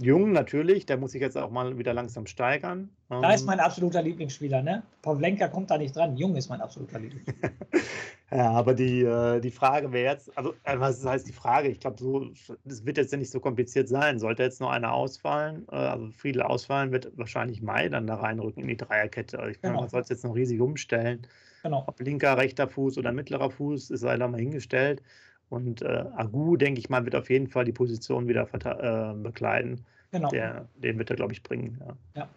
Jung 0.00 0.32
natürlich, 0.32 0.86
der 0.86 0.96
muss 0.96 1.12
sich 1.12 1.20
jetzt 1.20 1.36
auch 1.36 1.50
mal 1.50 1.76
wieder 1.76 1.92
langsam 1.92 2.26
steigern. 2.26 2.88
Da 3.08 3.32
ist 3.32 3.40
ähm, 3.40 3.46
mein 3.46 3.60
absoluter 3.60 4.00
Lieblingsspieler, 4.00 4.62
ne? 4.62 4.82
Pavlenka 5.02 5.48
kommt 5.48 5.70
da 5.70 5.78
nicht 5.78 5.96
dran. 5.96 6.16
Jung 6.16 6.36
ist 6.36 6.48
mein 6.48 6.60
absoluter 6.60 7.00
Lieblingsspieler. 7.00 7.52
ja, 8.30 8.50
aber 8.52 8.74
die, 8.74 9.02
äh, 9.02 9.40
die 9.40 9.50
Frage 9.50 9.92
wäre 9.92 10.14
jetzt, 10.14 10.36
also 10.38 10.54
äh, 10.62 10.78
was 10.78 11.04
heißt 11.04 11.26
die 11.26 11.32
Frage? 11.32 11.68
Ich 11.68 11.80
glaube, 11.80 11.96
so, 11.98 12.26
das 12.64 12.86
wird 12.86 12.96
jetzt 12.96 13.10
ja 13.10 13.18
nicht 13.18 13.30
so 13.30 13.40
kompliziert 13.40 13.88
sein. 13.88 14.20
Sollte 14.20 14.44
jetzt 14.44 14.60
noch 14.60 14.70
einer 14.70 14.92
ausfallen, 14.92 15.66
äh, 15.72 15.74
also 15.74 16.10
Friedel 16.12 16.42
ausfallen, 16.42 16.92
wird 16.92 17.10
wahrscheinlich 17.16 17.60
Mai 17.60 17.88
dann 17.88 18.06
da 18.06 18.16
reinrücken 18.16 18.62
in 18.62 18.68
die 18.68 18.76
Dreierkette. 18.76 19.38
Also 19.38 19.50
ich 19.50 19.60
genau. 19.60 19.80
man 19.80 19.88
soll 19.88 20.02
es 20.02 20.10
jetzt 20.10 20.24
noch 20.24 20.36
riesig 20.36 20.60
umstellen. 20.60 21.26
Genau. 21.64 21.82
Ob 21.88 22.00
linker, 22.00 22.36
rechter 22.36 22.68
Fuß 22.68 22.98
oder 22.98 23.10
mittlerer 23.10 23.50
Fuß, 23.50 23.90
ist 23.90 24.02
leider 24.02 24.28
mal 24.28 24.38
hingestellt. 24.38 25.02
Und 25.50 25.82
äh, 25.82 26.04
Agu, 26.16 26.56
denke 26.56 26.80
ich 26.80 26.90
mal, 26.90 27.04
wird 27.04 27.16
auf 27.16 27.30
jeden 27.30 27.48
Fall 27.48 27.64
die 27.64 27.72
Position 27.72 28.28
wieder 28.28 28.48
äh, 28.52 29.14
bekleiden. 29.14 29.84
Genau. 30.10 30.28
Der, 30.30 30.66
den 30.76 30.98
wird 30.98 31.10
er, 31.10 31.16
glaube 31.16 31.32
ich, 31.32 31.42
bringen. 31.42 31.80
Ja. 32.14 32.22
ja. 32.22 32.28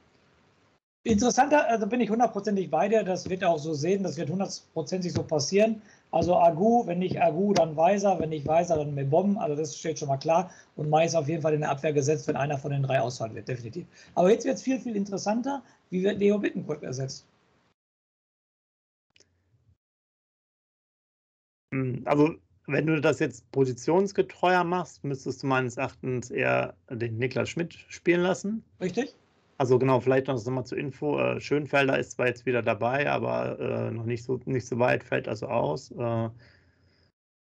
Interessanter, 1.04 1.68
also 1.68 1.88
bin 1.88 2.00
ich 2.00 2.12
hundertprozentig 2.12 2.70
bei 2.70 2.88
dir, 2.88 3.04
das 3.04 3.28
wird 3.28 3.44
auch 3.44 3.58
so 3.58 3.74
sehen, 3.74 4.04
das 4.04 4.18
wird 4.18 4.30
hundertprozentig 4.30 5.12
so 5.12 5.24
passieren. 5.24 5.82
Also 6.12 6.36
Agu, 6.36 6.86
wenn 6.86 7.00
nicht 7.00 7.20
Agu, 7.20 7.54
dann 7.54 7.76
Weiser, 7.76 8.20
wenn 8.20 8.30
nicht 8.30 8.46
Weiser, 8.46 8.78
dann 8.78 8.94
Mebom, 8.94 9.38
also 9.40 9.56
das 9.56 9.76
steht 9.76 9.98
schon 9.98 10.10
mal 10.10 10.18
klar. 10.18 10.52
Und 10.76 10.90
Mai 10.90 11.06
ist 11.06 11.16
auf 11.16 11.28
jeden 11.28 11.42
Fall 11.42 11.56
in 11.56 11.62
der 11.62 11.72
Abwehr 11.72 11.94
gesetzt, 11.94 12.28
wenn 12.28 12.36
einer 12.36 12.58
von 12.60 12.72
den 12.72 12.84
drei 12.84 13.02
ausfallen 13.02 13.34
wird, 13.34 13.48
definitiv. 13.48 13.88
Aber 14.14 14.30
jetzt 14.30 14.46
wird 14.46 14.58
es 14.58 14.62
viel, 14.62 14.80
viel 14.80 14.96
interessanter, 14.96 15.64
wie 15.90 16.04
wird 16.04 16.20
Leo 16.20 16.38
Bittencourt 16.38 16.84
ersetzt? 16.84 17.26
Hm, 21.74 22.04
also 22.06 22.36
wenn 22.72 22.88
du 22.88 23.00
das 23.02 23.20
jetzt 23.20 23.52
positionsgetreuer 23.52 24.64
machst, 24.64 25.04
müsstest 25.04 25.44
du 25.44 25.48
meines 25.48 25.78
Erachtens 25.78 26.32
eher 26.32 26.76
den 26.90 27.18
Niklas 27.18 27.50
Schmidt 27.50 27.74
spielen 27.88 28.22
lassen. 28.22 28.64
Richtig. 28.80 29.16
Also 29.58 29.78
genau, 29.78 30.00
vielleicht 30.00 30.28
noch 30.28 30.44
mal 30.48 30.66
zur 30.66 30.80
Info. 30.80 31.20
Äh, 31.20 31.40
Schönfelder 31.40 32.00
ist 32.00 32.14
zwar 32.14 32.28
jetzt 32.28 32.46
wieder 32.46 32.64
dabei, 32.64 33.10
aber 33.10 33.60
äh, 33.60 33.92
noch 33.92 34.06
nicht 34.06 34.24
so, 34.24 34.40
nicht 34.46 34.66
so 34.66 34.80
weit, 34.80 35.04
fällt 35.04 35.28
also 35.28 35.48
aus. 35.48 35.92
Äh, 35.92 36.30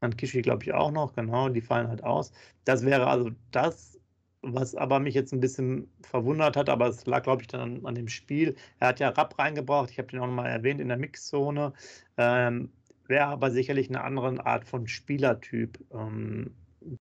an 0.01 0.17
Kishi 0.17 0.43
glaube 0.43 0.65
ich 0.65 0.73
auch 0.73 0.91
noch, 0.91 1.15
genau, 1.15 1.49
die 1.49 1.61
fallen 1.61 1.89
halt 1.89 2.05
aus. 2.05 2.33
Das 2.65 2.85
wäre 2.85 3.07
also 3.07 3.31
das, 3.53 3.99
was 4.43 4.75
aber 4.75 5.01
mich 5.01 5.15
jetzt 5.15 5.33
ein 5.33 5.41
bisschen 5.41 5.91
verwundert 6.03 6.57
hat, 6.57 6.69
aber 6.69 6.89
es 6.89 7.07
lag, 7.07 7.23
glaube 7.23 7.43
ich, 7.43 7.49
dann 7.49 7.61
an, 7.61 7.87
an, 7.87 7.95
dem 7.95 8.09
Spiel. 8.09 8.57
Er 8.81 8.89
hat 8.89 9.01
ja 9.01 9.11
Rapp 9.11 9.39
reingebracht, 9.39 9.91
ich 9.91 9.99
habe 9.99 10.09
den 10.09 10.21
auch 10.21 10.27
nochmal 10.27 10.51
erwähnt 10.51 10.81
in 10.81 10.89
der 10.89 10.97
Mixzone. 10.97 11.73
Ähm, 12.17 12.71
wäre 13.11 13.27
aber 13.27 13.51
sicherlich 13.51 13.91
eine 13.91 14.03
andere 14.03 14.47
Art 14.47 14.65
von 14.67 14.87
Spielertyp. 14.89 15.79
Ähm, 15.93 16.57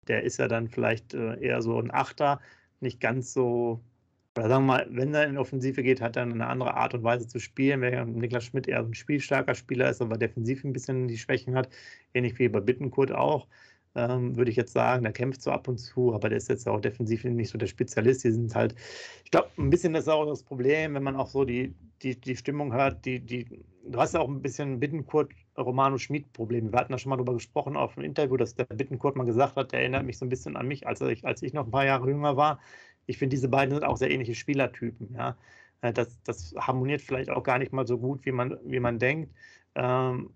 der 0.08 0.24
ist 0.24 0.38
ja 0.38 0.48
dann 0.48 0.68
vielleicht 0.68 1.14
äh, 1.14 1.38
eher 1.40 1.62
so 1.62 1.78
ein 1.80 1.92
Achter, 1.92 2.40
nicht 2.80 3.00
ganz 3.00 3.32
so, 3.32 3.84
oder 4.36 4.48
sagen 4.48 4.66
wir 4.66 4.74
mal, 4.74 4.86
wenn 4.90 5.14
er 5.14 5.26
in 5.26 5.38
Offensive 5.38 5.82
geht, 5.82 6.00
hat 6.00 6.16
er 6.16 6.22
eine 6.22 6.46
andere 6.46 6.74
Art 6.74 6.94
und 6.94 7.02
Weise 7.04 7.26
zu 7.28 7.38
spielen, 7.40 7.80
während 7.82 8.16
Niklas 8.16 8.44
Schmidt 8.44 8.68
eher 8.68 8.80
ein 8.80 8.94
spielstarker 8.94 9.54
Spieler 9.54 9.90
ist, 9.90 10.02
aber 10.02 10.18
defensiv 10.18 10.64
ein 10.64 10.72
bisschen 10.72 11.08
die 11.08 11.18
Schwächen 11.18 11.54
hat, 11.56 11.68
ähnlich 12.14 12.38
wie 12.38 12.48
bei 12.48 12.60
Bittenkurt 12.60 13.12
auch. 13.12 13.48
ähm, 13.94 14.36
würde 14.36 14.50
ich 14.50 14.56
jetzt 14.56 14.72
sagen. 14.72 15.02
Der 15.04 15.12
kämpft 15.12 15.42
so 15.42 15.50
ab 15.50 15.68
und 15.68 15.78
zu, 15.78 16.14
aber 16.14 16.28
der 16.28 16.38
ist 16.38 16.48
jetzt 16.48 16.68
auch 16.68 16.80
defensiv 16.80 17.24
nicht 17.24 17.50
so 17.50 17.58
der 17.58 17.66
Spezialist. 17.66 18.24
Die 18.24 18.30
sind 18.32 18.54
halt, 18.54 18.74
ich 19.24 19.30
glaube, 19.30 19.50
ein 19.58 19.70
bisschen 19.70 19.92
das 19.92 20.04
ist 20.04 20.08
auch 20.08 20.26
das 20.26 20.42
Problem, 20.42 20.94
wenn 20.94 21.02
man 21.02 21.16
auch 21.16 21.28
so 21.28 21.44
die, 21.44 21.74
die, 22.02 22.20
die 22.20 22.36
Stimmung 22.36 22.72
hört, 22.72 23.04
die, 23.04 23.20
die, 23.20 23.64
du 23.84 23.98
hast 24.00 24.14
ja 24.14 24.20
auch 24.20 24.28
ein 24.28 24.42
bisschen 24.42 24.80
Bittenkurt 24.80 25.32
Romano 25.58 25.98
Schmid 25.98 26.32
Problem. 26.32 26.72
Wir 26.72 26.78
hatten 26.78 26.92
da 26.92 26.98
schon 26.98 27.10
mal 27.10 27.16
drüber 27.16 27.34
gesprochen 27.34 27.76
auf 27.76 27.94
dem 27.94 28.04
Interview, 28.04 28.36
dass 28.36 28.54
der 28.54 28.64
Bittenkurt 28.64 29.16
mal 29.16 29.24
gesagt 29.24 29.56
hat, 29.56 29.72
der 29.72 29.80
erinnert 29.80 30.04
mich 30.04 30.18
so 30.18 30.24
ein 30.24 30.28
bisschen 30.28 30.56
an 30.56 30.68
mich, 30.68 30.86
als 30.86 31.00
ich, 31.00 31.24
als 31.24 31.42
ich 31.42 31.52
noch 31.52 31.66
ein 31.66 31.70
paar 31.70 31.84
Jahre 31.84 32.08
jünger 32.08 32.36
war. 32.36 32.60
Ich 33.06 33.18
finde, 33.18 33.34
diese 33.34 33.48
beiden 33.48 33.74
sind 33.74 33.84
auch 33.84 33.96
sehr 33.96 34.10
ähnliche 34.10 34.34
Spielertypen. 34.34 35.14
Ja? 35.14 35.36
Äh, 35.80 35.92
das, 35.92 36.22
das 36.22 36.54
harmoniert 36.56 37.00
vielleicht 37.00 37.30
auch 37.30 37.42
gar 37.42 37.58
nicht 37.58 37.72
mal 37.72 37.86
so 37.86 37.98
gut, 37.98 38.24
wie 38.24 38.32
man, 38.32 38.58
wie 38.64 38.80
man 38.80 38.98
denkt. 38.98 39.32
Ähm, 39.74 40.30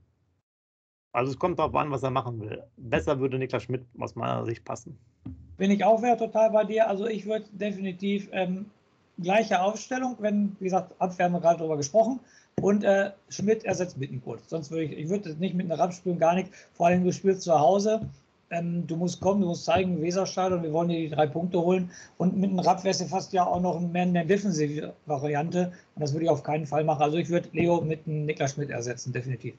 also 1.13 1.31
es 1.31 1.39
kommt 1.39 1.59
darauf 1.59 1.75
an, 1.75 1.91
was 1.91 2.03
er 2.03 2.11
machen 2.11 2.41
will. 2.41 2.63
Besser 2.77 3.21
würde 3.21 3.39
Niklas 3.39 3.65
Schmidt 3.65 3.85
aus 3.99 4.15
meiner 4.15 4.45
Sicht 4.47 4.65
passen. 4.65 4.99
Bin 5.59 5.71
ich 5.71 5.85
auch 5.85 6.03
wieder 6.03 6.17
total 6.17 6.51
bei 6.51 6.65
dir. 6.65 6.89
Also 6.89 7.07
ich 7.07 7.27
würde 7.27 7.45
definitiv 7.53 8.29
ähm, 8.33 8.67
gleiche 9.19 9.61
Aufstellung, 9.61 10.17
wenn, 10.21 10.57
wie 10.59 10.65
gesagt, 10.65 10.95
Abwehr 10.99 11.27
haben 11.27 11.33
wir 11.33 11.41
gerade 11.41 11.59
darüber 11.59 11.77
gesprochen. 11.77 12.21
Und 12.61 12.85
äh, 12.85 13.11
Schmidt 13.29 13.65
ersetzt 13.65 13.99
Bittenkurt. 13.99 14.41
Sonst 14.49 14.71
würde 14.71 14.85
ich, 14.85 14.93
ich 14.93 15.09
würde 15.09 15.35
nicht 15.35 15.55
mit 15.55 15.67
einer 15.67 15.81
Rapp 15.81 15.93
spielen, 15.93 16.19
gar 16.19 16.35
nicht. 16.35 16.51
Vor 16.75 16.87
allem, 16.87 17.05
du 17.05 17.13
spielst 17.13 17.43
zu 17.43 17.59
Hause. 17.59 18.01
Ähm, 18.51 18.87
du 18.87 18.97
musst 18.97 19.21
kommen, 19.21 19.41
du 19.41 19.49
musst 19.49 19.65
zeigen, 19.65 20.03
Weserstadion, 20.03 20.63
wir 20.63 20.73
wollen 20.73 20.91
dir 20.91 20.99
die 20.99 21.09
drei 21.09 21.27
Punkte 21.27 21.61
holen. 21.61 21.91
Und 22.19 22.37
mit 22.37 22.51
einem 22.51 22.59
Rapp 22.59 22.85
wärst 22.85 23.01
du 23.01 23.07
fast 23.07 23.33
ja 23.33 23.47
auch 23.47 23.61
noch 23.61 23.81
mehr 23.81 24.03
eine 24.03 24.27
defensive 24.27 24.93
Variante. 25.07 25.73
Und 25.95 26.03
das 26.03 26.13
würde 26.13 26.25
ich 26.25 26.31
auf 26.31 26.43
keinen 26.43 26.67
Fall 26.67 26.85
machen. 26.85 27.03
Also 27.03 27.17
ich 27.17 27.31
würde 27.31 27.49
Leo 27.53 27.81
mit 27.81 28.07
einem 28.07 28.27
Niklas 28.27 28.53
Schmidt 28.53 28.71
ersetzen, 28.71 29.13
definitiv. 29.13 29.55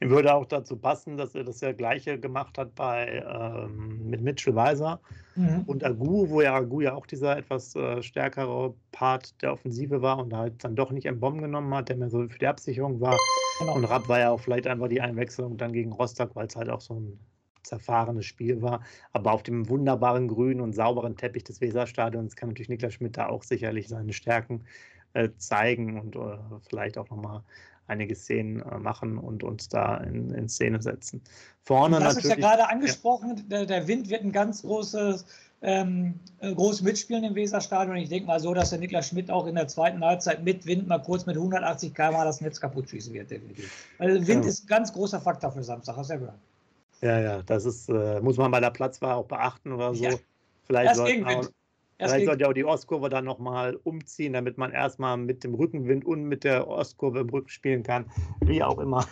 Würde 0.00 0.34
auch 0.34 0.46
dazu 0.46 0.76
passen, 0.76 1.16
dass 1.16 1.34
er 1.34 1.44
das 1.44 1.60
ja 1.60 1.72
gleiche 1.72 2.18
gemacht 2.18 2.58
hat 2.58 2.74
bei 2.74 3.22
ähm, 3.24 4.08
mit 4.08 4.20
Mitchell 4.20 4.54
Weiser 4.54 5.00
mhm. 5.36 5.62
und 5.66 5.84
Agu, 5.84 6.28
wo 6.28 6.40
ja 6.40 6.54
Agu 6.54 6.80
ja 6.80 6.94
auch 6.94 7.06
dieser 7.06 7.36
etwas 7.36 7.76
äh, 7.76 8.02
stärkere 8.02 8.74
Part 8.90 9.40
der 9.42 9.52
Offensive 9.52 10.02
war 10.02 10.18
und 10.18 10.34
halt 10.34 10.64
dann 10.64 10.74
doch 10.74 10.90
nicht 10.90 11.06
einen 11.06 11.20
Bomben 11.20 11.42
genommen 11.42 11.72
hat, 11.74 11.88
der 11.88 11.96
mehr 11.96 12.10
so 12.10 12.28
für 12.28 12.38
die 12.38 12.46
Absicherung 12.46 13.00
war. 13.00 13.16
Genau. 13.58 13.74
Und 13.74 13.84
Rapp 13.84 14.08
war 14.08 14.18
ja 14.18 14.30
auch 14.30 14.40
vielleicht 14.40 14.66
einfach 14.66 14.88
die 14.88 15.00
Einwechslung 15.00 15.56
dann 15.56 15.72
gegen 15.72 15.92
Rostock, 15.92 16.34
weil 16.34 16.46
es 16.46 16.56
halt 16.56 16.68
auch 16.68 16.80
so 16.80 16.94
ein 16.94 17.18
zerfahrenes 17.62 18.26
Spiel 18.26 18.60
war. 18.60 18.82
Aber 19.12 19.32
auf 19.32 19.42
dem 19.42 19.68
wunderbaren 19.68 20.28
grünen 20.28 20.60
und 20.60 20.72
sauberen 20.72 21.16
Teppich 21.16 21.44
des 21.44 21.60
Weserstadions 21.60 22.36
kann 22.36 22.48
natürlich 22.48 22.68
Niklas 22.68 22.94
Schmidt 22.94 23.16
da 23.16 23.28
auch 23.28 23.42
sicherlich 23.42 23.88
seine 23.88 24.12
Stärken 24.12 24.64
äh, 25.14 25.30
zeigen 25.36 26.00
und 26.00 26.16
äh, 26.16 26.38
vielleicht 26.68 26.98
auch 26.98 27.08
nochmal 27.10 27.42
einige 27.86 28.14
Szenen 28.14 28.60
äh, 28.60 28.78
machen 28.78 29.18
und 29.18 29.44
uns 29.44 29.68
da 29.68 29.98
in, 29.98 30.30
in 30.30 30.48
Szene 30.48 30.82
setzen. 30.82 31.20
Vorne 31.62 31.98
du 31.98 32.04
hast 32.04 32.18
es 32.18 32.24
ja 32.24 32.34
gerade 32.34 32.68
angesprochen, 32.68 33.36
ja. 33.36 33.42
Der, 33.48 33.66
der, 33.66 33.88
Wind 33.88 34.08
wird 34.08 34.22
ein 34.22 34.32
ganz 34.32 34.62
großes, 34.62 35.24
ähm, 35.62 36.14
äh, 36.40 36.54
großes 36.54 36.82
Mitspielen 36.82 37.24
im 37.24 37.34
Weserstadion. 37.34 37.96
Ich 37.96 38.08
denke 38.08 38.26
mal 38.26 38.40
so, 38.40 38.54
dass 38.54 38.70
der 38.70 38.78
Niklas 38.78 39.08
Schmidt 39.08 39.30
auch 39.30 39.46
in 39.46 39.54
der 39.54 39.68
zweiten 39.68 40.04
Halbzeit 40.04 40.42
mit 40.42 40.66
Wind 40.66 40.88
mal 40.88 40.98
kurz 40.98 41.26
mit 41.26 41.36
180 41.36 41.94
km 41.94 42.12
das 42.24 42.40
Netz 42.40 42.60
kaputt 42.60 42.88
schießen 42.88 43.12
wird, 43.12 43.30
definitiv. 43.30 43.88
Weil 43.98 44.14
Wind 44.14 44.28
ja. 44.28 44.34
Genau. 44.34 44.46
ist 44.46 44.64
ein 44.64 44.68
ganz 44.68 44.92
großer 44.92 45.20
Faktor 45.20 45.52
für 45.52 45.62
Samstag, 45.62 45.96
hast 45.96 46.10
du 46.10 46.14
ja 46.14 46.20
gehört. 46.20 46.38
Ja, 47.00 47.18
ja, 47.18 47.42
das 47.42 47.64
ist, 47.64 47.88
äh, 47.88 48.20
muss 48.20 48.36
man 48.36 48.50
bei 48.50 48.60
der 48.60 48.70
Platzwahl 48.70 49.14
auch 49.14 49.26
beachten 49.26 49.72
oder 49.72 49.94
so. 49.94 50.04
Ja. 50.04 50.10
Vielleicht 50.64 50.94
sollten 50.94 51.24
auch, 51.24 51.48
Vielleicht 52.08 52.26
sollte 52.26 52.48
auch 52.48 52.52
die 52.52 52.64
Ostkurve 52.64 53.08
dann 53.08 53.24
nochmal 53.24 53.76
umziehen, 53.84 54.32
damit 54.32 54.58
man 54.58 54.72
erstmal 54.72 55.16
mit 55.16 55.44
dem 55.44 55.54
Rückenwind 55.54 56.04
und 56.04 56.24
mit 56.24 56.44
der 56.44 56.68
Ostkurve 56.68 57.20
im 57.20 57.28
Rücken 57.30 57.48
spielen 57.48 57.82
kann. 57.82 58.06
Wie 58.40 58.62
auch 58.62 58.78
immer. 58.78 59.06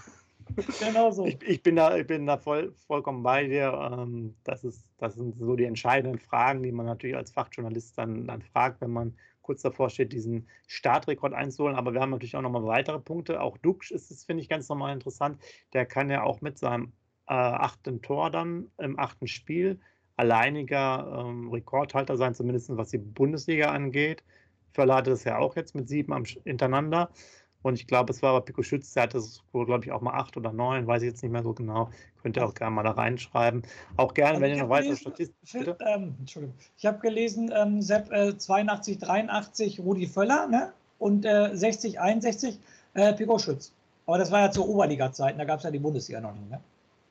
Genau 0.80 1.10
so. 1.10 1.26
Ich, 1.26 1.40
ich 1.42 1.62
bin 1.62 1.76
da, 1.76 1.96
ich 1.96 2.06
bin 2.06 2.26
da 2.26 2.36
voll, 2.36 2.74
vollkommen 2.86 3.22
bei 3.22 3.46
dir. 3.46 3.72
Ähm, 3.92 4.34
das, 4.44 4.64
ist, 4.64 4.84
das 4.98 5.14
sind 5.14 5.38
so 5.38 5.56
die 5.56 5.64
entscheidenden 5.64 6.18
Fragen, 6.18 6.62
die 6.62 6.72
man 6.72 6.86
natürlich 6.86 7.16
als 7.16 7.30
Fachjournalist 7.30 7.96
dann, 7.96 8.26
dann 8.26 8.42
fragt, 8.42 8.80
wenn 8.80 8.90
man 8.90 9.14
kurz 9.42 9.62
davor 9.62 9.90
steht, 9.90 10.12
diesen 10.12 10.48
Startrekord 10.66 11.34
einzuholen. 11.34 11.76
Aber 11.76 11.92
wir 11.92 12.00
haben 12.00 12.10
natürlich 12.10 12.36
auch 12.36 12.42
nochmal 12.42 12.64
weitere 12.64 12.98
Punkte. 12.98 13.40
Auch 13.40 13.58
Dux 13.58 13.90
ist 13.90 14.10
es, 14.10 14.24
finde 14.24 14.42
ich, 14.42 14.48
ganz 14.48 14.68
normal 14.68 14.92
interessant. 14.92 15.38
Der 15.72 15.86
kann 15.86 16.10
ja 16.10 16.22
auch 16.22 16.40
mit 16.40 16.58
seinem 16.58 16.92
äh, 17.26 17.32
achten 17.34 18.02
Tor 18.02 18.30
dann 18.30 18.70
im 18.78 18.98
achten 18.98 19.26
Spiel 19.26 19.80
alleiniger 20.20 21.24
ähm, 21.26 21.50
Rekordhalter 21.50 22.16
sein, 22.16 22.34
zumindest 22.34 22.76
was 22.76 22.90
die 22.90 22.98
Bundesliga 22.98 23.70
angeht. 23.72 24.22
Völler 24.72 24.96
hatte 24.96 25.10
das 25.10 25.24
ja 25.24 25.38
auch 25.38 25.56
jetzt 25.56 25.74
mit 25.74 25.88
sieben 25.88 26.12
am, 26.12 26.24
hintereinander. 26.24 27.10
Und 27.62 27.74
ich 27.74 27.86
glaube, 27.86 28.12
es 28.12 28.22
war 28.22 28.30
aber 28.30 28.40
Pico 28.42 28.62
Schütz, 28.62 28.92
der 28.94 29.04
hatte 29.04 29.18
es 29.18 29.42
wohl, 29.52 29.66
glaube 29.66 29.84
ich, 29.84 29.92
auch 29.92 30.00
mal 30.00 30.14
acht 30.14 30.36
oder 30.36 30.52
neun, 30.52 30.86
weiß 30.86 31.02
ich 31.02 31.08
jetzt 31.08 31.22
nicht 31.22 31.32
mehr 31.32 31.42
so 31.42 31.52
genau. 31.52 31.90
Könnt 32.22 32.36
ihr 32.36 32.44
auch 32.44 32.54
gerne 32.54 32.74
mal 32.74 32.82
da 32.82 32.92
reinschreiben. 32.92 33.62
Auch 33.96 34.14
gerne, 34.14 34.32
also 34.32 34.42
wenn 34.42 34.56
ihr 34.56 34.62
noch 34.62 34.70
weitere 34.70 34.96
Statistiken. 34.96 35.74
Ähm, 35.80 36.14
Entschuldigung. 36.20 36.54
Ich 36.78 36.86
habe 36.86 36.98
gelesen, 37.00 37.52
ähm, 37.54 37.82
Sepp 37.82 38.10
äh, 38.12 38.36
82, 38.36 38.98
83 38.98 39.80
Rudi 39.80 40.06
Völler 40.06 40.46
ne? 40.48 40.72
und 40.98 41.24
äh, 41.24 41.50
60, 41.54 42.00
61 42.00 42.58
äh, 42.94 43.12
Pico 43.14 43.38
Schütz. 43.38 43.72
Aber 44.06 44.18
das 44.18 44.30
war 44.30 44.40
ja 44.40 44.50
zur 44.50 44.68
Oberliga-Zeiten, 44.68 45.38
da 45.38 45.44
gab 45.44 45.58
es 45.58 45.64
ja 45.64 45.70
die 45.70 45.78
Bundesliga 45.78 46.20
noch 46.20 46.34
nicht. 46.34 46.50
Ne? 46.50 46.60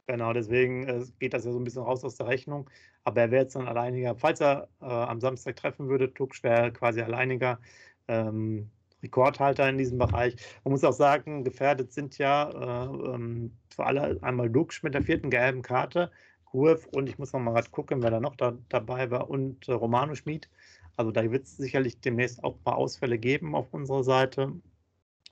Genau, 0.09 0.33
deswegen 0.33 0.87
äh, 0.87 1.05
geht 1.19 1.35
das 1.35 1.45
ja 1.45 1.51
so 1.51 1.59
ein 1.59 1.63
bisschen 1.63 1.83
raus 1.83 2.03
aus 2.03 2.15
der 2.15 2.25
Rechnung. 2.27 2.67
Aber 3.03 3.21
er 3.21 3.29
wäre 3.29 3.43
jetzt 3.43 3.55
dann 3.55 3.67
alleiniger, 3.67 4.15
falls 4.15 4.41
er 4.41 4.67
äh, 4.81 4.85
am 4.85 5.21
Samstag 5.21 5.55
treffen 5.57 5.87
würde, 5.87 6.11
Tuck 6.11 6.41
wäre 6.41 6.73
quasi 6.73 6.99
alleiniger 7.01 7.59
ähm, 8.07 8.71
Rekordhalter 9.03 9.69
in 9.69 9.77
diesem 9.77 9.99
Bereich. 9.99 10.35
Man 10.63 10.71
muss 10.71 10.83
auch 10.83 10.93
sagen, 10.93 11.43
gefährdet 11.43 11.93
sind 11.93 12.17
ja 12.17 12.49
äh, 12.49 13.13
ähm, 13.13 13.55
für 13.69 13.85
alle 13.85 14.17
einmal 14.23 14.49
Dux 14.49 14.81
mit 14.81 14.95
der 14.95 15.03
vierten 15.03 15.29
gelben 15.29 15.61
Karte, 15.61 16.11
Kurv 16.43 16.87
und 16.87 17.07
ich 17.07 17.19
muss 17.19 17.31
noch 17.33 17.39
mal 17.39 17.51
gerade 17.53 17.69
gucken, 17.69 18.01
wer 18.01 18.09
da 18.09 18.19
noch 18.19 18.35
da, 18.35 18.57
dabei 18.69 19.11
war 19.11 19.29
und 19.29 19.67
äh, 19.67 19.73
Romano 19.73 20.15
Schmid. 20.15 20.49
Also 20.97 21.11
da 21.11 21.29
wird 21.31 21.43
es 21.43 21.55
sicherlich 21.57 22.01
demnächst 22.01 22.43
auch 22.43 22.55
ein 22.55 22.63
paar 22.63 22.77
Ausfälle 22.77 23.19
geben 23.19 23.53
auf 23.53 23.71
unserer 23.75 24.03
Seite. 24.03 24.53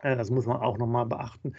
Äh, 0.02 0.16
das 0.16 0.30
muss 0.30 0.46
man 0.46 0.58
auch 0.58 0.78
noch 0.78 0.86
mal 0.88 1.06
beachten. 1.06 1.56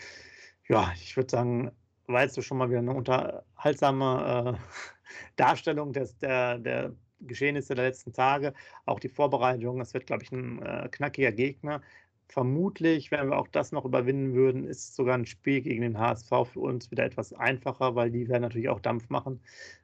Ja, 0.68 0.92
ich 0.94 1.16
würde 1.16 1.31
sagen, 1.31 1.72
war 2.08 2.22
jetzt 2.22 2.42
schon 2.42 2.58
mal 2.58 2.68
wieder 2.70 2.80
eine 2.80 2.94
unterhaltsame 2.94 4.56
äh, 4.56 4.58
Darstellung 5.36 5.92
des, 5.92 6.18
der, 6.18 6.58
der 6.58 6.92
Geschehnisse 7.20 7.74
der 7.74 7.86
letzten 7.86 8.12
Tage. 8.12 8.54
Auch 8.86 9.00
die 9.00 9.08
Vorbereitung, 9.08 9.80
es 9.80 9.94
wird, 9.94 10.06
glaube 10.06 10.22
ich, 10.22 10.32
ein 10.32 10.62
äh, 10.62 10.88
knackiger 10.90 11.32
Gegner. 11.32 11.82
Vermutlich, 12.28 13.10
wenn 13.10 13.30
wir 13.30 13.38
auch 13.38 13.48
das 13.48 13.72
noch 13.72 13.84
überwinden 13.84 14.34
würden, 14.34 14.64
ist 14.64 14.94
sogar 14.94 15.14
ein 15.16 15.26
Spiel 15.26 15.62
gegen 15.62 15.82
den 15.82 15.98
HSV 15.98 16.28
für 16.52 16.60
uns 16.60 16.90
wieder 16.90 17.04
etwas 17.04 17.32
einfacher, 17.32 17.94
weil 17.94 18.10
die 18.10 18.28
werden 18.28 18.42
natürlich 18.42 18.68
auch 18.68 18.80
Dampf 18.80 19.08
machen. 19.08 19.40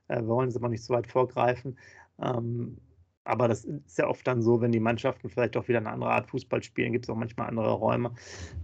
Äh, 0.09 0.21
wir 0.21 0.29
wollen 0.29 0.49
es 0.49 0.57
aber 0.57 0.69
nicht 0.69 0.85
so 0.85 0.95
weit 0.95 1.07
vorgreifen. 1.07 1.79
Ähm, 2.21 2.79
aber 3.25 3.49
das 3.49 3.65
ist 3.65 3.99
ja 3.99 4.07
oft 4.07 4.27
dann 4.27 4.43
so, 4.43 4.61
wenn 4.61 4.73
die 4.73 4.81
Mannschaften 4.81 5.29
vielleicht 5.29 5.57
auch 5.57 5.67
wieder 5.69 5.79
eine 5.79 5.91
andere 5.91 6.11
Art 6.11 6.29
Fußball 6.29 6.63
spielen, 6.63 6.93
gibt 6.93 7.07
es 7.07 7.11
auch 7.11 7.17
manchmal 7.17 7.49
andere 7.49 7.73
Räume. 7.73 8.13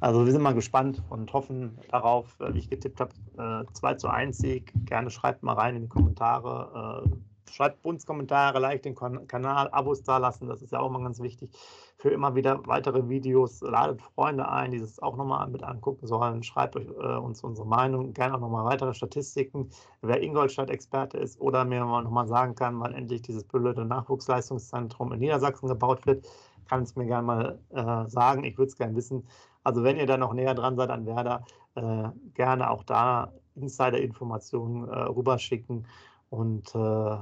Also 0.00 0.24
wir 0.24 0.32
sind 0.32 0.42
mal 0.42 0.54
gespannt 0.54 1.02
und 1.08 1.32
hoffen 1.32 1.78
darauf, 1.90 2.38
äh, 2.40 2.54
wie 2.54 2.58
ich 2.58 2.70
getippt 2.70 3.00
habe, 3.00 3.12
äh, 3.38 3.72
2 3.72 3.94
zu 3.94 4.08
1 4.08 4.38
Sieg. 4.38 4.72
Gerne 4.84 5.10
schreibt 5.10 5.42
mal 5.42 5.54
rein 5.54 5.76
in 5.76 5.82
die 5.82 5.88
Kommentare. 5.88 7.04
Schreibt 7.50 7.84
uns 7.84 8.06
Kommentare, 8.06 8.58
like 8.58 8.82
den 8.82 8.94
Kanal, 8.94 9.68
Abos 9.72 10.02
da 10.02 10.18
lassen, 10.18 10.48
das 10.48 10.62
ist 10.62 10.72
ja 10.72 10.80
auch 10.80 10.90
mal 10.90 11.02
ganz 11.02 11.20
wichtig. 11.20 11.50
Für 11.98 12.10
immer 12.10 12.34
wieder 12.34 12.66
weitere 12.66 13.08
Videos, 13.08 13.60
ladet 13.60 14.00
Freunde 14.00 14.48
ein, 14.48 14.70
die 14.70 14.78
es 14.78 15.02
auch 15.02 15.16
nochmal 15.16 15.48
mit 15.48 15.62
angucken 15.62 16.06
sollen. 16.06 16.42
Schreibt 16.42 16.76
euch, 16.76 16.86
äh, 16.86 17.16
uns 17.16 17.44
unsere 17.44 17.66
Meinung, 17.66 18.14
gerne 18.14 18.34
auch 18.34 18.40
nochmal 18.40 18.64
weitere 18.64 18.94
Statistiken, 18.94 19.70
wer 20.00 20.22
Ingolstadt-Experte 20.22 21.18
ist 21.18 21.40
oder 21.40 21.64
mir 21.64 21.80
nochmal 21.80 22.26
sagen 22.26 22.54
kann, 22.54 22.80
wann 22.80 22.94
endlich 22.94 23.22
dieses 23.22 23.44
blöde 23.44 23.84
Nachwuchsleistungszentrum 23.84 25.12
in 25.12 25.18
Niedersachsen 25.18 25.68
gebaut 25.68 26.06
wird, 26.06 26.26
kann 26.68 26.84
es 26.84 26.94
mir 26.96 27.06
gerne 27.06 27.26
mal 27.26 27.58
äh, 27.70 28.08
sagen. 28.08 28.44
Ich 28.44 28.56
würde 28.56 28.68
es 28.68 28.76
gerne 28.76 28.94
wissen. 28.94 29.26
Also 29.64 29.82
wenn 29.82 29.96
ihr 29.96 30.06
da 30.06 30.16
noch 30.16 30.32
näher 30.32 30.54
dran 30.54 30.76
seid 30.76 30.90
an 30.90 31.04
Werder, 31.04 31.44
äh, 31.74 32.08
gerne 32.34 32.70
auch 32.70 32.84
da 32.84 33.32
Insider-Informationen 33.56 34.88
äh, 34.88 35.00
rüberschicken. 35.02 35.86
Und 36.30 36.74
äh, 36.74 37.16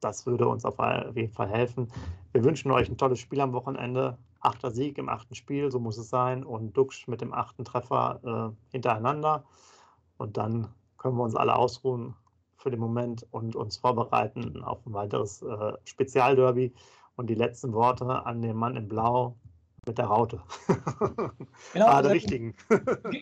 das 0.00 0.26
würde 0.26 0.48
uns 0.48 0.64
auf 0.64 0.78
jeden 1.14 1.32
Fall 1.32 1.48
helfen. 1.48 1.88
Wir 2.32 2.44
wünschen 2.44 2.70
euch 2.70 2.88
ein 2.88 2.98
tolles 2.98 3.18
Spiel 3.18 3.40
am 3.40 3.52
Wochenende. 3.52 4.18
Achter 4.40 4.70
Sieg 4.70 4.98
im 4.98 5.08
achten 5.08 5.34
Spiel, 5.34 5.70
so 5.70 5.80
muss 5.80 5.98
es 5.98 6.10
sein. 6.10 6.44
Und 6.44 6.76
Duxch 6.76 7.08
mit 7.08 7.20
dem 7.20 7.32
achten 7.32 7.64
Treffer 7.64 8.20
äh, 8.52 8.72
hintereinander. 8.72 9.44
Und 10.18 10.36
dann 10.36 10.68
können 10.98 11.16
wir 11.16 11.24
uns 11.24 11.34
alle 11.34 11.56
ausruhen 11.56 12.14
für 12.56 12.70
den 12.70 12.80
Moment 12.80 13.26
und 13.30 13.56
uns 13.56 13.76
vorbereiten 13.76 14.62
auf 14.62 14.84
ein 14.86 14.92
weiteres 14.92 15.42
äh, 15.42 15.72
Spezialderby. 15.84 16.72
Und 17.16 17.30
die 17.30 17.34
letzten 17.34 17.72
Worte 17.72 18.26
an 18.26 18.42
den 18.42 18.56
Mann 18.56 18.76
in 18.76 18.88
Blau 18.88 19.36
mit 19.86 19.98
der 19.98 20.06
Raute. 20.06 20.40
Genau, 21.72 21.86
ah, 21.86 22.02
der 22.02 22.12
richtigen. 22.12 22.54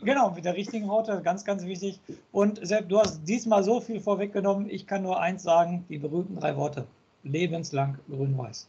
genau, 0.05 0.31
mit 0.31 0.45
der 0.45 0.55
richtigen 0.55 0.89
Raute, 0.89 1.21
ganz, 1.23 1.45
ganz 1.45 1.65
wichtig. 1.65 2.01
Und 2.31 2.65
Sepp, 2.65 2.89
du 2.89 2.99
hast 3.01 3.25
diesmal 3.25 3.65
so 3.65 3.81
viel 3.81 4.01
vorweggenommen. 4.01 4.69
Ich 4.71 4.87
kann 4.87 5.03
nur 5.03 5.21
eins 5.21 5.43
sagen, 5.43 5.85
die 5.89 5.99
berühmten 5.99 6.37
drei 6.37 6.57
Worte. 6.57 6.87
Lebenslang 7.23 7.99
grün-weiß. 8.09 8.69